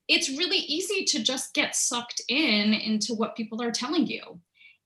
it's 0.07 0.29
really 0.29 0.57
easy 0.57 1.03
to 1.03 1.21
just 1.21 1.53
get 1.53 1.75
sucked 1.75 2.21
in 2.29 2.73
into 2.73 3.13
what 3.13 3.35
people 3.35 3.61
are 3.61 3.71
telling 3.71 4.07
you. 4.07 4.39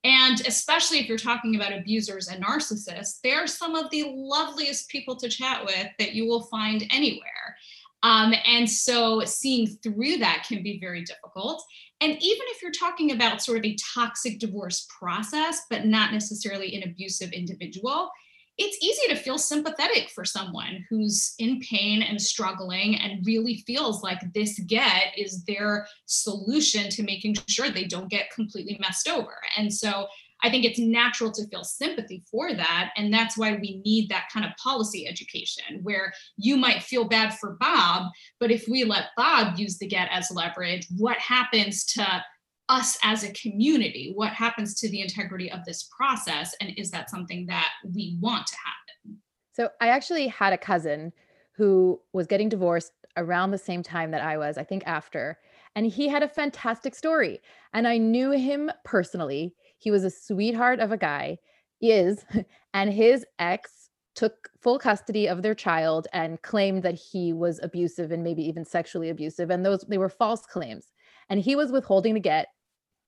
And 0.03 0.41
especially 0.47 0.97
if 0.97 1.07
you're 1.07 1.17
talking 1.17 1.55
about 1.55 1.73
abusers 1.73 2.27
and 2.27 2.43
narcissists, 2.43 3.19
they're 3.23 3.45
some 3.45 3.75
of 3.75 3.91
the 3.91 4.11
loveliest 4.15 4.89
people 4.89 5.15
to 5.17 5.29
chat 5.29 5.63
with 5.63 5.87
that 5.99 6.13
you 6.13 6.25
will 6.25 6.43
find 6.45 6.83
anywhere. 6.91 7.55
Um, 8.03 8.33
and 8.45 8.69
so 8.69 9.23
seeing 9.25 9.67
through 9.67 10.17
that 10.17 10.45
can 10.47 10.63
be 10.63 10.79
very 10.79 11.03
difficult. 11.03 11.63
And 11.99 12.13
even 12.13 12.45
if 12.49 12.61
you're 12.61 12.71
talking 12.71 13.11
about 13.11 13.43
sort 13.43 13.59
of 13.59 13.65
a 13.65 13.75
toxic 13.93 14.39
divorce 14.39 14.87
process, 14.99 15.61
but 15.69 15.85
not 15.85 16.11
necessarily 16.11 16.75
an 16.75 16.89
abusive 16.89 17.31
individual, 17.31 18.09
it's 18.57 18.77
easy 18.83 19.07
to 19.07 19.15
feel 19.15 19.37
sympathetic 19.37 20.09
for 20.09 20.25
someone 20.25 20.85
who's 20.89 21.35
in 21.39 21.59
pain 21.61 22.01
and 22.01 22.21
struggling 22.21 22.95
and 22.95 23.25
really 23.25 23.63
feels 23.65 24.03
like 24.03 24.19
this 24.33 24.59
get 24.67 25.17
is 25.17 25.43
their 25.45 25.87
solution 26.05 26.89
to 26.89 27.03
making 27.03 27.35
sure 27.47 27.69
they 27.69 27.85
don't 27.85 28.09
get 28.09 28.31
completely 28.31 28.77
messed 28.79 29.07
over. 29.07 29.35
And 29.57 29.73
so 29.73 30.07
I 30.43 30.49
think 30.49 30.65
it's 30.65 30.79
natural 30.79 31.31
to 31.31 31.47
feel 31.47 31.63
sympathy 31.63 32.23
for 32.29 32.53
that. 32.53 32.91
And 32.97 33.13
that's 33.13 33.37
why 33.37 33.53
we 33.53 33.81
need 33.85 34.09
that 34.09 34.29
kind 34.33 34.45
of 34.45 34.51
policy 34.57 35.07
education 35.07 35.79
where 35.83 36.13
you 36.37 36.57
might 36.57 36.83
feel 36.83 37.07
bad 37.07 37.37
for 37.37 37.57
Bob, 37.59 38.11
but 38.39 38.51
if 38.51 38.67
we 38.67 38.83
let 38.83 39.09
Bob 39.15 39.57
use 39.57 39.77
the 39.77 39.87
get 39.87 40.09
as 40.11 40.31
leverage, 40.31 40.87
what 40.97 41.17
happens 41.17 41.85
to 41.93 42.23
us 42.69 42.97
as 43.03 43.23
a 43.23 43.33
community? 43.33 44.13
What 44.15 44.31
happens 44.31 44.75
to 44.75 44.89
the 44.89 45.01
integrity 45.01 45.51
of 45.51 45.63
this 45.65 45.89
process? 45.95 46.55
And 46.61 46.71
is 46.77 46.89
that 46.91 47.09
something 47.09 47.45
that 47.47 47.69
we 47.93 48.17
want 48.21 48.47
to 48.47 48.55
happen? 48.55 49.19
So 49.53 49.69
I 49.81 49.89
actually 49.89 50.27
had 50.27 50.53
a 50.53 50.57
cousin 50.57 51.11
who 51.57 51.99
was 52.13 52.27
getting 52.27 52.49
divorced 52.49 52.93
around 53.17 53.51
the 53.51 53.57
same 53.57 53.83
time 53.83 54.11
that 54.11 54.21
I 54.21 54.37
was, 54.37 54.57
I 54.57 54.63
think 54.63 54.83
after. 54.85 55.37
And 55.75 55.85
he 55.85 56.07
had 56.07 56.23
a 56.23 56.29
fantastic 56.29 56.95
story. 56.95 57.41
And 57.73 57.87
I 57.87 57.97
knew 57.97 58.31
him 58.31 58.71
personally. 58.85 59.53
He 59.81 59.91
was 59.91 60.03
a 60.03 60.11
sweetheart 60.11 60.79
of 60.79 60.91
a 60.91 60.97
guy, 60.97 61.39
is, 61.81 62.23
and 62.73 62.93
his 62.93 63.25
ex 63.39 63.89
took 64.13 64.49
full 64.61 64.77
custody 64.77 65.27
of 65.27 65.41
their 65.41 65.55
child 65.55 66.07
and 66.13 66.41
claimed 66.43 66.83
that 66.83 66.93
he 66.93 67.33
was 67.33 67.59
abusive 67.63 68.11
and 68.11 68.23
maybe 68.23 68.43
even 68.43 68.63
sexually 68.63 69.09
abusive 69.09 69.49
and 69.49 69.65
those 69.65 69.81
they 69.87 69.97
were 69.97 70.09
false 70.09 70.45
claims. 70.45 70.91
And 71.29 71.39
he 71.39 71.55
was 71.55 71.71
withholding 71.71 72.13
the 72.13 72.19
get 72.19 72.47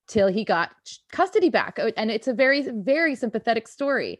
till 0.07 0.29
he 0.29 0.43
got 0.43 0.71
custody 1.12 1.49
back 1.49 1.77
and 1.97 2.09
it's 2.09 2.27
a 2.27 2.33
very 2.33 2.67
very 2.69 3.15
sympathetic 3.15 3.67
story. 3.67 4.19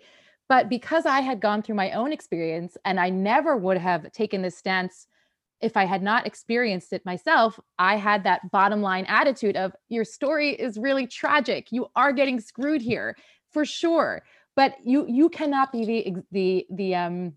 But 0.50 0.70
because 0.70 1.06
i 1.06 1.22
had 1.22 1.40
gone 1.40 1.64
through 1.64 1.76
my 1.76 1.92
own 1.92 2.12
experience 2.12 2.78
and 2.86 3.00
i 3.00 3.10
never 3.10 3.58
would 3.58 3.78
have 3.78 4.12
taken 4.12 4.42
this 4.42 4.58
stance 4.58 5.08
if 5.64 5.78
I 5.78 5.86
had 5.86 6.04
not 6.04 6.28
experienced 6.28 6.94
it 6.94 7.06
myself, 7.06 7.60
I 7.80 7.96
had 7.96 8.24
that 8.26 8.52
bottom 8.52 8.82
line 8.82 9.06
attitude 9.08 9.56
of 9.56 9.74
your 9.90 10.04
story 10.04 10.50
is 10.50 10.78
really 10.78 11.08
tragic. 11.08 11.72
You 11.72 11.88
are 11.96 12.12
getting 12.12 12.40
screwed 12.40 12.82
here 12.82 13.16
for 13.52 13.66
sure. 13.66 14.24
But 14.56 14.76
you 14.84 15.08
you 15.08 15.30
cannot 15.30 15.72
be 15.72 15.86
the 15.86 16.16
the 16.32 16.68
the 16.70 16.96
um 16.96 17.34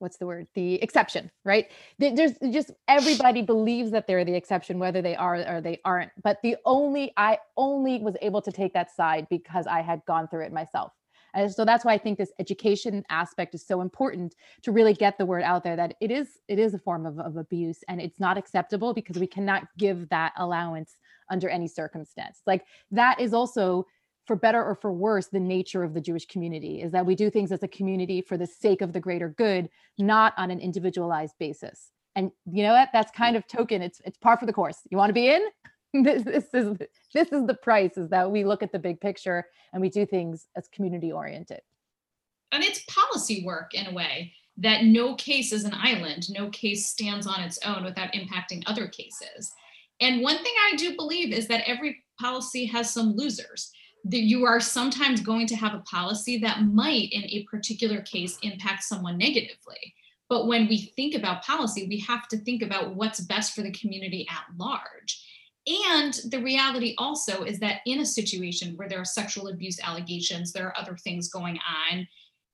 what's 0.00 0.16
the 0.16 0.26
word 0.26 0.46
the 0.54 0.74
exception 0.82 1.30
right 1.44 1.70
there's 1.98 2.32
just 2.50 2.72
everybody 2.88 3.42
believes 3.42 3.90
that 3.90 4.06
they're 4.06 4.24
the 4.24 4.34
exception 4.34 4.78
whether 4.78 5.02
they 5.02 5.14
are 5.14 5.36
or 5.46 5.60
they 5.60 5.78
aren't 5.84 6.10
but 6.24 6.38
the 6.42 6.56
only 6.64 7.12
i 7.18 7.38
only 7.58 7.98
was 7.98 8.16
able 8.22 8.40
to 8.40 8.50
take 8.50 8.72
that 8.72 8.90
side 8.90 9.26
because 9.28 9.66
i 9.66 9.82
had 9.82 10.00
gone 10.06 10.26
through 10.26 10.42
it 10.42 10.52
myself 10.52 10.90
and 11.34 11.52
so 11.52 11.64
that's 11.64 11.84
why 11.84 11.92
I 11.92 11.98
think 11.98 12.18
this 12.18 12.32
education 12.38 13.04
aspect 13.10 13.54
is 13.54 13.66
so 13.66 13.80
important 13.80 14.34
to 14.62 14.72
really 14.72 14.94
get 14.94 15.18
the 15.18 15.26
word 15.26 15.42
out 15.42 15.64
there 15.64 15.76
that 15.76 15.94
it 16.00 16.10
is 16.10 16.38
it 16.48 16.58
is 16.58 16.74
a 16.74 16.78
form 16.78 17.06
of, 17.06 17.18
of 17.18 17.36
abuse 17.36 17.84
and 17.88 18.00
it's 18.00 18.20
not 18.20 18.36
acceptable 18.38 18.94
because 18.94 19.18
we 19.18 19.26
cannot 19.26 19.64
give 19.78 20.08
that 20.08 20.32
allowance 20.36 20.96
under 21.30 21.48
any 21.48 21.68
circumstance. 21.68 22.42
Like 22.46 22.64
that 22.90 23.20
is 23.20 23.32
also 23.32 23.86
for 24.26 24.36
better 24.36 24.62
or 24.62 24.74
for 24.74 24.92
worse 24.92 25.26
the 25.26 25.40
nature 25.40 25.82
of 25.82 25.94
the 25.94 26.00
Jewish 26.00 26.26
community 26.26 26.82
is 26.82 26.92
that 26.92 27.06
we 27.06 27.14
do 27.14 27.30
things 27.30 27.50
as 27.52 27.62
a 27.62 27.68
community 27.68 28.20
for 28.20 28.36
the 28.36 28.46
sake 28.46 28.80
of 28.80 28.92
the 28.92 29.00
greater 29.00 29.28
good, 29.28 29.68
not 29.98 30.34
on 30.36 30.50
an 30.50 30.60
individualized 30.60 31.34
basis. 31.38 31.90
And 32.16 32.30
you 32.44 32.62
know 32.62 32.72
what? 32.72 32.90
That's 32.92 33.10
kind 33.12 33.36
of 33.36 33.46
token. 33.46 33.82
It's 33.82 34.00
it's 34.04 34.18
par 34.18 34.36
for 34.36 34.46
the 34.46 34.52
course. 34.52 34.78
You 34.90 34.98
want 34.98 35.10
to 35.10 35.14
be 35.14 35.28
in? 35.28 35.42
This, 35.92 36.22
this 36.22 36.44
is 36.52 36.76
this 37.14 37.32
is 37.32 37.46
the 37.46 37.54
price 37.54 37.96
is 37.96 38.08
that 38.10 38.30
we 38.30 38.44
look 38.44 38.62
at 38.62 38.72
the 38.72 38.78
big 38.78 39.00
picture 39.00 39.46
and 39.72 39.82
we 39.82 39.88
do 39.88 40.06
things 40.06 40.46
as 40.56 40.68
community 40.68 41.12
oriented 41.12 41.60
and 42.52 42.64
it's 42.64 42.84
policy 42.84 43.44
work 43.44 43.74
in 43.74 43.86
a 43.86 43.92
way 43.94 44.32
that 44.56 44.84
no 44.84 45.14
case 45.14 45.52
is 45.52 45.64
an 45.64 45.74
island 45.74 46.28
no 46.30 46.48
case 46.50 46.86
stands 46.86 47.26
on 47.26 47.40
its 47.40 47.58
own 47.64 47.84
without 47.84 48.12
impacting 48.12 48.62
other 48.66 48.86
cases. 48.86 49.52
And 50.00 50.22
one 50.22 50.36
thing 50.36 50.52
i 50.72 50.76
do 50.76 50.96
believe 50.96 51.32
is 51.32 51.48
that 51.48 51.68
every 51.68 52.04
policy 52.20 52.66
has 52.66 52.92
some 52.92 53.16
losers. 53.16 53.70
That 54.04 54.20
you 54.20 54.46
are 54.46 54.60
sometimes 54.60 55.20
going 55.20 55.46
to 55.48 55.56
have 55.56 55.74
a 55.74 55.80
policy 55.80 56.38
that 56.38 56.62
might 56.62 57.12
in 57.12 57.24
a 57.24 57.44
particular 57.50 58.00
case 58.00 58.38
impact 58.42 58.82
someone 58.84 59.18
negatively. 59.18 59.94
But 60.30 60.46
when 60.46 60.68
we 60.68 60.92
think 60.96 61.14
about 61.14 61.44
policy 61.44 61.86
we 61.86 61.98
have 62.00 62.28
to 62.28 62.38
think 62.38 62.62
about 62.62 62.94
what's 62.94 63.20
best 63.20 63.54
for 63.54 63.62
the 63.62 63.72
community 63.72 64.26
at 64.30 64.44
large 64.56 65.22
and 65.66 66.20
the 66.30 66.40
reality 66.42 66.94
also 66.98 67.44
is 67.44 67.58
that 67.58 67.80
in 67.86 68.00
a 68.00 68.06
situation 68.06 68.74
where 68.76 68.88
there 68.88 69.00
are 69.00 69.04
sexual 69.04 69.48
abuse 69.48 69.78
allegations 69.80 70.52
there 70.52 70.66
are 70.66 70.78
other 70.78 70.96
things 70.96 71.28
going 71.28 71.58
on 71.90 72.06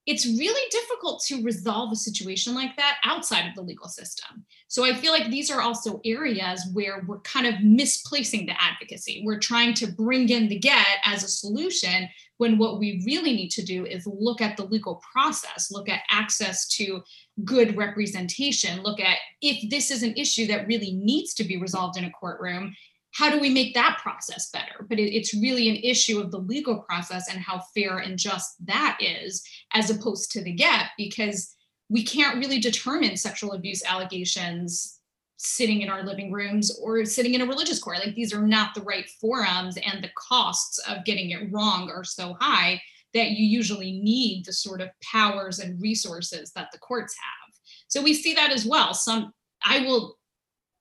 it's 0.07 0.25
really 0.25 0.71
difficult 0.71 1.21
to 1.25 1.43
resolve 1.43 1.91
a 1.91 1.97
situation 1.97 2.55
like 2.55 2.77
that 2.77 2.99
outside 3.05 3.49
of 3.49 3.57
the 3.57 3.61
legal 3.61 3.89
system. 3.89 4.45
So 4.69 4.85
I 4.85 4.95
feel 4.95 5.13
like 5.13 5.31
these 5.31 5.51
are 5.51 5.61
also 5.61 6.01
areas 6.05 6.65
where 6.73 7.05
we're 7.09 7.21
kind 7.21 7.47
of 7.47 7.61
misplacing 7.61 8.47
the 8.47 8.55
advocacy. 8.63 9.23
We're 9.25 9.41
trying 9.41 9.75
to 9.75 9.89
bring 9.89 10.29
in 10.29 10.49
the 10.49 10.61
get 10.61 10.87
as 11.05 11.25
a 11.25 11.29
solution 11.29 12.09
when 12.37 12.57
what 12.57 12.79
we 12.79 13.03
really 13.05 13.33
need 13.33 13.51
to 13.51 13.65
do 13.65 13.85
is 13.85 14.07
look 14.07 14.41
at 14.41 14.57
the 14.57 14.65
legal 14.65 15.03
process, 15.13 15.73
look 15.73 15.89
at 15.89 16.03
access 16.11 16.69
to 16.69 17.03
good 17.45 17.77
representation, 17.77 18.83
look 18.83 19.01
at 19.01 19.19
if 19.43 19.69
this 19.71 19.91
is 19.91 20.05
an 20.05 20.15
issue 20.17 20.47
that 20.47 20.69
really 20.69 20.93
needs 20.93 21.35
to 21.35 21.45
be 21.45 21.57
resolved 21.57 21.99
in 21.99 22.05
a 22.05 22.11
courtroom, 22.11 22.77
how 23.17 23.31
do 23.31 23.39
we 23.41 23.49
make 23.49 23.73
that 23.73 23.99
process 24.03 24.51
better? 24.51 24.85
But 24.87 24.99
it, 24.99 25.15
it's 25.15 25.33
really 25.33 25.71
an 25.71 25.77
issue 25.77 26.21
of 26.21 26.31
the 26.31 26.39
legal 26.39 26.81
process 26.81 27.31
and 27.31 27.41
how 27.41 27.63
fair 27.75 27.99
and 27.99 28.19
just 28.19 28.55
that 28.67 28.99
is, 29.01 29.43
as 29.73 29.89
opposed 29.89 30.31
to 30.33 30.43
the 30.43 30.53
get, 30.53 30.89
because 30.99 31.55
we 31.89 32.05
can't 32.05 32.37
really 32.37 32.61
determine 32.61 33.17
sexual 33.17 33.53
abuse 33.53 33.83
allegations 33.85 35.01
sitting 35.39 35.81
in 35.81 35.89
our 35.89 36.03
living 36.03 36.31
rooms 36.31 36.79
or 36.83 37.07
sitting 37.07 37.33
in 37.33 37.41
a 37.41 37.47
religious 37.47 37.79
court. 37.79 38.01
Like 38.05 38.15
these 38.15 38.35
are 38.35 38.47
not 38.47 38.75
the 38.75 38.83
right 38.83 39.09
forums, 39.19 39.79
and 39.79 40.05
the 40.05 40.11
costs 40.15 40.79
of 40.87 41.07
getting 41.07 41.31
it 41.31 41.51
wrong 41.51 41.89
are 41.89 42.05
so 42.05 42.37
high 42.39 42.83
that 43.15 43.31
you 43.31 43.47
usually 43.47 43.93
need 43.93 44.45
the 44.45 44.53
sort 44.53 44.83
of 44.83 44.91
powers 45.03 45.59
and 45.59 45.81
resources 45.81 46.53
that 46.53 46.69
the 46.71 46.79
courts 46.79 47.15
have. 47.15 47.55
So 47.89 48.03
we 48.03 48.13
see 48.13 48.35
that 48.35 48.53
as 48.53 48.67
well. 48.67 48.93
Some 48.93 49.33
I 49.65 49.81
will 49.81 50.19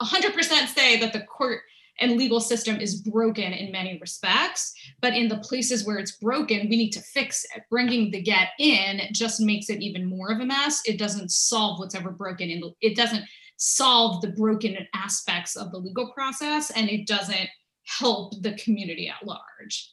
100% 0.01 0.35
say 0.67 0.99
that 0.99 1.13
the 1.13 1.21
court 1.21 1.61
and 1.99 2.17
legal 2.17 2.39
system 2.39 2.79
is 2.79 3.01
broken 3.01 3.53
in 3.53 3.71
many 3.71 3.97
respects 3.99 4.73
but 5.01 5.13
in 5.13 5.27
the 5.27 5.37
places 5.39 5.85
where 5.85 5.97
it's 5.97 6.17
broken 6.17 6.69
we 6.69 6.77
need 6.77 6.91
to 6.91 7.01
fix 7.01 7.45
it. 7.55 7.63
Bringing 7.69 8.11
the 8.11 8.21
get 8.21 8.49
in 8.59 9.01
just 9.11 9.41
makes 9.41 9.69
it 9.69 9.81
even 9.81 10.05
more 10.05 10.31
of 10.31 10.39
a 10.39 10.45
mess. 10.45 10.81
It 10.85 10.97
doesn't 10.97 11.31
solve 11.31 11.79
what's 11.79 11.95
ever 11.95 12.11
broken 12.11 12.49
in 12.49 12.61
it 12.81 12.95
doesn't 12.95 13.23
solve 13.57 14.21
the 14.21 14.29
broken 14.29 14.77
aspects 14.93 15.55
of 15.55 15.71
the 15.71 15.77
legal 15.77 16.11
process 16.11 16.71
and 16.71 16.89
it 16.89 17.07
doesn't 17.07 17.49
help 17.83 18.33
the 18.41 18.53
community 18.53 19.09
at 19.09 19.25
large. 19.25 19.91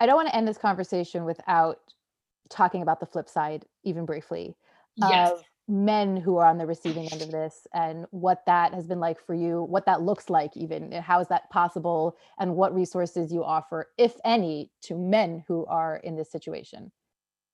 I 0.00 0.06
don't 0.06 0.16
want 0.16 0.28
to 0.28 0.36
end 0.36 0.48
this 0.48 0.58
conversation 0.58 1.24
without 1.24 1.78
talking 2.48 2.82
about 2.82 3.00
the 3.00 3.06
flip 3.06 3.28
side 3.28 3.64
even 3.84 4.06
briefly 4.06 4.56
yes. 4.96 5.32
of 5.32 5.42
men 5.68 6.16
who 6.16 6.38
are 6.38 6.46
on 6.46 6.56
the 6.56 6.66
receiving 6.66 7.06
end 7.12 7.20
of 7.20 7.30
this 7.30 7.66
and 7.74 8.06
what 8.10 8.42
that 8.46 8.72
has 8.72 8.86
been 8.86 9.00
like 9.00 9.24
for 9.24 9.34
you 9.34 9.62
what 9.64 9.84
that 9.84 10.00
looks 10.00 10.30
like 10.30 10.56
even 10.56 10.90
how 10.92 11.20
is 11.20 11.28
that 11.28 11.50
possible 11.50 12.16
and 12.38 12.56
what 12.56 12.74
resources 12.74 13.30
you 13.30 13.44
offer 13.44 13.90
if 13.98 14.14
any 14.24 14.70
to 14.80 14.96
men 14.96 15.44
who 15.46 15.66
are 15.66 15.98
in 15.98 16.16
this 16.16 16.32
situation? 16.32 16.90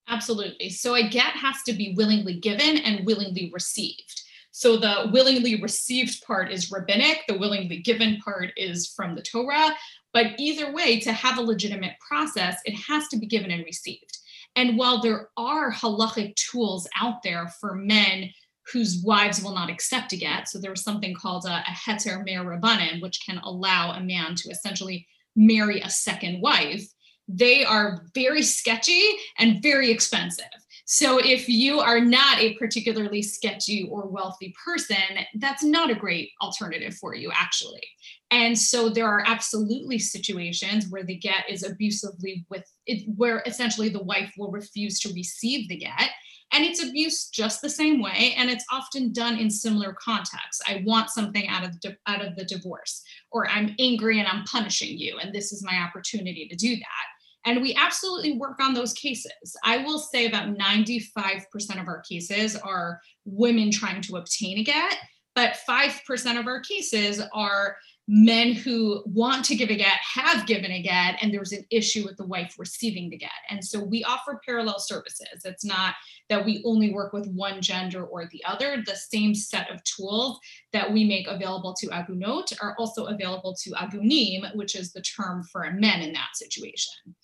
Absolutely. 0.08 0.70
So 0.70 0.94
a 0.94 1.08
get 1.08 1.34
has 1.34 1.56
to 1.66 1.72
be 1.72 1.94
willingly 1.96 2.38
given 2.38 2.78
and 2.78 3.06
willingly 3.06 3.50
received. 3.52 4.22
So 4.50 4.76
the 4.76 5.10
willingly 5.12 5.60
received 5.60 6.22
part 6.24 6.52
is 6.52 6.70
rabbinic 6.70 7.22
the 7.26 7.36
willingly 7.36 7.78
given 7.78 8.18
part 8.18 8.52
is 8.56 8.86
from 8.86 9.16
the 9.16 9.22
torah 9.22 9.74
but 10.12 10.26
either 10.38 10.72
way 10.72 11.00
to 11.00 11.12
have 11.12 11.38
a 11.38 11.42
legitimate 11.42 11.94
process 11.98 12.60
it 12.64 12.74
has 12.74 13.08
to 13.08 13.18
be 13.18 13.26
given 13.26 13.50
and 13.50 13.64
received 13.64 14.18
and 14.56 14.78
while 14.78 15.00
there 15.00 15.28
are 15.36 15.72
halachic 15.72 16.34
tools 16.36 16.88
out 17.00 17.22
there 17.22 17.48
for 17.60 17.74
men 17.74 18.30
whose 18.72 19.02
wives 19.04 19.42
will 19.42 19.54
not 19.54 19.68
accept 19.68 20.12
a 20.12 20.16
get, 20.16 20.48
so 20.48 20.58
there's 20.58 20.82
something 20.82 21.14
called 21.14 21.44
a, 21.44 21.58
a 21.68 21.72
heter 21.72 22.22
meah 22.24 22.42
rabbanim, 22.42 23.02
which 23.02 23.20
can 23.24 23.38
allow 23.38 23.92
a 23.92 24.00
man 24.00 24.34
to 24.36 24.48
essentially 24.48 25.06
marry 25.36 25.80
a 25.80 25.90
second 25.90 26.40
wife, 26.40 26.86
they 27.28 27.64
are 27.64 28.06
very 28.14 28.42
sketchy 28.42 29.02
and 29.38 29.62
very 29.62 29.90
expensive. 29.90 30.44
So 30.86 31.18
if 31.18 31.48
you 31.48 31.80
are 31.80 32.00
not 32.00 32.40
a 32.40 32.54
particularly 32.54 33.22
sketchy 33.22 33.88
or 33.90 34.06
wealthy 34.06 34.54
person, 34.62 34.96
that's 35.36 35.64
not 35.64 35.90
a 35.90 35.94
great 35.94 36.30
alternative 36.42 36.94
for 36.94 37.14
you, 37.14 37.30
actually. 37.34 37.82
And 38.30 38.58
so 38.58 38.90
there 38.90 39.06
are 39.06 39.24
absolutely 39.26 39.98
situations 39.98 40.88
where 40.90 41.04
the 41.04 41.16
get 41.16 41.48
is 41.48 41.62
abusively 41.62 42.44
with 42.50 42.70
it, 42.86 43.08
where 43.16 43.42
essentially 43.46 43.88
the 43.88 44.02
wife 44.02 44.32
will 44.36 44.50
refuse 44.50 45.00
to 45.00 45.12
receive 45.14 45.68
the 45.68 45.78
get. 45.78 46.10
And 46.52 46.64
it's 46.64 46.84
abuse 46.84 47.30
just 47.30 47.62
the 47.62 47.70
same 47.70 48.02
way. 48.02 48.34
And 48.36 48.50
it's 48.50 48.66
often 48.70 49.12
done 49.12 49.38
in 49.38 49.50
similar 49.50 49.94
contexts. 49.94 50.62
I 50.68 50.82
want 50.86 51.10
something 51.10 51.48
out 51.48 51.64
of, 51.64 51.74
out 52.06 52.24
of 52.24 52.36
the 52.36 52.44
divorce, 52.44 53.02
or 53.32 53.48
I'm 53.48 53.74
angry 53.78 54.18
and 54.18 54.28
I'm 54.28 54.44
punishing 54.44 54.98
you. 54.98 55.18
And 55.18 55.34
this 55.34 55.50
is 55.50 55.64
my 55.64 55.78
opportunity 55.78 56.46
to 56.46 56.56
do 56.56 56.76
that. 56.76 57.13
And 57.44 57.60
we 57.60 57.74
absolutely 57.74 58.38
work 58.38 58.60
on 58.60 58.74
those 58.74 58.92
cases. 58.94 59.56
I 59.64 59.78
will 59.78 59.98
say 59.98 60.26
about 60.26 60.56
95% 60.56 61.80
of 61.80 61.88
our 61.88 62.00
cases 62.00 62.56
are 62.56 63.00
women 63.24 63.70
trying 63.70 64.00
to 64.02 64.16
obtain 64.16 64.58
a 64.58 64.64
get, 64.64 64.96
but 65.34 65.58
5% 65.68 66.40
of 66.40 66.46
our 66.46 66.60
cases 66.60 67.20
are 67.32 67.76
men 68.06 68.52
who 68.52 69.02
want 69.06 69.44
to 69.46 69.54
give 69.54 69.70
a 69.70 69.76
get 69.76 69.98
have 70.02 70.46
given 70.46 70.70
a 70.70 70.82
get 70.82 71.16
and 71.22 71.32
there's 71.32 71.52
an 71.52 71.64
issue 71.70 72.04
with 72.04 72.16
the 72.18 72.26
wife 72.26 72.54
receiving 72.58 73.08
the 73.08 73.16
get. 73.16 73.30
And 73.48 73.64
so 73.64 73.82
we 73.82 74.04
offer 74.04 74.40
parallel 74.44 74.78
services. 74.78 75.42
It's 75.44 75.64
not 75.64 75.94
that 76.28 76.44
we 76.44 76.62
only 76.66 76.92
work 76.92 77.14
with 77.14 77.26
one 77.28 77.62
gender 77.62 78.04
or 78.04 78.26
the 78.26 78.44
other. 78.44 78.82
The 78.84 78.94
same 78.94 79.34
set 79.34 79.70
of 79.70 79.82
tools 79.84 80.38
that 80.74 80.92
we 80.92 81.04
make 81.04 81.26
available 81.26 81.74
to 81.80 81.90
agunot 81.92 82.52
are 82.60 82.76
also 82.78 83.06
available 83.06 83.56
to 83.62 83.70
agunim 83.70 84.54
which 84.54 84.76
is 84.76 84.92
the 84.92 85.02
term 85.02 85.42
for 85.44 85.70
men 85.72 86.02
in 86.02 86.12
that 86.12 86.30
situation 86.34 87.14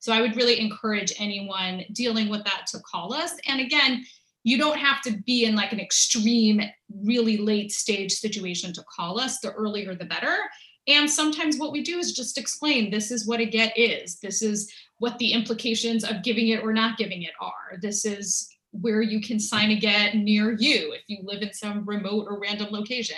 so 0.00 0.12
i 0.12 0.20
would 0.20 0.36
really 0.36 0.58
encourage 0.58 1.12
anyone 1.18 1.84
dealing 1.92 2.28
with 2.28 2.42
that 2.44 2.66
to 2.66 2.78
call 2.80 3.12
us 3.12 3.32
and 3.46 3.60
again 3.60 4.04
you 4.42 4.58
don't 4.58 4.78
have 4.78 5.02
to 5.02 5.18
be 5.26 5.44
in 5.44 5.54
like 5.54 5.72
an 5.72 5.80
extreme, 5.80 6.62
really 7.04 7.36
late 7.36 7.72
stage 7.72 8.12
situation 8.12 8.72
to 8.72 8.84
call 8.84 9.20
us. 9.20 9.40
The 9.40 9.52
earlier, 9.52 9.94
the 9.94 10.06
better. 10.06 10.38
And 10.86 11.10
sometimes 11.10 11.58
what 11.58 11.72
we 11.72 11.82
do 11.82 11.98
is 11.98 12.12
just 12.12 12.38
explain 12.38 12.90
this 12.90 13.10
is 13.10 13.26
what 13.26 13.40
a 13.40 13.46
get 13.46 13.76
is. 13.76 14.18
This 14.18 14.42
is 14.42 14.72
what 14.98 15.18
the 15.18 15.32
implications 15.32 16.04
of 16.04 16.22
giving 16.22 16.48
it 16.48 16.62
or 16.62 16.72
not 16.72 16.96
giving 16.96 17.22
it 17.22 17.32
are. 17.40 17.78
This 17.80 18.04
is 18.04 18.48
where 18.72 19.02
you 19.02 19.20
can 19.20 19.38
sign 19.38 19.70
a 19.72 19.76
get 19.76 20.16
near 20.16 20.52
you 20.52 20.92
if 20.92 21.02
you 21.06 21.18
live 21.22 21.42
in 21.42 21.52
some 21.52 21.84
remote 21.84 22.26
or 22.28 22.40
random 22.40 22.68
location. 22.70 23.16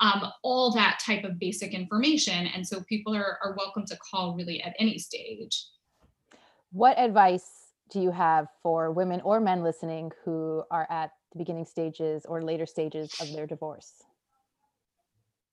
Um, 0.00 0.30
all 0.42 0.72
that 0.72 1.00
type 1.04 1.24
of 1.24 1.38
basic 1.38 1.72
information. 1.74 2.46
And 2.48 2.66
so 2.66 2.82
people 2.88 3.14
are, 3.14 3.38
are 3.42 3.54
welcome 3.56 3.84
to 3.86 3.98
call 3.98 4.34
really 4.34 4.62
at 4.62 4.74
any 4.78 4.98
stage. 4.98 5.66
What 6.72 6.98
advice 6.98 7.48
do 7.90 8.00
you 8.00 8.10
have 8.12 8.46
for 8.62 8.92
women 8.92 9.20
or 9.22 9.40
men 9.40 9.62
listening 9.62 10.12
who 10.24 10.62
are 10.70 10.86
at 10.90 11.10
the 11.32 11.38
beginning 11.38 11.64
stages 11.64 12.24
or 12.24 12.42
later 12.42 12.66
stages 12.66 13.14
of 13.20 13.32
their 13.32 13.46
divorce? 13.46 14.04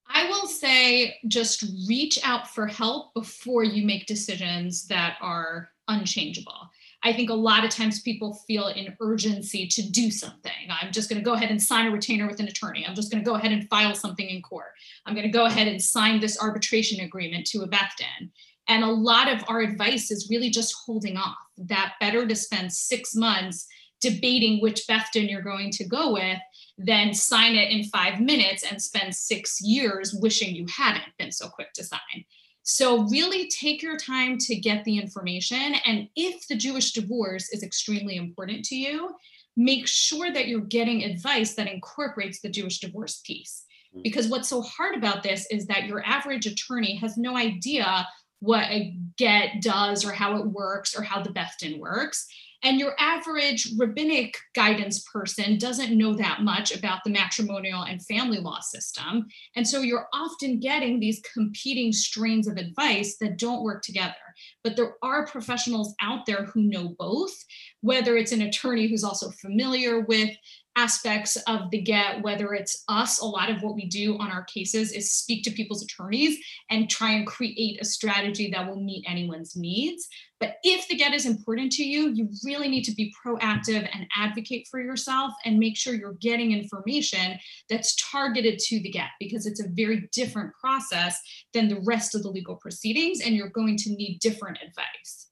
I 0.07 0.29
will 0.29 0.47
say 0.47 1.17
just 1.27 1.65
reach 1.87 2.19
out 2.23 2.47
for 2.47 2.67
help 2.67 3.13
before 3.13 3.63
you 3.63 3.85
make 3.85 4.05
decisions 4.05 4.87
that 4.87 5.17
are 5.21 5.69
unchangeable. 5.87 6.69
I 7.03 7.13
think 7.13 7.29
a 7.29 7.35
lot 7.35 7.63
of 7.63 7.69
times 7.69 8.01
people 8.01 8.33
feel 8.47 8.67
an 8.67 8.95
urgency 8.99 9.67
to 9.67 9.89
do 9.89 10.09
something. 10.09 10.51
I'm 10.69 10.91
just 10.91 11.09
going 11.09 11.21
to 11.21 11.25
go 11.25 11.33
ahead 11.33 11.51
and 11.51 11.61
sign 11.61 11.87
a 11.87 11.91
retainer 11.91 12.27
with 12.27 12.39
an 12.39 12.47
attorney. 12.47 12.85
I'm 12.85 12.95
just 12.95 13.11
going 13.11 13.23
to 13.23 13.29
go 13.29 13.35
ahead 13.35 13.51
and 13.51 13.69
file 13.69 13.93
something 13.93 14.27
in 14.27 14.41
court. 14.41 14.71
I'm 15.05 15.13
going 15.13 15.25
to 15.25 15.31
go 15.31 15.45
ahead 15.45 15.67
and 15.67 15.81
sign 15.81 16.19
this 16.19 16.41
arbitration 16.41 17.01
agreement 17.01 17.45
to 17.47 17.61
a 17.61 17.67
Beis 17.67 17.95
Din. 17.97 18.31
And 18.67 18.83
a 18.83 18.87
lot 18.91 19.31
of 19.31 19.43
our 19.47 19.61
advice 19.61 20.11
is 20.11 20.29
really 20.29 20.49
just 20.49 20.75
holding 20.85 21.17
off. 21.17 21.37
That 21.57 21.93
better 21.99 22.27
to 22.27 22.35
spend 22.35 22.71
six 22.71 23.15
months 23.15 23.67
debating 23.99 24.61
which 24.61 24.85
Din 25.13 25.27
you're 25.27 25.41
going 25.41 25.71
to 25.71 25.85
go 25.85 26.13
with 26.13 26.37
than 26.77 27.13
sign 27.13 27.55
it 27.55 27.71
in 27.71 27.83
five 27.85 28.19
minutes 28.19 28.63
and 28.69 28.81
spend 28.81 29.15
six 29.15 29.59
years 29.61 30.15
wishing 30.21 30.53
you 30.53 30.65
hadn't 30.67 31.05
been 31.17 31.31
so 31.31 31.47
quick 31.47 31.73
to 31.73 31.83
sign. 31.83 32.25
So, 32.61 33.03
really 33.03 33.47
take 33.47 33.81
your 33.81 33.97
time 33.97 34.37
to 34.39 34.55
get 34.55 34.83
the 34.83 34.97
information. 34.97 35.75
And 35.85 36.09
if 36.17 36.47
the 36.47 36.55
Jewish 36.55 36.91
divorce 36.91 37.49
is 37.53 37.63
extremely 37.63 38.17
important 38.17 38.65
to 38.65 38.75
you, 38.75 39.15
make 39.55 39.87
sure 39.87 40.31
that 40.31 40.47
you're 40.47 40.59
getting 40.59 41.03
advice 41.03 41.55
that 41.55 41.71
incorporates 41.71 42.41
the 42.41 42.49
Jewish 42.49 42.79
divorce 42.79 43.21
piece. 43.25 43.63
Hmm. 43.93 44.01
Because 44.03 44.27
what's 44.27 44.49
so 44.49 44.61
hard 44.61 44.95
about 44.95 45.23
this 45.23 45.47
is 45.49 45.65
that 45.67 45.85
your 45.85 46.05
average 46.05 46.45
attorney 46.45 46.95
has 46.97 47.17
no 47.17 47.37
idea 47.37 48.05
what 48.39 48.65
a 48.65 48.95
get 49.17 49.61
does 49.61 50.05
or 50.05 50.11
how 50.11 50.37
it 50.37 50.45
works 50.45 50.97
or 50.97 51.01
how 51.01 51.21
the 51.21 51.31
Beth 51.31 51.55
works. 51.77 52.27
And 52.63 52.79
your 52.79 52.95
average 52.97 53.69
rabbinic 53.77 54.35
guidance 54.55 55.03
person 55.13 55.59
doesn't 55.59 55.95
know 55.95 56.15
that 56.15 56.41
much 56.41 56.75
about 56.75 57.03
the 57.03 57.11
matrimonial 57.11 57.83
and 57.83 58.03
family 58.03 58.39
law 58.39 58.59
system. 58.61 59.27
And 59.55 59.67
so 59.67 59.81
you're 59.81 60.07
often 60.11 60.59
getting 60.59 60.99
these 60.99 61.21
competing 61.33 61.93
strains 61.93 62.47
of 62.47 62.57
advice 62.57 63.17
that 63.21 63.37
don't 63.37 63.63
work 63.63 63.83
together. 63.83 64.15
But 64.63 64.75
there 64.75 64.95
are 65.03 65.27
professionals 65.27 65.93
out 66.01 66.25
there 66.25 66.45
who 66.45 66.63
know 66.63 66.95
both, 66.97 67.33
whether 67.81 68.17
it's 68.17 68.31
an 68.31 68.41
attorney 68.41 68.87
who's 68.87 69.03
also 69.03 69.29
familiar 69.31 70.01
with 70.01 70.31
aspects 70.77 71.35
of 71.47 71.71
the 71.71 71.81
get, 71.81 72.21
whether 72.21 72.53
it's 72.53 72.83
us, 72.87 73.19
a 73.19 73.25
lot 73.25 73.49
of 73.49 73.63
what 73.63 73.73
we 73.73 73.87
do 73.87 74.15
on 74.19 74.29
our 74.29 74.43
cases 74.43 74.91
is 74.91 75.11
speak 75.11 75.43
to 75.43 75.51
people's 75.51 75.83
attorneys 75.83 76.37
and 76.69 76.87
try 76.87 77.13
and 77.13 77.25
create 77.25 77.81
a 77.81 77.85
strategy 77.85 78.51
that 78.51 78.67
will 78.67 78.79
meet 78.79 79.03
anyone's 79.07 79.55
needs. 79.55 80.07
But 80.39 80.57
if 80.63 80.87
the 80.87 80.95
get 80.95 81.15
is 81.15 81.25
important 81.25 81.71
to 81.73 81.83
you, 81.83 82.09
you 82.09 82.29
really 82.45 82.67
need 82.67 82.83
to 82.83 82.93
be 82.93 83.11
proactive 83.25 83.89
and 83.91 84.05
advocate 84.15 84.67
for 84.69 84.79
yourself 84.79 85.33
and 85.45 85.57
make 85.57 85.75
sure 85.75 85.95
you're 85.95 86.13
getting 86.21 86.51
information 86.51 87.39
that's 87.71 87.95
targeted 88.11 88.59
to 88.59 88.79
the 88.79 88.91
get 88.91 89.09
because 89.19 89.47
it's 89.47 89.63
a 89.63 89.69
very 89.69 90.07
different 90.11 90.53
process 90.61 91.19
than 91.55 91.67
the 91.67 91.81
rest 91.85 92.13
of 92.13 92.21
the 92.21 92.29
legal 92.29 92.55
proceedings 92.55 93.19
and 93.21 93.35
you're 93.35 93.49
going 93.49 93.77
to 93.77 93.89
need 93.89 94.19
different 94.19 94.59
advice 94.61 95.26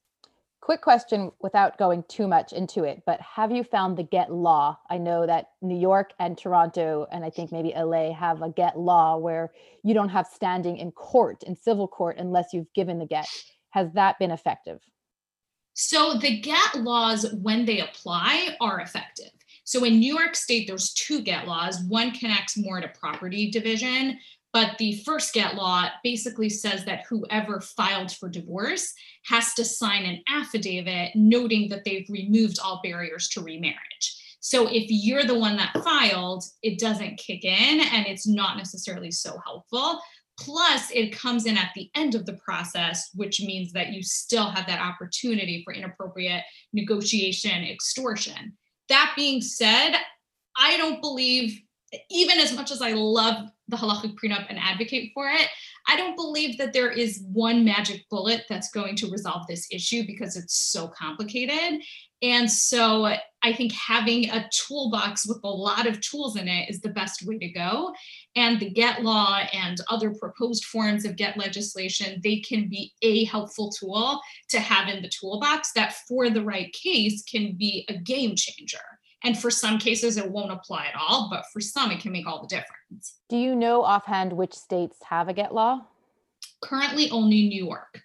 quick 0.66 0.80
question 0.80 1.30
without 1.40 1.78
going 1.78 2.02
too 2.08 2.26
much 2.26 2.52
into 2.52 2.82
it, 2.82 3.00
but 3.06 3.20
have 3.20 3.52
you 3.52 3.62
found 3.62 3.96
the 3.96 4.02
get 4.02 4.32
law? 4.32 4.76
I 4.90 4.98
know 4.98 5.24
that 5.24 5.50
New 5.62 5.78
York 5.78 6.10
and 6.18 6.36
Toronto, 6.36 7.06
and 7.12 7.24
I 7.24 7.30
think 7.30 7.52
maybe 7.52 7.72
LA 7.72 8.12
have 8.12 8.42
a 8.42 8.50
get 8.50 8.76
law 8.76 9.16
where 9.16 9.52
you 9.84 9.94
don't 9.94 10.08
have 10.08 10.26
standing 10.26 10.78
in 10.78 10.90
court, 10.90 11.44
in 11.44 11.54
civil 11.54 11.86
court, 11.86 12.16
unless 12.18 12.46
you've 12.52 12.72
given 12.74 12.98
the 12.98 13.06
get. 13.06 13.28
Has 13.70 13.92
that 13.92 14.18
been 14.18 14.32
effective? 14.32 14.80
So 15.74 16.18
the 16.18 16.40
get 16.40 16.74
laws, 16.74 17.32
when 17.42 17.64
they 17.64 17.78
apply, 17.78 18.56
are 18.60 18.80
effective. 18.80 19.30
So 19.62 19.84
in 19.84 20.00
New 20.00 20.18
York 20.18 20.34
State, 20.34 20.66
there's 20.66 20.92
two 20.94 21.22
get 21.22 21.46
laws. 21.46 21.78
One 21.86 22.10
connects 22.10 22.56
more 22.56 22.80
to 22.80 22.88
property 22.88 23.52
division, 23.52 24.18
but 24.56 24.78
the 24.78 25.02
first 25.04 25.34
get 25.34 25.54
law 25.54 25.86
basically 26.02 26.48
says 26.48 26.82
that 26.86 27.04
whoever 27.10 27.60
filed 27.60 28.10
for 28.10 28.26
divorce 28.26 28.94
has 29.26 29.52
to 29.52 29.66
sign 29.66 30.06
an 30.06 30.22
affidavit 30.30 31.10
noting 31.14 31.68
that 31.68 31.84
they've 31.84 32.08
removed 32.08 32.58
all 32.64 32.80
barriers 32.82 33.28
to 33.28 33.42
remarriage. 33.42 34.16
So 34.40 34.66
if 34.66 34.86
you're 34.88 35.24
the 35.24 35.38
one 35.38 35.58
that 35.58 35.76
filed, 35.84 36.42
it 36.62 36.78
doesn't 36.78 37.18
kick 37.18 37.44
in 37.44 37.80
and 37.80 38.06
it's 38.06 38.26
not 38.26 38.56
necessarily 38.56 39.10
so 39.10 39.38
helpful. 39.44 40.00
Plus, 40.40 40.90
it 40.90 41.12
comes 41.14 41.44
in 41.44 41.58
at 41.58 41.72
the 41.74 41.90
end 41.94 42.14
of 42.14 42.24
the 42.24 42.38
process, 42.42 43.10
which 43.12 43.42
means 43.42 43.74
that 43.74 43.92
you 43.92 44.02
still 44.02 44.48
have 44.48 44.66
that 44.68 44.80
opportunity 44.80 45.60
for 45.64 45.74
inappropriate 45.74 46.44
negotiation, 46.72 47.62
extortion. 47.62 48.56
That 48.88 49.12
being 49.16 49.42
said, 49.42 49.96
I 50.56 50.78
don't 50.78 51.02
believe, 51.02 51.60
even 52.10 52.38
as 52.38 52.56
much 52.56 52.70
as 52.70 52.80
I 52.80 52.92
love 52.92 53.50
the 53.68 53.76
halachic 53.76 54.14
prenup 54.14 54.46
and 54.48 54.58
advocate 54.58 55.10
for 55.14 55.28
it. 55.28 55.48
I 55.88 55.96
don't 55.96 56.16
believe 56.16 56.58
that 56.58 56.72
there 56.72 56.90
is 56.90 57.24
one 57.32 57.64
magic 57.64 58.08
bullet 58.10 58.44
that's 58.48 58.70
going 58.70 58.96
to 58.96 59.10
resolve 59.10 59.46
this 59.48 59.66
issue 59.70 60.06
because 60.06 60.36
it's 60.36 60.56
so 60.56 60.88
complicated. 60.88 61.82
And 62.22 62.50
so 62.50 63.04
I 63.04 63.52
think 63.52 63.72
having 63.72 64.30
a 64.30 64.48
toolbox 64.50 65.26
with 65.28 65.38
a 65.44 65.48
lot 65.48 65.86
of 65.86 66.00
tools 66.00 66.36
in 66.36 66.48
it 66.48 66.70
is 66.70 66.80
the 66.80 66.88
best 66.88 67.26
way 67.26 67.38
to 67.38 67.48
go. 67.48 67.92
And 68.34 68.58
the 68.58 68.70
GET 68.70 69.02
law 69.02 69.40
and 69.52 69.78
other 69.90 70.14
proposed 70.14 70.64
forms 70.64 71.04
of 71.04 71.16
GET 71.16 71.36
legislation, 71.36 72.20
they 72.24 72.40
can 72.40 72.68
be 72.68 72.92
a 73.02 73.24
helpful 73.24 73.70
tool 73.70 74.20
to 74.48 74.60
have 74.60 74.88
in 74.88 75.02
the 75.02 75.10
toolbox 75.10 75.72
that 75.72 75.94
for 76.08 76.30
the 76.30 76.42
right 76.42 76.72
case 76.72 77.22
can 77.22 77.54
be 77.56 77.84
a 77.88 77.98
game 77.98 78.34
changer. 78.34 78.78
And 79.24 79.38
for 79.38 79.50
some 79.50 79.78
cases, 79.78 80.16
it 80.16 80.30
won't 80.30 80.52
apply 80.52 80.86
at 80.86 80.94
all, 80.98 81.28
but 81.30 81.44
for 81.52 81.60
some, 81.60 81.90
it 81.90 82.00
can 82.00 82.12
make 82.12 82.26
all 82.26 82.42
the 82.42 82.48
difference. 82.48 83.16
Do 83.28 83.36
you 83.36 83.56
know 83.56 83.82
offhand 83.82 84.32
which 84.32 84.54
states 84.54 84.98
have 85.04 85.28
a 85.28 85.32
GET 85.32 85.54
law? 85.54 85.82
Currently, 86.60 87.10
only 87.10 87.48
New 87.48 87.64
York. 87.64 88.00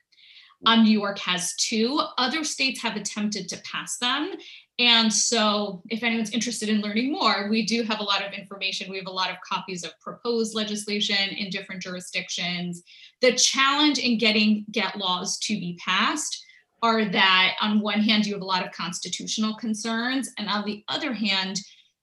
Um, 0.65 0.83
New 0.83 0.91
York 0.91 1.17
has 1.19 1.55
two. 1.55 1.99
Other 2.17 2.43
states 2.43 2.81
have 2.81 2.95
attempted 2.95 3.49
to 3.49 3.57
pass 3.63 3.97
them. 3.97 4.33
And 4.79 5.11
so, 5.11 5.81
if 5.89 6.03
anyone's 6.03 6.31
interested 6.31 6.69
in 6.69 6.81
learning 6.81 7.11
more, 7.11 7.49
we 7.49 7.65
do 7.65 7.83
have 7.83 7.99
a 7.99 8.03
lot 8.03 8.25
of 8.25 8.33
information. 8.33 8.89
We 8.89 8.97
have 8.97 9.07
a 9.07 9.11
lot 9.11 9.29
of 9.29 9.37
copies 9.47 9.83
of 9.83 9.99
proposed 9.99 10.55
legislation 10.55 11.29
in 11.29 11.49
different 11.49 11.81
jurisdictions. 11.81 12.83
The 13.21 13.33
challenge 13.33 13.99
in 13.99 14.17
getting 14.17 14.65
GET 14.71 14.97
laws 14.97 15.37
to 15.39 15.53
be 15.53 15.77
passed 15.83 16.43
are 16.81 17.05
that 17.05 17.55
on 17.61 17.79
one 17.79 18.01
hand, 18.01 18.25
you 18.25 18.33
have 18.33 18.41
a 18.41 18.45
lot 18.45 18.65
of 18.65 18.71
constitutional 18.71 19.55
concerns, 19.55 20.29
and 20.37 20.49
on 20.49 20.65
the 20.65 20.83
other 20.87 21.13
hand, 21.13 21.59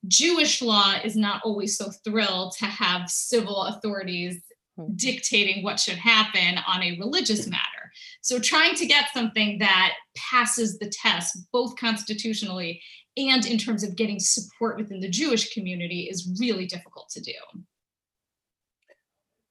Jewish 0.06 0.62
law 0.62 0.94
is 1.02 1.16
not 1.16 1.42
always 1.44 1.76
so 1.76 1.90
thrilled 2.04 2.54
to 2.58 2.66
have 2.66 3.10
civil 3.10 3.64
authorities 3.64 4.40
hmm. 4.76 4.86
dictating 4.94 5.64
what 5.64 5.80
should 5.80 5.96
happen 5.96 6.58
on 6.66 6.82
a 6.82 6.98
religious 6.98 7.46
matter. 7.48 7.64
So, 8.20 8.38
trying 8.38 8.76
to 8.76 8.86
get 8.86 9.06
something 9.12 9.58
that 9.58 9.94
passes 10.16 10.78
the 10.78 10.90
test, 10.90 11.36
both 11.52 11.76
constitutionally 11.76 12.80
and 13.16 13.44
in 13.46 13.58
terms 13.58 13.82
of 13.82 13.96
getting 13.96 14.20
support 14.20 14.76
within 14.76 15.00
the 15.00 15.08
Jewish 15.08 15.52
community, 15.52 16.02
is 16.02 16.36
really 16.38 16.66
difficult 16.66 17.08
to 17.10 17.20
do. 17.20 17.32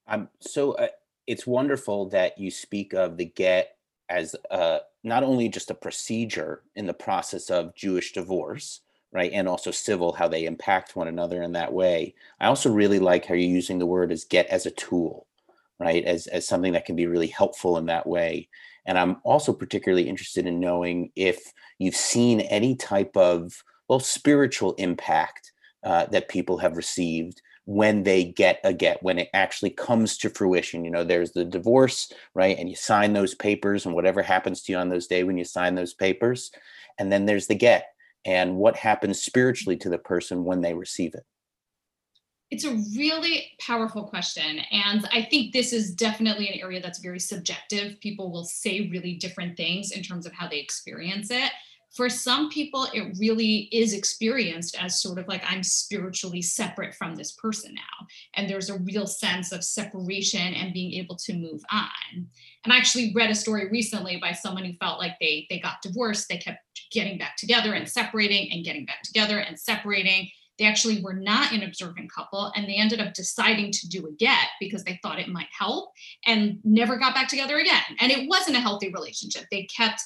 Um, 0.06 0.28
so, 0.40 0.72
uh, 0.72 0.88
it's 1.26 1.46
wonderful 1.46 2.08
that 2.08 2.38
you 2.38 2.50
speak 2.50 2.94
of 2.94 3.18
the 3.18 3.26
get 3.26 3.77
as 4.08 4.34
uh, 4.50 4.78
not 5.04 5.22
only 5.22 5.48
just 5.48 5.70
a 5.70 5.74
procedure 5.74 6.62
in 6.76 6.86
the 6.86 6.94
process 6.94 7.50
of 7.50 7.74
Jewish 7.74 8.12
divorce, 8.12 8.80
right, 9.12 9.32
and 9.32 9.48
also 9.48 9.70
civil, 9.70 10.12
how 10.12 10.28
they 10.28 10.44
impact 10.44 10.96
one 10.96 11.08
another 11.08 11.42
in 11.42 11.52
that 11.52 11.72
way. 11.72 12.14
I 12.40 12.46
also 12.46 12.70
really 12.70 12.98
like 12.98 13.24
how 13.24 13.34
you're 13.34 13.56
using 13.56 13.78
the 13.78 13.86
word 13.86 14.12
as 14.12 14.24
get 14.24 14.46
as 14.48 14.66
a 14.66 14.70
tool, 14.70 15.26
right, 15.78 16.04
as, 16.04 16.26
as 16.26 16.46
something 16.46 16.72
that 16.72 16.84
can 16.84 16.96
be 16.96 17.06
really 17.06 17.28
helpful 17.28 17.78
in 17.78 17.86
that 17.86 18.06
way. 18.06 18.48
And 18.86 18.98
I'm 18.98 19.16
also 19.24 19.52
particularly 19.52 20.08
interested 20.08 20.46
in 20.46 20.60
knowing 20.60 21.10
if 21.16 21.52
you've 21.78 21.96
seen 21.96 22.40
any 22.40 22.74
type 22.74 23.16
of, 23.16 23.62
well, 23.88 24.00
spiritual 24.00 24.74
impact 24.74 25.52
uh, 25.84 26.06
that 26.06 26.28
people 26.28 26.58
have 26.58 26.76
received 26.76 27.40
when 27.68 28.02
they 28.02 28.24
get 28.24 28.58
a 28.64 28.72
get 28.72 29.02
when 29.02 29.18
it 29.18 29.28
actually 29.34 29.68
comes 29.68 30.16
to 30.16 30.30
fruition. 30.30 30.86
You 30.86 30.90
know 30.90 31.04
there's 31.04 31.32
the 31.32 31.44
divorce 31.44 32.10
right? 32.32 32.56
And 32.58 32.66
you 32.66 32.74
sign 32.74 33.12
those 33.12 33.34
papers 33.34 33.84
and 33.84 33.94
whatever 33.94 34.22
happens 34.22 34.62
to 34.62 34.72
you 34.72 34.78
on 34.78 34.88
those 34.88 35.06
day 35.06 35.22
when 35.22 35.36
you 35.36 35.44
sign 35.44 35.74
those 35.74 35.92
papers. 35.92 36.50
And 36.98 37.12
then 37.12 37.26
there's 37.26 37.46
the 37.46 37.54
get 37.54 37.88
and 38.24 38.56
what 38.56 38.74
happens 38.74 39.20
spiritually 39.20 39.76
to 39.78 39.90
the 39.90 39.98
person 39.98 40.44
when 40.44 40.62
they 40.62 40.72
receive 40.72 41.14
it. 41.14 41.24
It's 42.50 42.64
a 42.64 42.80
really 42.96 43.50
powerful 43.60 44.04
question. 44.04 44.60
And 44.72 45.06
I 45.12 45.20
think 45.20 45.52
this 45.52 45.74
is 45.74 45.94
definitely 45.94 46.48
an 46.48 46.60
area 46.60 46.80
that's 46.80 47.00
very 47.00 47.20
subjective. 47.20 48.00
People 48.00 48.32
will 48.32 48.46
say 48.46 48.88
really 48.90 49.16
different 49.16 49.58
things 49.58 49.90
in 49.90 50.02
terms 50.02 50.24
of 50.24 50.32
how 50.32 50.48
they 50.48 50.58
experience 50.58 51.30
it 51.30 51.52
for 51.98 52.08
some 52.08 52.48
people, 52.48 52.86
it 52.94 53.16
really 53.18 53.68
is 53.72 53.92
experienced 53.92 54.80
as 54.80 55.02
sort 55.02 55.18
of 55.18 55.26
like 55.26 55.42
I'm 55.44 55.64
spiritually 55.64 56.40
separate 56.40 56.94
from 56.94 57.16
this 57.16 57.32
person 57.32 57.74
now. 57.74 58.06
And 58.34 58.48
there's 58.48 58.70
a 58.70 58.78
real 58.78 59.08
sense 59.08 59.50
of 59.50 59.64
separation 59.64 60.54
and 60.54 60.72
being 60.72 60.92
able 60.92 61.16
to 61.16 61.34
move 61.34 61.60
on. 61.72 61.88
And 62.62 62.72
I 62.72 62.76
actually 62.76 63.12
read 63.16 63.32
a 63.32 63.34
story 63.34 63.68
recently 63.68 64.16
by 64.16 64.30
someone 64.30 64.64
who 64.64 64.74
felt 64.74 65.00
like 65.00 65.16
they, 65.18 65.48
they 65.50 65.58
got 65.58 65.82
divorced, 65.82 66.28
they 66.28 66.36
kept 66.36 66.60
getting 66.92 67.18
back 67.18 67.36
together 67.36 67.74
and 67.74 67.88
separating 67.88 68.52
and 68.52 68.64
getting 68.64 68.84
back 68.84 69.02
together 69.02 69.40
and 69.40 69.58
separating. 69.58 70.30
They 70.56 70.66
actually 70.66 71.02
were 71.02 71.14
not 71.14 71.50
an 71.50 71.64
observant 71.64 72.12
couple 72.12 72.52
and 72.54 72.68
they 72.68 72.76
ended 72.76 73.00
up 73.00 73.12
deciding 73.14 73.72
to 73.72 73.88
do 73.88 74.06
a 74.06 74.12
get 74.12 74.46
because 74.60 74.84
they 74.84 75.00
thought 75.02 75.18
it 75.18 75.28
might 75.28 75.48
help 75.50 75.90
and 76.28 76.60
never 76.62 76.96
got 76.96 77.16
back 77.16 77.26
together 77.26 77.58
again. 77.58 77.82
And 77.98 78.12
it 78.12 78.28
wasn't 78.28 78.56
a 78.56 78.60
healthy 78.60 78.92
relationship. 78.92 79.46
They 79.50 79.64
kept 79.64 80.00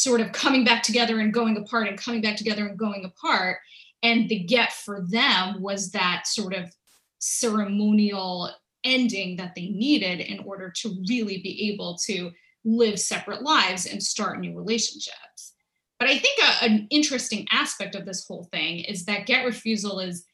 sort 0.00 0.22
of 0.22 0.32
coming 0.32 0.64
back 0.64 0.82
together 0.82 1.20
and 1.20 1.30
going 1.30 1.58
apart 1.58 1.86
and 1.86 1.98
coming 1.98 2.22
back 2.22 2.34
together 2.34 2.66
and 2.66 2.78
going 2.78 3.04
apart. 3.04 3.58
And 4.02 4.30
the 4.30 4.38
get 4.38 4.72
for 4.72 5.04
them 5.10 5.60
was 5.60 5.90
that 5.90 6.26
sort 6.26 6.54
of 6.54 6.74
ceremonial 7.18 8.50
ending 8.82 9.36
that 9.36 9.54
they 9.54 9.68
needed 9.68 10.20
in 10.20 10.38
order 10.38 10.72
to 10.74 10.96
really 11.06 11.42
be 11.42 11.70
able 11.70 11.98
to 12.06 12.30
live 12.64 12.98
separate 12.98 13.42
lives 13.42 13.84
and 13.84 14.02
start 14.02 14.40
new 14.40 14.56
relationships. 14.56 15.52
But 15.98 16.08
I 16.08 16.16
think 16.16 16.38
a, 16.38 16.64
an 16.64 16.86
interesting 16.88 17.46
aspect 17.52 17.94
of 17.94 18.06
this 18.06 18.26
whole 18.26 18.44
thing 18.44 18.78
is 18.80 19.04
that 19.04 19.26
get 19.26 19.44
refusal 19.44 20.00
is 20.00 20.24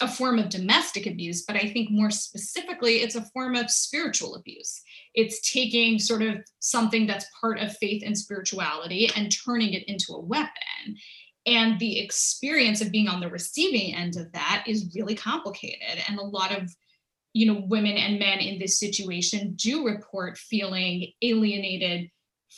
a 0.00 0.08
form 0.08 0.38
of 0.38 0.48
domestic 0.48 1.06
abuse, 1.06 1.44
but 1.46 1.56
I 1.56 1.70
think 1.70 1.90
more 1.90 2.10
specifically, 2.10 2.96
it's 2.96 3.14
a 3.14 3.24
form 3.32 3.56
of 3.56 3.70
spiritual 3.70 4.34
abuse. 4.34 4.82
It's 5.14 5.52
taking 5.52 5.98
sort 5.98 6.22
of 6.22 6.36
something 6.60 7.06
that's 7.06 7.26
part 7.40 7.58
of 7.58 7.76
faith 7.76 8.02
and 8.04 8.16
spirituality 8.16 9.10
and 9.16 9.32
turning 9.44 9.72
it 9.72 9.88
into 9.88 10.12
a 10.12 10.20
weapon. 10.20 10.96
And 11.46 11.78
the 11.78 11.98
experience 12.00 12.80
of 12.80 12.92
being 12.92 13.08
on 13.08 13.20
the 13.20 13.30
receiving 13.30 13.94
end 13.94 14.16
of 14.16 14.30
that 14.32 14.64
is 14.66 14.92
really 14.94 15.14
complicated. 15.14 16.02
And 16.08 16.18
a 16.18 16.22
lot 16.22 16.56
of 16.56 16.74
you 17.32 17.46
know 17.46 17.62
women 17.66 17.96
and 17.96 18.18
men 18.18 18.40
in 18.40 18.58
this 18.58 18.78
situation 18.78 19.54
do 19.54 19.86
report 19.86 20.36
feeling 20.36 21.12
alienated 21.22 22.10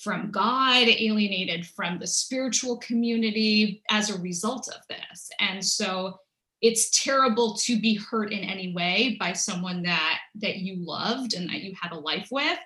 from 0.03 0.30
God, 0.30 0.89
alienated 0.89 1.66
from 1.66 1.99
the 1.99 2.07
spiritual 2.07 2.78
community 2.78 3.83
as 3.91 4.09
a 4.11 4.18
result 4.20 4.68
of 4.68 4.80
this. 4.89 5.30
And 5.39 5.64
so 5.64 6.18
it's 6.63 7.03
terrible 7.03 7.55
to 7.57 7.79
be 7.81 7.97
hurt 7.97 8.33
in 8.33 8.39
any 8.39 8.73
way 8.73 9.17
by 9.21 9.33
someone 9.33 9.83
that 9.83 10.19
that 10.37 10.59
you 10.59 10.77
loved 10.79 11.35
and 11.35 11.49
that 11.49 11.63
you 11.63 11.75
had 11.81 11.93
a 11.93 11.99
life 11.99 12.29
with 12.31 12.59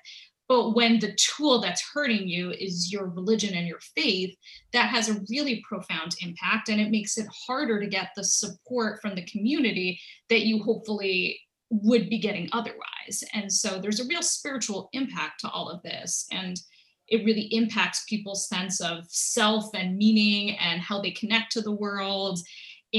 but 0.49 0.75
when 0.75 0.99
the 0.99 1.15
tool 1.17 1.61
that's 1.61 1.83
hurting 1.93 2.29
you 2.29 2.53
is 2.53 2.93
your 2.93 3.09
religion 3.09 3.55
and 3.55 3.67
your 3.67 3.81
faith, 3.81 4.37
that 4.73 4.91
has 4.91 5.09
a 5.09 5.21
really 5.29 5.65
profound 5.69 6.15
impact. 6.21 6.69
And 6.69 6.81
it 6.81 6.91
makes 6.91 7.19
it 7.19 7.27
harder 7.47 7.81
to 7.81 7.87
get 7.87 8.11
the 8.15 8.25
support 8.25 9.01
from 9.03 9.15
the 9.15 9.25
community 9.25 10.01
that 10.29 10.47
you 10.47 10.63
hopefully 10.63 11.41
would 11.71 12.09
be 12.09 12.19
getting 12.19 12.49
otherwise. 12.53 13.25
And 13.33 13.53
so 13.53 13.81
there's 13.81 13.99
a 13.99 14.07
real 14.07 14.23
spiritual 14.23 14.89
impact 14.93 15.41
to 15.41 15.51
all 15.51 15.69
of 15.69 15.83
this. 15.83 16.27
And 16.31 16.61
it 17.09 17.25
really 17.25 17.49
impacts 17.53 18.05
people's 18.09 18.49
sense 18.49 18.81
of 18.81 19.05
self 19.09 19.71
and 19.75 19.97
meaning 19.97 20.57
and 20.59 20.81
how 20.81 21.01
they 21.01 21.11
connect 21.13 21.53
to 21.53 21.61
the 21.61 21.73
world. 21.73 22.39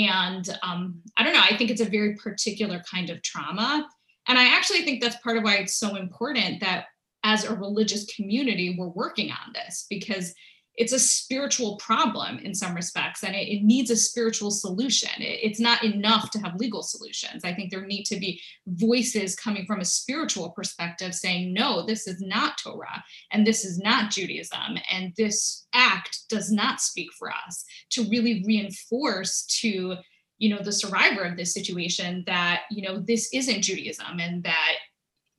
And 0.06 0.58
um, 0.64 1.02
I 1.18 1.24
don't 1.24 1.34
know, 1.34 1.44
I 1.44 1.58
think 1.58 1.72
it's 1.72 1.82
a 1.82 1.86
very 1.86 2.16
particular 2.16 2.84
kind 2.90 3.10
of 3.10 3.22
trauma. 3.24 3.88
And 4.28 4.38
I 4.38 4.46
actually 4.46 4.82
think 4.84 5.02
that's 5.02 5.16
part 5.18 5.38
of 5.38 5.44
why 5.44 5.56
it's 5.56 5.80
so 5.80 5.96
important 5.96 6.60
that 6.60 6.86
as 7.24 7.46
a 7.46 7.56
religious 7.56 8.06
community, 8.16 8.76
we're 8.78 8.90
working 8.90 9.32
on 9.32 9.54
this 9.54 9.86
because 9.90 10.34
it's 10.78 10.94
a 10.94 11.00
spiritual 11.00 11.76
problem 11.78 12.38
in 12.40 12.54
some 12.54 12.76
respects 12.76 13.24
and 13.24 13.36
it, 13.36 13.48
it 13.48 13.64
needs 13.64 13.90
a 13.90 13.96
spiritual 13.96 14.52
solution. 14.52 15.10
It, 15.18 15.40
it's 15.42 15.60
not 15.60 15.84
enough 15.84 16.30
to 16.32 16.40
have 16.40 16.56
legal 16.56 16.84
solutions. 16.84 17.44
I 17.44 17.54
think 17.54 17.72
there 17.72 17.86
need 17.86 18.04
to 18.06 18.20
be 18.20 18.40
voices 18.68 19.36
coming 19.36 19.66
from 19.66 19.80
a 19.80 19.86
spiritual 19.86 20.52
perspective 20.52 21.16
saying, 21.16 21.52
no, 21.52 21.86
this 21.86 22.08
is 22.08 22.22
not 22.22 22.60
Torah 22.64 23.04
and 23.32 23.46
this 23.46 23.66
is 23.66 23.80
not 23.80 24.12
Judaism 24.12 24.78
and 24.92 25.14
this 25.18 25.66
act 25.74 26.30
does 26.30 26.52
not 26.52 26.80
speak 26.80 27.10
for 27.18 27.32
us 27.32 27.66
to 27.90 28.08
really 28.10 28.44
reinforce 28.46 29.46
to 29.62 29.98
you 30.40 30.50
know 30.50 30.62
the 30.62 30.72
survivor 30.72 31.24
of 31.24 31.36
this 31.36 31.54
situation 31.54 32.24
that 32.28 32.62
you 32.70 32.84
know 32.84 33.00
this 33.00 33.34
isn't 33.34 33.64
judaism 33.64 34.20
and 34.20 34.44
that 34.44 34.74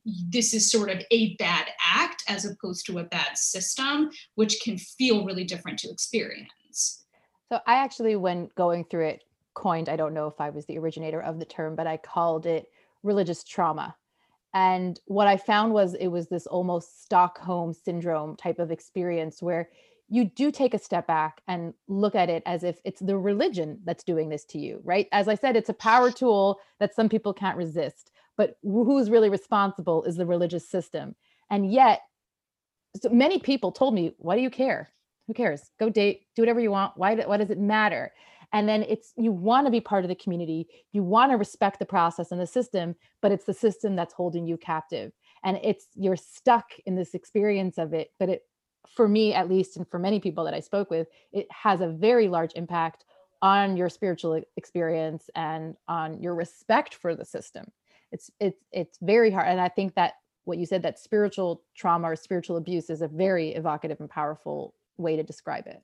this 0.05 0.55
is 0.55 0.70
sort 0.70 0.90
of 0.90 1.03
a 1.11 1.36
bad 1.36 1.66
act 1.84 2.22
as 2.28 2.44
opposed 2.44 2.86
to 2.86 2.99
a 2.99 3.05
bad 3.05 3.36
system, 3.36 4.11
which 4.36 4.61
can 4.62 4.78
feel 4.78 5.24
really 5.24 5.44
different 5.44 5.78
to 5.80 5.90
experience. 5.90 7.05
So 7.51 7.61
I 7.66 7.74
actually, 7.74 8.16
when 8.16 8.49
going 8.57 8.84
through 8.84 9.07
it, 9.07 9.24
coined, 9.55 9.88
I 9.88 9.96
don't 9.96 10.14
know 10.14 10.26
if 10.26 10.40
I 10.40 10.51
was 10.51 10.66
the 10.66 10.78
originator 10.78 11.20
of 11.20 11.38
the 11.38 11.44
term, 11.44 11.74
but 11.74 11.86
I 11.86 11.96
called 11.96 12.46
it 12.46 12.70
religious 13.03 13.42
trauma. 13.42 13.96
And 14.55 14.99
what 15.07 15.26
I 15.26 15.36
found 15.36 15.72
was 15.72 15.94
it 15.94 16.09
was 16.09 16.28
this 16.28 16.46
almost 16.46 17.03
Stockholm 17.03 17.72
syndrome 17.72 18.36
type 18.36 18.59
of 18.59 18.70
experience 18.70 19.42
where 19.42 19.68
you 20.09 20.24
do 20.24 20.51
take 20.51 20.72
a 20.72 20.78
step 20.78 21.07
back 21.07 21.42
and 21.49 21.74
look 21.86 22.14
at 22.14 22.30
it 22.30 22.42
as 22.46 22.64
if 22.64 22.80
it's 22.84 23.01
the 23.01 23.16
religion 23.16 23.78
that's 23.84 24.05
doing 24.05 24.30
this 24.30 24.44
to 24.46 24.59
you, 24.59 24.80
right? 24.84 25.07
As 25.12 25.28
I 25.28 25.34
said, 25.34 25.55
it's 25.55 25.68
a 25.68 25.74
power 25.74 26.11
tool 26.11 26.61
that 26.78 26.94
some 26.94 27.11
people 27.11 27.34
can't 27.34 27.59
resist 27.59 28.11
but 28.39 28.57
who's 28.62 29.11
really 29.11 29.28
responsible 29.28 30.05
is 30.05 30.16
the 30.16 30.24
religious 30.24 30.66
system. 30.66 31.14
And 31.51 31.70
yet 31.70 32.01
so 33.03 33.11
many 33.11 33.39
people 33.39 33.70
told 33.70 33.93
me 33.93 34.14
why 34.16 34.36
do 34.36 34.43
you 34.43 34.49
care? 34.49 34.91
Who 35.26 35.34
cares? 35.34 35.70
Go 35.78 35.91
date 35.91 36.22
do 36.34 36.41
whatever 36.41 36.61
you 36.61 36.70
want. 36.70 36.93
Why, 36.97 37.14
why 37.16 37.36
does 37.36 37.51
it 37.51 37.59
matter? 37.59 38.12
And 38.55 38.66
then 38.66 38.84
it's 38.84 39.12
you 39.16 39.30
want 39.30 39.66
to 39.66 39.70
be 39.70 39.80
part 39.80 40.05
of 40.05 40.09
the 40.09 40.14
community. 40.14 40.68
You 40.93 41.03
want 41.03 41.32
to 41.32 41.36
respect 41.36 41.78
the 41.78 41.84
process 41.84 42.32
and 42.32 42.41
the 42.41 42.47
system 42.47 42.95
but 43.20 43.32
it's 43.32 43.45
the 43.45 43.53
system 43.53 43.97
that's 43.97 44.14
holding 44.14 44.47
you 44.47 44.57
captive. 44.57 45.12
And 45.45 45.59
it's 45.62 45.89
you're 45.95 46.16
stuck 46.16 46.70
in 46.86 46.95
this 46.95 47.14
experience 47.14 47.76
of 47.76 47.93
it 47.93 48.12
but 48.18 48.30
it 48.30 48.43
for 48.95 49.09
me 49.09 49.34
at 49.34 49.49
least 49.49 49.76
and 49.76 49.86
for 49.89 49.99
many 49.99 50.18
people 50.18 50.45
that 50.45 50.55
i 50.55 50.61
spoke 50.61 50.89
with 50.89 51.09
it 51.32 51.47
has 51.51 51.80
a 51.80 51.89
very 51.89 52.26
large 52.28 52.53
impact 52.55 53.05
on 53.43 53.76
your 53.76 53.89
spiritual 53.89 54.41
experience 54.57 55.28
and 55.34 55.76
on 55.89 56.22
your 56.22 56.34
respect 56.34 56.95
for 56.95 57.14
the 57.14 57.24
system 57.24 57.70
it's 58.13 58.31
it's 58.41 58.65
it's 58.73 58.99
very 59.03 59.31
hard 59.31 59.49
and 59.49 59.61
i 59.61 59.69
think 59.69 59.95
that 59.95 60.15
what 60.45 60.59
you 60.59 60.67
said 60.67 60.83
that 60.83 60.99
spiritual 60.99 61.63
trauma 61.77 62.11
or 62.11 62.17
spiritual 62.17 62.57
abuse 62.57 62.89
is 62.91 63.03
a 63.03 63.09
very 63.09 63.51
evocative 63.51 64.01
and 64.01 64.09
powerful 64.11 64.75
way 64.97 65.17
to 65.17 65.23
describe 65.23 65.67
it 65.67 65.83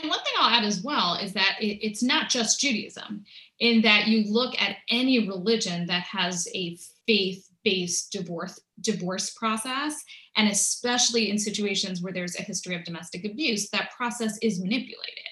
and 0.00 0.08
one 0.08 0.20
thing 0.20 0.32
I'll 0.38 0.50
add 0.50 0.64
as 0.64 0.82
well 0.82 1.14
is 1.14 1.32
that 1.34 1.58
it, 1.60 1.84
it's 1.86 2.02
not 2.02 2.30
just 2.30 2.60
Judaism, 2.60 3.24
in 3.60 3.82
that 3.82 4.06
you 4.06 4.32
look 4.32 4.60
at 4.60 4.76
any 4.88 5.28
religion 5.28 5.86
that 5.86 6.02
has 6.04 6.48
a 6.54 6.76
faith-based 7.06 8.10
divorce 8.10 8.60
divorce 8.80 9.30
process, 9.30 10.02
and 10.36 10.48
especially 10.48 11.30
in 11.30 11.38
situations 11.38 12.02
where 12.02 12.12
there's 12.12 12.36
a 12.36 12.42
history 12.42 12.74
of 12.74 12.84
domestic 12.84 13.24
abuse, 13.24 13.68
that 13.70 13.90
process 13.96 14.38
is 14.40 14.60
manipulated. 14.60 15.31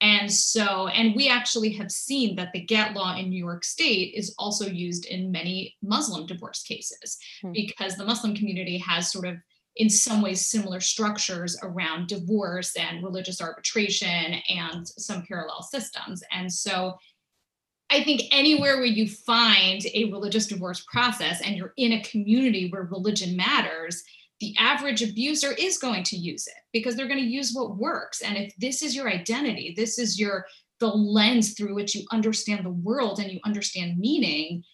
And 0.00 0.32
so, 0.32 0.88
and 0.88 1.14
we 1.14 1.28
actually 1.28 1.70
have 1.74 1.90
seen 1.90 2.36
that 2.36 2.52
the 2.52 2.60
get 2.60 2.94
law 2.94 3.16
in 3.16 3.28
New 3.28 3.38
York 3.38 3.64
State 3.64 4.14
is 4.14 4.34
also 4.38 4.66
used 4.66 5.04
in 5.06 5.30
many 5.30 5.76
Muslim 5.82 6.26
divorce 6.26 6.62
cases 6.62 7.18
hmm. 7.42 7.52
because 7.52 7.96
the 7.96 8.04
Muslim 8.04 8.34
community 8.34 8.78
has 8.78 9.12
sort 9.12 9.26
of, 9.26 9.36
in 9.76 9.90
some 9.90 10.22
ways, 10.22 10.50
similar 10.50 10.80
structures 10.80 11.56
around 11.62 12.08
divorce 12.08 12.74
and 12.76 13.04
religious 13.04 13.40
arbitration 13.40 14.34
and 14.48 14.88
some 14.88 15.22
parallel 15.26 15.62
systems. 15.62 16.22
And 16.32 16.52
so, 16.52 16.98
I 17.92 18.04
think 18.04 18.22
anywhere 18.30 18.76
where 18.76 18.86
you 18.86 19.08
find 19.08 19.82
a 19.94 20.04
religious 20.12 20.46
divorce 20.46 20.84
process 20.86 21.40
and 21.40 21.56
you're 21.56 21.74
in 21.76 21.92
a 21.92 22.02
community 22.04 22.70
where 22.70 22.84
religion 22.84 23.36
matters, 23.36 24.04
the 24.40 24.54
average 24.58 25.02
abuser 25.02 25.52
is 25.52 25.78
going 25.78 26.02
to 26.04 26.16
use 26.16 26.46
it 26.46 26.54
because 26.72 26.96
they're 26.96 27.08
going 27.08 27.20
to 27.20 27.24
use 27.24 27.52
what 27.52 27.76
works. 27.76 28.22
And 28.22 28.36
if 28.36 28.54
this 28.56 28.82
is 28.82 28.96
your 28.96 29.08
identity, 29.08 29.74
this 29.76 29.98
is 29.98 30.18
your 30.18 30.46
the 30.80 30.88
lens 30.88 31.52
through 31.52 31.74
which 31.74 31.94
you 31.94 32.06
understand 32.10 32.64
the 32.64 32.70
world 32.70 33.20
and 33.20 33.30
you 33.30 33.38
understand 33.44 33.98
meaning, 33.98 34.64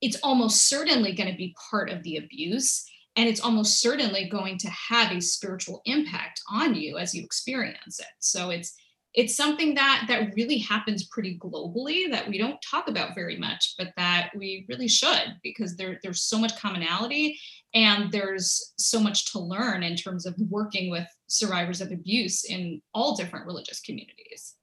it's 0.00 0.16
almost 0.22 0.68
certainly 0.68 1.12
going 1.12 1.30
to 1.30 1.36
be 1.36 1.54
part 1.70 1.90
of 1.90 2.02
the 2.02 2.16
abuse. 2.16 2.84
And 3.16 3.28
it's 3.28 3.42
almost 3.42 3.80
certainly 3.80 4.30
going 4.30 4.56
to 4.58 4.70
have 4.70 5.12
a 5.12 5.20
spiritual 5.20 5.82
impact 5.84 6.40
on 6.50 6.74
you 6.74 6.96
as 6.96 7.14
you 7.14 7.22
experience 7.22 8.00
it. 8.00 8.06
So 8.18 8.48
it's 8.48 8.74
it's 9.14 9.36
something 9.36 9.74
that 9.74 10.04
that 10.08 10.34
really 10.34 10.58
happens 10.58 11.04
pretty 11.04 11.38
globally 11.38 12.10
that 12.10 12.28
we 12.28 12.38
don't 12.38 12.60
talk 12.62 12.88
about 12.88 13.14
very 13.14 13.36
much 13.36 13.74
but 13.76 13.92
that 13.96 14.30
we 14.34 14.64
really 14.68 14.88
should 14.88 15.36
because 15.42 15.76
there, 15.76 15.98
there's 16.02 16.22
so 16.22 16.38
much 16.38 16.58
commonality 16.58 17.38
and 17.74 18.10
there's 18.10 18.72
so 18.76 19.00
much 19.00 19.32
to 19.32 19.38
learn 19.38 19.82
in 19.82 19.96
terms 19.96 20.26
of 20.26 20.34
working 20.48 20.90
with 20.90 21.06
survivors 21.26 21.80
of 21.80 21.90
abuse 21.90 22.44
in 22.44 22.82
all 22.92 23.16
different 23.16 23.46
religious 23.46 23.80
communities. 23.80 24.54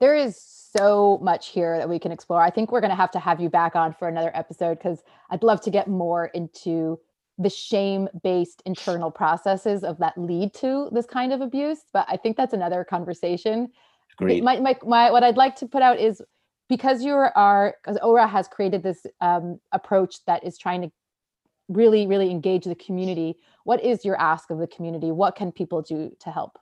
There 0.00 0.14
is 0.14 0.40
so 0.40 1.18
much 1.22 1.48
here 1.48 1.78
that 1.78 1.88
we 1.88 1.98
can 1.98 2.12
explore. 2.12 2.40
I 2.40 2.50
think 2.50 2.70
we're 2.70 2.80
going 2.80 2.90
to 2.90 2.96
have 2.96 3.10
to 3.12 3.18
have 3.18 3.40
you 3.40 3.48
back 3.48 3.74
on 3.76 3.92
for 3.92 4.08
another 4.08 4.30
episode 4.34 4.78
because 4.78 5.02
i'd 5.30 5.42
love 5.42 5.60
to 5.60 5.70
get 5.70 5.88
more 5.88 6.26
into 6.26 6.98
the 7.38 7.50
shame 7.50 8.08
based 8.22 8.62
internal 8.64 9.10
processes 9.10 9.82
of 9.82 9.98
that 9.98 10.16
lead 10.16 10.54
to 10.54 10.88
this 10.92 11.06
kind 11.06 11.32
of 11.32 11.40
abuse 11.40 11.80
but 11.92 12.06
i 12.08 12.16
think 12.16 12.36
that's 12.36 12.52
another 12.52 12.84
conversation 12.84 13.68
Great. 14.16 14.44
My, 14.44 14.60
my, 14.60 14.76
my, 14.86 15.10
what 15.10 15.24
i'd 15.24 15.36
like 15.36 15.56
to 15.56 15.66
put 15.66 15.82
out 15.82 15.98
is 15.98 16.22
because 16.68 17.02
you 17.02 17.14
are 17.14 17.74
because 17.82 17.98
ora 18.02 18.26
has 18.26 18.46
created 18.48 18.82
this 18.82 19.06
um, 19.20 19.58
approach 19.72 20.24
that 20.26 20.44
is 20.44 20.56
trying 20.56 20.82
to 20.82 20.92
really 21.68 22.06
really 22.06 22.30
engage 22.30 22.64
the 22.64 22.74
community 22.74 23.36
what 23.64 23.82
is 23.82 24.04
your 24.04 24.20
ask 24.20 24.50
of 24.50 24.58
the 24.58 24.66
community 24.66 25.10
what 25.10 25.34
can 25.34 25.50
people 25.50 25.82
do 25.82 26.14
to 26.20 26.30
help 26.30 26.58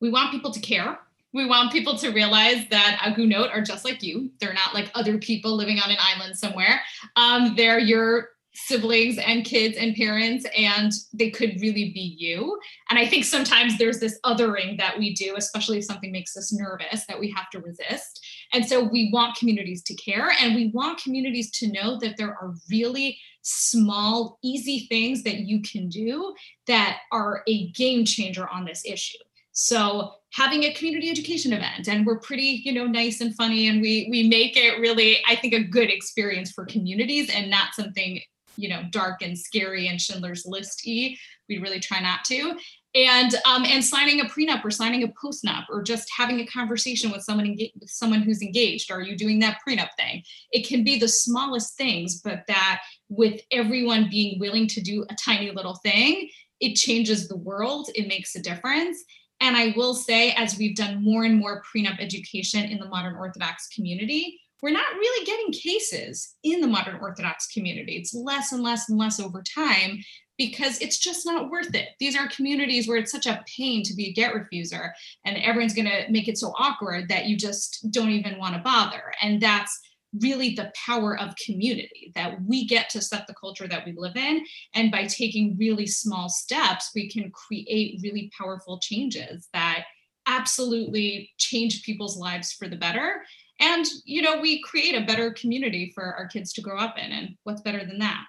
we 0.00 0.10
want 0.10 0.30
people 0.30 0.52
to 0.52 0.60
care 0.60 0.98
we 1.32 1.46
want 1.46 1.72
people 1.72 1.96
to 1.98 2.10
realize 2.10 2.68
that 2.70 3.00
Agunot 3.02 3.50
are 3.50 3.62
just 3.62 3.84
like 3.84 4.02
you. 4.02 4.30
They're 4.38 4.52
not 4.52 4.74
like 4.74 4.90
other 4.94 5.18
people 5.18 5.56
living 5.56 5.78
on 5.78 5.90
an 5.90 5.96
island 5.98 6.36
somewhere. 6.36 6.82
Um, 7.16 7.54
they're 7.56 7.78
your 7.78 8.28
siblings 8.54 9.18
and 9.18 9.44
kids 9.44 9.76
and 9.78 9.94
parents 9.94 10.46
and 10.56 10.92
they 11.12 11.30
could 11.30 11.60
really 11.60 11.90
be 11.90 12.16
you. 12.18 12.58
And 12.90 12.98
i 12.98 13.06
think 13.06 13.24
sometimes 13.24 13.78
there's 13.78 14.00
this 14.00 14.18
othering 14.24 14.78
that 14.78 14.98
we 14.98 15.14
do 15.14 15.34
especially 15.36 15.78
if 15.78 15.84
something 15.84 16.12
makes 16.12 16.36
us 16.36 16.52
nervous 16.52 17.06
that 17.06 17.18
we 17.18 17.30
have 17.30 17.50
to 17.50 17.60
resist. 17.60 18.24
And 18.52 18.64
so 18.64 18.82
we 18.82 19.10
want 19.12 19.36
communities 19.36 19.82
to 19.84 19.94
care 19.94 20.32
and 20.40 20.54
we 20.54 20.68
want 20.68 21.02
communities 21.02 21.50
to 21.52 21.72
know 21.72 21.98
that 22.00 22.16
there 22.16 22.30
are 22.30 22.54
really 22.70 23.18
small 23.42 24.38
easy 24.42 24.86
things 24.88 25.22
that 25.24 25.40
you 25.40 25.60
can 25.62 25.88
do 25.88 26.34
that 26.66 26.98
are 27.10 27.42
a 27.48 27.70
game 27.70 28.04
changer 28.04 28.48
on 28.48 28.64
this 28.64 28.84
issue. 28.84 29.18
So 29.52 30.12
having 30.32 30.64
a 30.64 30.72
community 30.72 31.10
education 31.10 31.52
event 31.52 31.88
and 31.88 32.06
we're 32.06 32.18
pretty 32.18 32.62
you 32.64 32.72
know 32.72 32.86
nice 32.86 33.20
and 33.20 33.34
funny 33.34 33.68
and 33.68 33.82
we 33.82 34.08
we 34.10 34.28
make 34.28 34.56
it 34.56 34.80
really 34.80 35.18
i 35.28 35.36
think 35.36 35.52
a 35.52 35.62
good 35.62 35.90
experience 35.90 36.50
for 36.50 36.64
communities 36.64 37.30
and 37.34 37.50
not 37.50 37.74
something 37.74 38.20
you 38.56 38.68
know 38.68 38.82
dark 38.90 39.22
and 39.22 39.38
scary 39.38 39.88
and 39.88 40.00
Schindler's 40.00 40.44
List 40.46 40.86
e. 40.86 41.18
We 41.48 41.58
really 41.58 41.80
try 41.80 42.00
not 42.00 42.24
to. 42.26 42.56
And 42.94 43.34
um, 43.46 43.64
and 43.64 43.82
signing 43.82 44.20
a 44.20 44.24
prenup 44.24 44.64
or 44.64 44.70
signing 44.70 45.02
a 45.02 45.08
postnup 45.08 45.64
or 45.70 45.82
just 45.82 46.10
having 46.14 46.40
a 46.40 46.46
conversation 46.46 47.10
with 47.10 47.22
someone 47.22 47.46
engaged, 47.46 47.72
with 47.80 47.88
someone 47.90 48.20
who's 48.20 48.42
engaged. 48.42 48.90
Are 48.90 49.00
you 49.00 49.16
doing 49.16 49.38
that 49.38 49.58
prenup 49.66 49.88
thing? 49.96 50.22
It 50.50 50.66
can 50.66 50.84
be 50.84 50.98
the 50.98 51.08
smallest 51.08 51.76
things, 51.78 52.20
but 52.20 52.42
that 52.48 52.82
with 53.08 53.40
everyone 53.50 54.10
being 54.10 54.38
willing 54.38 54.66
to 54.68 54.82
do 54.82 55.06
a 55.08 55.14
tiny 55.14 55.50
little 55.50 55.76
thing, 55.76 56.28
it 56.60 56.74
changes 56.74 57.28
the 57.28 57.36
world, 57.36 57.88
it 57.94 58.08
makes 58.08 58.36
a 58.36 58.42
difference. 58.42 59.02
And 59.40 59.56
I 59.56 59.72
will 59.76 59.94
say, 59.94 60.32
as 60.32 60.56
we've 60.56 60.76
done 60.76 61.02
more 61.02 61.24
and 61.24 61.36
more 61.36 61.62
prenup 61.62 61.98
education 61.98 62.64
in 62.64 62.78
the 62.78 62.88
modern 62.88 63.16
Orthodox 63.16 63.68
community, 63.68 64.38
we're 64.62 64.70
not 64.70 64.94
really 64.94 65.26
getting 65.26 65.52
cases 65.52 66.36
in 66.44 66.60
the 66.60 66.68
modern 66.68 67.00
Orthodox 67.00 67.48
community. 67.48 67.96
It's 67.96 68.14
less 68.14 68.52
and 68.52 68.62
less 68.62 68.88
and 68.88 68.98
less 68.98 69.18
over 69.18 69.42
time 69.42 69.98
because 70.38 70.80
it's 70.80 70.98
just 70.98 71.26
not 71.26 71.50
worth 71.50 71.74
it. 71.74 71.90
These 71.98 72.16
are 72.16 72.28
communities 72.28 72.88
where 72.88 72.96
it's 72.96 73.12
such 73.12 73.26
a 73.26 73.44
pain 73.56 73.82
to 73.82 73.94
be 73.94 74.06
a 74.06 74.12
get 74.12 74.32
refuser, 74.32 74.90
and 75.24 75.36
everyone's 75.36 75.74
going 75.74 75.88
to 75.88 76.10
make 76.10 76.28
it 76.28 76.38
so 76.38 76.52
awkward 76.58 77.08
that 77.08 77.26
you 77.26 77.36
just 77.36 77.90
don't 77.90 78.10
even 78.10 78.38
want 78.38 78.54
to 78.54 78.62
bother. 78.62 79.12
And 79.20 79.40
that's 79.40 79.78
really 80.20 80.54
the 80.54 80.70
power 80.86 81.18
of 81.18 81.34
community 81.36 82.12
that 82.14 82.36
we 82.44 82.66
get 82.66 82.90
to 82.90 83.00
set 83.00 83.26
the 83.26 83.34
culture 83.34 83.66
that 83.66 83.84
we 83.84 83.94
live 83.96 84.16
in. 84.16 84.44
And 84.74 84.90
by 84.90 85.06
taking 85.06 85.56
really 85.58 85.86
small 85.86 86.28
steps, 86.28 86.90
we 86.94 87.08
can 87.08 87.30
create 87.30 88.00
really 88.02 88.30
powerful 88.38 88.78
changes 88.78 89.48
that 89.54 89.84
absolutely 90.26 91.30
change 91.38 91.82
people's 91.82 92.16
lives 92.16 92.52
for 92.52 92.68
the 92.68 92.76
better. 92.76 93.22
And, 93.62 93.86
you 94.04 94.22
know, 94.22 94.40
we 94.40 94.60
create 94.60 94.94
a 94.94 95.06
better 95.06 95.30
community 95.30 95.92
for 95.94 96.02
our 96.02 96.26
kids 96.26 96.52
to 96.54 96.60
grow 96.60 96.78
up 96.78 96.98
in. 96.98 97.12
And 97.12 97.36
what's 97.44 97.62
better 97.62 97.84
than 97.84 97.98
that? 98.00 98.24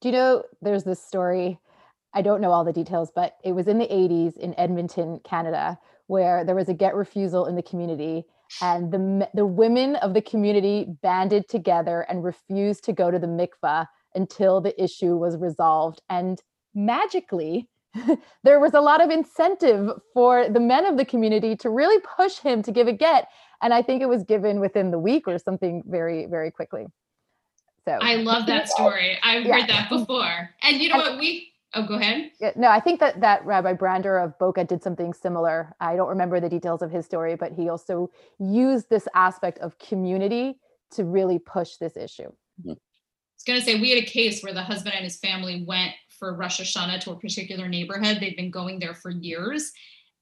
Do 0.00 0.08
you 0.08 0.12
know 0.12 0.44
there's 0.60 0.84
this 0.84 1.02
story? 1.02 1.58
I 2.14 2.22
don't 2.22 2.40
know 2.40 2.52
all 2.52 2.64
the 2.64 2.72
details, 2.72 3.10
but 3.14 3.36
it 3.42 3.52
was 3.52 3.66
in 3.66 3.78
the 3.78 3.86
80s 3.86 4.36
in 4.36 4.54
Edmonton, 4.58 5.20
Canada, 5.24 5.78
where 6.06 6.44
there 6.44 6.54
was 6.54 6.68
a 6.68 6.74
get 6.74 6.94
refusal 6.94 7.46
in 7.46 7.56
the 7.56 7.62
community 7.62 8.24
and 8.62 8.92
the 8.92 9.28
the 9.34 9.46
women 9.46 9.96
of 9.96 10.14
the 10.14 10.22
community 10.22 10.86
banded 11.02 11.48
together 11.48 12.02
and 12.08 12.24
refused 12.24 12.84
to 12.84 12.92
go 12.92 13.10
to 13.10 13.18
the 13.18 13.26
mikvah 13.26 13.86
until 14.14 14.60
the 14.60 14.82
issue 14.82 15.16
was 15.16 15.36
resolved 15.36 16.00
and 16.08 16.40
magically 16.74 17.68
there 18.44 18.60
was 18.60 18.74
a 18.74 18.80
lot 18.80 19.02
of 19.02 19.10
incentive 19.10 19.90
for 20.14 20.48
the 20.48 20.60
men 20.60 20.86
of 20.86 20.96
the 20.96 21.04
community 21.04 21.56
to 21.56 21.70
really 21.70 22.00
push 22.16 22.38
him 22.38 22.62
to 22.62 22.72
give 22.72 22.86
a 22.86 22.92
get 22.92 23.28
and 23.62 23.72
i 23.72 23.82
think 23.82 24.02
it 24.02 24.08
was 24.08 24.22
given 24.24 24.60
within 24.60 24.90
the 24.90 24.98
week 24.98 25.26
or 25.26 25.38
something 25.38 25.82
very 25.86 26.26
very 26.26 26.50
quickly 26.50 26.86
so 27.84 27.98
i 28.00 28.16
love 28.16 28.46
that 28.46 28.68
story 28.68 29.18
i've 29.22 29.44
yeah. 29.44 29.60
heard 29.60 29.68
that 29.68 29.88
before 29.88 30.50
and 30.62 30.78
you 30.78 30.88
know 30.88 30.96
what 30.96 31.18
we 31.18 31.48
Oh, 31.74 31.86
go 31.86 31.96
ahead. 31.96 32.30
Yeah, 32.40 32.52
no, 32.56 32.68
I 32.68 32.80
think 32.80 32.98
that 33.00 33.20
that 33.20 33.44
Rabbi 33.44 33.74
Brander 33.74 34.18
of 34.18 34.38
Boca 34.38 34.64
did 34.64 34.82
something 34.82 35.12
similar. 35.12 35.74
I 35.80 35.96
don't 35.96 36.08
remember 36.08 36.40
the 36.40 36.48
details 36.48 36.80
of 36.80 36.90
his 36.90 37.04
story, 37.04 37.36
but 37.36 37.52
he 37.52 37.68
also 37.68 38.10
used 38.38 38.88
this 38.88 39.06
aspect 39.14 39.58
of 39.58 39.78
community 39.78 40.58
to 40.92 41.04
really 41.04 41.38
push 41.38 41.76
this 41.76 41.96
issue. 41.96 42.30
Mm-hmm. 42.60 42.70
I 42.70 42.74
was 42.74 43.44
going 43.46 43.58
to 43.58 43.64
say 43.64 43.78
we 43.78 43.90
had 43.90 44.02
a 44.02 44.06
case 44.06 44.42
where 44.42 44.54
the 44.54 44.62
husband 44.62 44.94
and 44.94 45.04
his 45.04 45.18
family 45.18 45.62
went 45.66 45.92
for 46.08 46.34
Rosh 46.34 46.60
Hashanah 46.60 47.00
to 47.00 47.10
a 47.12 47.18
particular 47.18 47.68
neighborhood. 47.68 48.18
They've 48.18 48.36
been 48.36 48.50
going 48.50 48.78
there 48.78 48.94
for 48.94 49.10
years. 49.10 49.70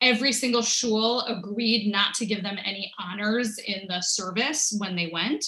Every 0.01 0.33
single 0.33 0.63
shul 0.63 1.23
agreed 1.23 1.91
not 1.91 2.15
to 2.15 2.27
give 2.27 2.43
them 2.43 2.59
any 2.65 2.93
honors 2.99 3.59
in 3.59 3.87
the 3.89 4.01
service 4.03 4.75
when 4.79 4.95
they 4.95 5.11
went 5.13 5.45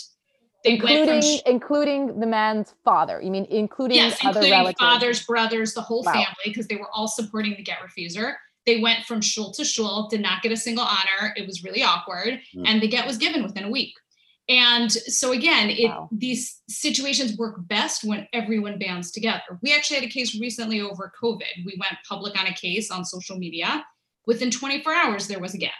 including 0.64 1.22
sh- 1.22 1.40
including 1.46 2.20
the 2.20 2.26
man's 2.26 2.74
father. 2.84 3.20
You 3.22 3.30
mean 3.30 3.46
including 3.50 3.96
yes, 3.96 4.18
other 4.20 4.40
including 4.40 4.50
relatives? 4.50 4.80
fathers, 4.80 5.22
brothers, 5.24 5.74
the 5.74 5.80
whole 5.80 6.02
wow. 6.02 6.12
family, 6.12 6.34
because 6.44 6.66
they 6.66 6.76
were 6.76 6.90
all 6.92 7.08
supporting 7.08 7.54
the 7.56 7.62
get 7.62 7.78
refuser. 7.78 8.34
They 8.66 8.80
went 8.80 9.04
from 9.06 9.20
shul 9.20 9.52
to 9.52 9.64
shul, 9.64 10.08
did 10.08 10.20
not 10.20 10.42
get 10.42 10.52
a 10.52 10.56
single 10.56 10.84
honor. 10.84 11.32
It 11.36 11.46
was 11.46 11.64
really 11.64 11.82
awkward, 11.82 12.40
mm. 12.54 12.64
and 12.66 12.82
the 12.82 12.88
get 12.88 13.06
was 13.06 13.16
given 13.16 13.42
within 13.42 13.64
a 13.64 13.70
week. 13.70 13.94
And 14.50 14.90
so 14.90 15.32
again, 15.32 15.68
it 15.68 15.88
wow. 15.88 16.08
these 16.10 16.62
situations 16.68 17.36
work 17.36 17.56
best 17.68 18.02
when 18.02 18.26
everyone 18.32 18.78
bands 18.78 19.10
together. 19.10 19.58
We 19.62 19.74
actually 19.74 19.96
had 20.00 20.06
a 20.06 20.10
case 20.10 20.38
recently 20.40 20.80
over 20.80 21.12
COVID. 21.22 21.66
We 21.66 21.76
went 21.78 21.98
public 22.08 22.38
on 22.38 22.46
a 22.46 22.54
case 22.54 22.90
on 22.90 23.04
social 23.04 23.38
media. 23.38 23.84
Within 24.28 24.52
24 24.52 24.94
hours, 24.94 25.26
there 25.26 25.40
was 25.40 25.54
a 25.54 25.58
get 25.58 25.72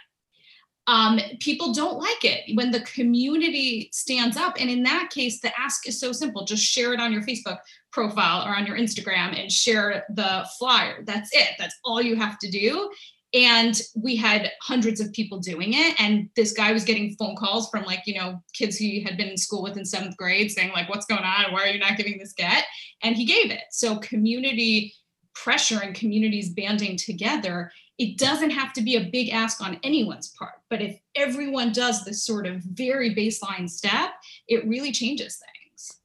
um, 0.89 1.19
people 1.39 1.71
don't 1.71 1.99
like 1.99 2.25
it 2.25 2.55
when 2.55 2.71
the 2.71 2.79
community 2.81 3.89
stands 3.93 4.35
up. 4.35 4.55
And 4.59 4.71
in 4.71 4.81
that 4.83 5.11
case, 5.11 5.39
the 5.39 5.51
ask 5.57 5.87
is 5.87 5.99
so 5.99 6.11
simple 6.11 6.45
just 6.45 6.63
share 6.63 6.93
it 6.93 6.99
on 6.99 7.13
your 7.13 7.21
Facebook 7.21 7.59
profile 7.91 8.43
or 8.47 8.55
on 8.55 8.65
your 8.65 8.75
Instagram 8.75 9.39
and 9.39 9.51
share 9.51 10.05
the 10.15 10.47
flyer. 10.57 11.03
That's 11.05 11.29
it. 11.31 11.49
That's 11.59 11.75
all 11.85 12.01
you 12.01 12.15
have 12.15 12.39
to 12.39 12.49
do. 12.49 12.89
And 13.35 13.79
we 13.95 14.15
had 14.15 14.51
hundreds 14.63 14.99
of 14.99 15.13
people 15.13 15.37
doing 15.37 15.73
it. 15.73 16.01
And 16.01 16.27
this 16.35 16.53
guy 16.53 16.71
was 16.71 16.83
getting 16.83 17.15
phone 17.17 17.35
calls 17.35 17.69
from 17.69 17.83
like, 17.83 18.01
you 18.07 18.15
know, 18.15 18.41
kids 18.55 18.75
he 18.75 18.99
had 18.99 19.15
been 19.15 19.27
in 19.27 19.37
school 19.37 19.61
with 19.61 19.77
in 19.77 19.85
seventh 19.85 20.17
grade 20.17 20.49
saying, 20.49 20.71
like, 20.71 20.89
what's 20.89 21.05
going 21.05 21.21
on? 21.21 21.53
Why 21.53 21.61
are 21.61 21.67
you 21.67 21.77
not 21.77 21.97
giving 21.97 22.17
this 22.17 22.33
get? 22.33 22.63
And 23.03 23.15
he 23.15 23.25
gave 23.25 23.51
it. 23.51 23.61
So 23.69 23.97
community 23.97 24.95
pressure 25.35 25.81
and 25.83 25.93
communities 25.93 26.49
banding 26.49 26.97
together 26.97 27.71
it 27.99 28.17
doesn't 28.17 28.51
have 28.51 28.71
to 28.73 28.81
be 28.81 28.95
a 28.95 29.09
big 29.11 29.29
ask 29.29 29.61
on 29.61 29.79
anyone's 29.83 30.29
part. 30.29 30.55
But 30.69 30.81
if 30.81 30.99
everyone 31.15 31.73
does 31.73 32.05
this 32.05 32.23
sort 32.23 32.47
of 32.47 32.61
very 32.61 33.13
baseline 33.13 33.69
step, 33.69 34.11
it 34.47 34.65
really 34.65 34.93
changes 34.93 35.37
things. 35.37 35.99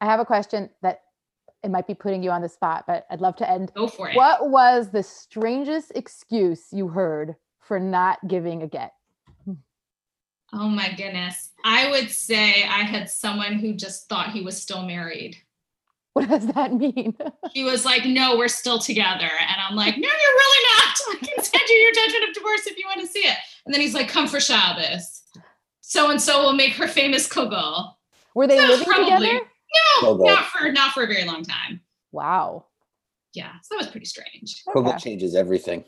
I 0.00 0.06
have 0.06 0.18
a 0.18 0.24
question 0.24 0.70
that 0.82 1.02
it 1.62 1.70
might 1.70 1.86
be 1.86 1.94
putting 1.94 2.22
you 2.22 2.30
on 2.30 2.40
the 2.40 2.48
spot, 2.48 2.84
but 2.86 3.06
I'd 3.10 3.20
love 3.20 3.36
to 3.36 3.48
end. 3.48 3.70
Go 3.74 3.86
for 3.86 4.08
it. 4.08 4.16
What 4.16 4.48
was 4.48 4.90
the 4.90 5.02
strangest 5.02 5.92
excuse 5.94 6.68
you 6.72 6.88
heard 6.88 7.36
for 7.60 7.78
not 7.78 8.18
giving 8.26 8.62
a 8.62 8.66
get? 8.66 8.92
Oh 10.52 10.68
my 10.68 10.92
goodness. 10.96 11.50
I 11.64 11.90
would 11.90 12.10
say 12.10 12.62
I 12.62 12.82
had 12.84 13.10
someone 13.10 13.54
who 13.54 13.74
just 13.74 14.08
thought 14.08 14.30
he 14.30 14.42
was 14.42 14.60
still 14.60 14.84
married. 14.84 15.36
What 16.16 16.30
does 16.30 16.46
that 16.54 16.72
mean? 16.72 17.14
he 17.52 17.62
was 17.62 17.84
like, 17.84 18.06
No, 18.06 18.38
we're 18.38 18.48
still 18.48 18.78
together. 18.78 19.28
And 19.28 19.60
I'm 19.60 19.76
like, 19.76 19.98
No, 19.98 20.08
you're 20.08 20.08
really 20.08 20.64
not. 20.70 20.96
I 21.12 21.26
can 21.26 21.44
send 21.44 21.68
you 21.68 21.76
your 21.76 21.92
judgment 21.92 22.28
of 22.30 22.34
divorce 22.34 22.66
if 22.66 22.78
you 22.78 22.86
want 22.86 23.02
to 23.02 23.06
see 23.06 23.18
it. 23.18 23.36
And 23.66 23.74
then 23.74 23.82
he's 23.82 23.92
like, 23.92 24.08
Come 24.08 24.26
for 24.26 24.40
Shabbos. 24.40 25.24
So 25.82 26.10
and 26.10 26.18
so 26.20 26.42
will 26.42 26.54
make 26.54 26.72
her 26.72 26.88
famous 26.88 27.28
kugel. 27.28 27.92
Were 28.34 28.46
they 28.46 28.56
so 28.56 28.66
living 28.66 28.86
probably, 28.86 29.26
together? 29.26 29.40
No, 30.02 30.16
not 30.16 30.46
for 30.46 30.72
not 30.72 30.92
for 30.92 31.02
a 31.02 31.06
very 31.06 31.26
long 31.26 31.42
time. 31.42 31.82
Wow. 32.12 32.64
Yeah, 33.34 33.52
so 33.62 33.74
that 33.74 33.84
was 33.84 33.88
pretty 33.88 34.06
strange. 34.06 34.62
Kugel 34.66 34.88
okay. 34.88 34.96
changes 34.96 35.34
everything. 35.34 35.84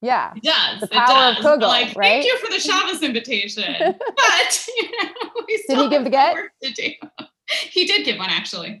Yeah. 0.00 0.32
It 0.36 0.44
does. 0.44 0.80
The 0.82 0.86
power 0.86 1.32
it 1.32 1.34
does. 1.34 1.38
of 1.38 1.44
Kugel, 1.44 1.62
like, 1.62 1.96
right? 1.96 2.22
Thank 2.22 2.26
you 2.26 2.38
for 2.38 2.52
the 2.52 2.60
Shabbos 2.60 3.02
invitation. 3.02 3.74
but 3.98 4.68
you 4.76 4.90
know, 4.92 5.44
did 5.68 5.78
he 5.78 5.88
give 5.88 6.04
the 6.04 6.10
get? 6.10 6.36
He 7.68 7.84
did 7.84 8.04
give 8.04 8.18
one 8.18 8.30
actually. 8.30 8.80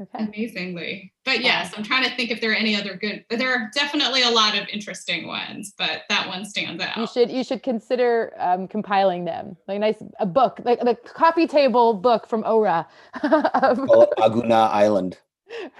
Okay. 0.00 0.24
Amazingly. 0.24 1.12
But 1.24 1.40
yes, 1.40 1.72
I'm 1.74 1.82
trying 1.82 2.04
to 2.04 2.14
think 2.16 2.30
if 2.30 2.40
there 2.42 2.50
are 2.50 2.54
any 2.54 2.76
other 2.76 2.96
good 2.96 3.24
there 3.30 3.50
are 3.50 3.70
definitely 3.74 4.22
a 4.22 4.30
lot 4.30 4.56
of 4.56 4.68
interesting 4.68 5.26
ones, 5.26 5.72
but 5.78 6.02
that 6.10 6.28
one 6.28 6.44
stands 6.44 6.82
out. 6.82 6.98
You 6.98 7.06
should 7.06 7.30
you 7.30 7.42
should 7.42 7.62
consider 7.62 8.34
um, 8.38 8.68
compiling 8.68 9.24
them. 9.24 9.56
Like 9.66 9.76
a 9.76 9.80
nice 9.80 10.02
a 10.20 10.26
book, 10.26 10.60
like 10.64 10.80
the 10.80 10.96
coffee 11.14 11.46
table 11.46 11.94
book 11.94 12.26
from 12.28 12.44
Ora. 12.46 12.86
Agunah 13.16 14.70
Island. 14.70 15.18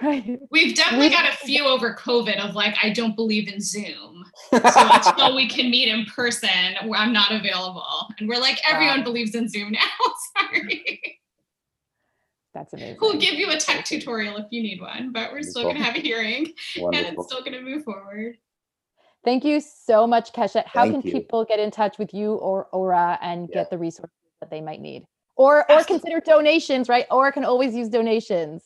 Right. 0.01 0.39
We've 0.49 0.75
definitely 0.75 1.09
got 1.09 1.27
a 1.27 1.35
few 1.35 1.65
over 1.65 1.93
COVID 1.93 2.39
of 2.39 2.55
like, 2.55 2.75
I 2.81 2.89
don't 2.89 3.15
believe 3.15 3.51
in 3.51 3.59
Zoom. 3.59 4.23
So 4.51 4.61
until 4.63 5.35
we 5.35 5.47
can 5.49 5.69
meet 5.69 5.89
in 5.89 6.05
person, 6.05 6.49
I'm 6.95 7.11
not 7.11 7.31
available. 7.31 8.07
And 8.17 8.29
we're 8.29 8.39
like, 8.39 8.59
everyone 8.69 8.99
wow. 8.99 9.03
believes 9.03 9.35
in 9.35 9.49
Zoom 9.49 9.73
now. 9.73 9.79
Sorry. 10.39 11.19
That's 12.57 12.73
amazing. 12.73 12.97
We'll 12.99 13.19
give 13.19 13.35
you 13.35 13.51
a 13.51 13.57
tech 13.57 13.85
tutorial 13.85 14.37
if 14.37 14.47
you 14.49 14.63
need 14.63 14.81
one, 14.81 15.11
but 15.11 15.31
we're 15.31 15.43
still 15.43 15.63
going 15.63 15.77
to 15.77 15.83
have 15.83 15.95
a 15.95 15.99
hearing 15.99 16.53
Wonderful. 16.77 17.07
and 17.07 17.17
it's 17.17 17.27
still 17.27 17.41
going 17.41 17.53
to 17.53 17.61
move 17.61 17.83
forward. 17.83 18.37
Thank 19.23 19.45
you 19.45 19.61
so 19.61 20.07
much, 20.07 20.33
Keshet. 20.33 20.65
How 20.65 20.83
Thank 20.83 20.93
can 20.93 21.01
you. 21.03 21.11
people 21.11 21.45
get 21.45 21.59
in 21.59 21.69
touch 21.69 21.99
with 21.99 22.13
you 22.15 22.33
or 22.33 22.67
Ora 22.71 23.19
and 23.21 23.47
yeah. 23.49 23.59
get 23.59 23.69
the 23.69 23.77
resources 23.77 24.15
that 24.41 24.49
they 24.49 24.61
might 24.61 24.81
need? 24.81 25.05
Or 25.35 25.71
or 25.71 25.83
consider 25.83 26.19
donations, 26.19 26.89
right? 26.89 27.05
Or 27.11 27.31
can 27.31 27.45
always 27.45 27.75
use 27.75 27.89
donations. 27.89 28.63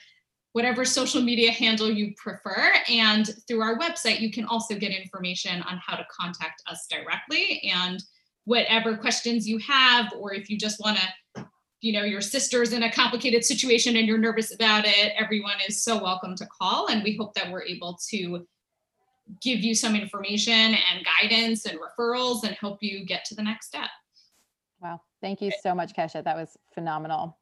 whatever 0.55 0.85
social 0.85 1.21
media 1.21 1.51
handle 1.51 1.91
you 1.91 2.13
prefer. 2.15 2.71
And 2.89 3.29
through 3.45 3.61
our 3.61 3.77
website, 3.77 4.21
you 4.21 4.31
can 4.31 4.45
also 4.45 4.73
get 4.75 4.93
information 4.93 5.61
on 5.63 5.81
how 5.85 5.97
to 5.97 6.05
contact 6.09 6.63
us 6.67 6.87
directly. 6.89 7.69
And 7.75 8.01
whatever 8.45 8.95
questions 8.95 9.45
you 9.45 9.57
have, 9.57 10.13
or 10.17 10.33
if 10.33 10.49
you 10.49 10.57
just 10.57 10.79
want 10.79 10.97
to, 10.97 11.45
you 11.81 11.91
know, 11.91 12.03
your 12.03 12.21
sister's 12.21 12.71
in 12.71 12.83
a 12.83 12.91
complicated 12.91 13.43
situation 13.43 13.97
and 13.97 14.07
you're 14.07 14.17
nervous 14.17 14.55
about 14.55 14.85
it, 14.85 15.11
everyone 15.17 15.57
is 15.67 15.83
so 15.83 16.01
welcome 16.01 16.37
to 16.37 16.45
call. 16.45 16.87
And 16.87 17.03
we 17.03 17.17
hope 17.17 17.33
that 17.33 17.51
we're 17.51 17.63
able 17.63 17.99
to 18.11 18.47
give 19.41 19.59
you 19.59 19.75
some 19.75 19.93
information 19.93 20.53
and 20.53 21.05
guidance 21.21 21.65
and 21.65 21.77
referrals 21.81 22.45
and 22.45 22.55
help 22.55 22.77
you 22.81 23.05
get 23.05 23.25
to 23.25 23.35
the 23.35 23.43
next 23.43 23.67
step. 23.67 23.89
Wow. 24.81 25.01
Thank 25.19 25.41
you 25.41 25.51
so 25.61 25.75
much, 25.75 25.93
Keshet. 25.93 26.23
That 26.23 26.37
was 26.37 26.55
phenomenal. 26.73 27.37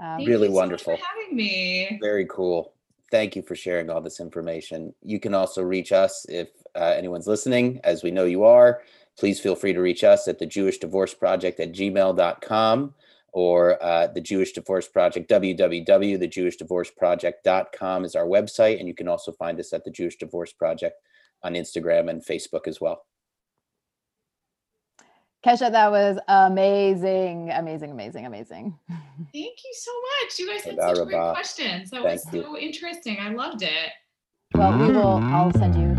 Um, 0.00 0.18
Thank 0.18 0.28
Really 0.28 0.42
you 0.42 0.48
so 0.48 0.52
for 0.52 0.56
wonderful. 0.56 0.96
having 0.96 1.36
me. 1.36 1.98
Very 2.00 2.26
cool. 2.26 2.72
Thank 3.10 3.36
you 3.36 3.42
for 3.42 3.56
sharing 3.56 3.90
all 3.90 4.00
this 4.00 4.20
information. 4.20 4.94
You 5.02 5.18
can 5.18 5.34
also 5.34 5.62
reach 5.62 5.92
us 5.92 6.26
if 6.28 6.48
uh, 6.74 6.94
anyone's 6.96 7.26
listening, 7.26 7.80
as 7.84 8.02
we 8.02 8.10
know 8.10 8.26
you 8.26 8.44
are. 8.44 8.82
Please 9.18 9.40
feel 9.40 9.56
free 9.56 9.72
to 9.72 9.80
reach 9.80 10.04
us 10.04 10.28
at 10.28 10.38
the 10.38 10.44
Jewish 10.46 10.78
Divorce 10.78 11.14
Project 11.14 11.58
at 11.58 11.72
gmail.com 11.72 12.94
or 13.32 13.82
uh, 13.82 14.06
the 14.08 14.20
Jewish 14.20 14.52
Divorce 14.52 14.88
Project, 14.88 15.30
www.thejewishdivorceproject.com 15.30 18.04
is 18.04 18.14
our 18.14 18.26
website. 18.26 18.78
And 18.78 18.88
you 18.88 18.94
can 18.94 19.08
also 19.08 19.32
find 19.32 19.58
us 19.58 19.72
at 19.72 19.84
the 19.84 19.90
Jewish 19.90 20.16
Divorce 20.16 20.52
Project 20.52 21.00
on 21.42 21.54
Instagram 21.54 22.10
and 22.10 22.22
Facebook 22.24 22.66
as 22.66 22.78
well. 22.80 23.04
Keshet, 25.46 25.70
that 25.72 25.90
was 25.90 26.18
amazing, 26.26 27.50
amazing, 27.50 27.90
amazing, 27.92 28.26
amazing. 28.26 28.76
Thank 28.88 29.34
you 29.34 29.72
so 29.72 29.90
much. 30.22 30.38
You 30.38 30.48
guys 30.48 30.62
had 30.64 30.76
Toda 30.76 30.96
such 30.96 31.06
great 31.06 31.16
rabah. 31.16 31.32
questions. 31.32 31.90
That 31.90 32.02
Thank 32.02 32.24
was 32.24 32.34
you. 32.34 32.42
so 32.42 32.58
interesting. 32.58 33.18
I 33.20 33.30
loved 33.30 33.62
it. 33.62 33.90
Well, 34.54 34.76
we 34.78 34.90
will, 34.92 35.18
I'll 35.22 35.52
send 35.52 35.74
you 35.76 35.94
the 35.94 35.97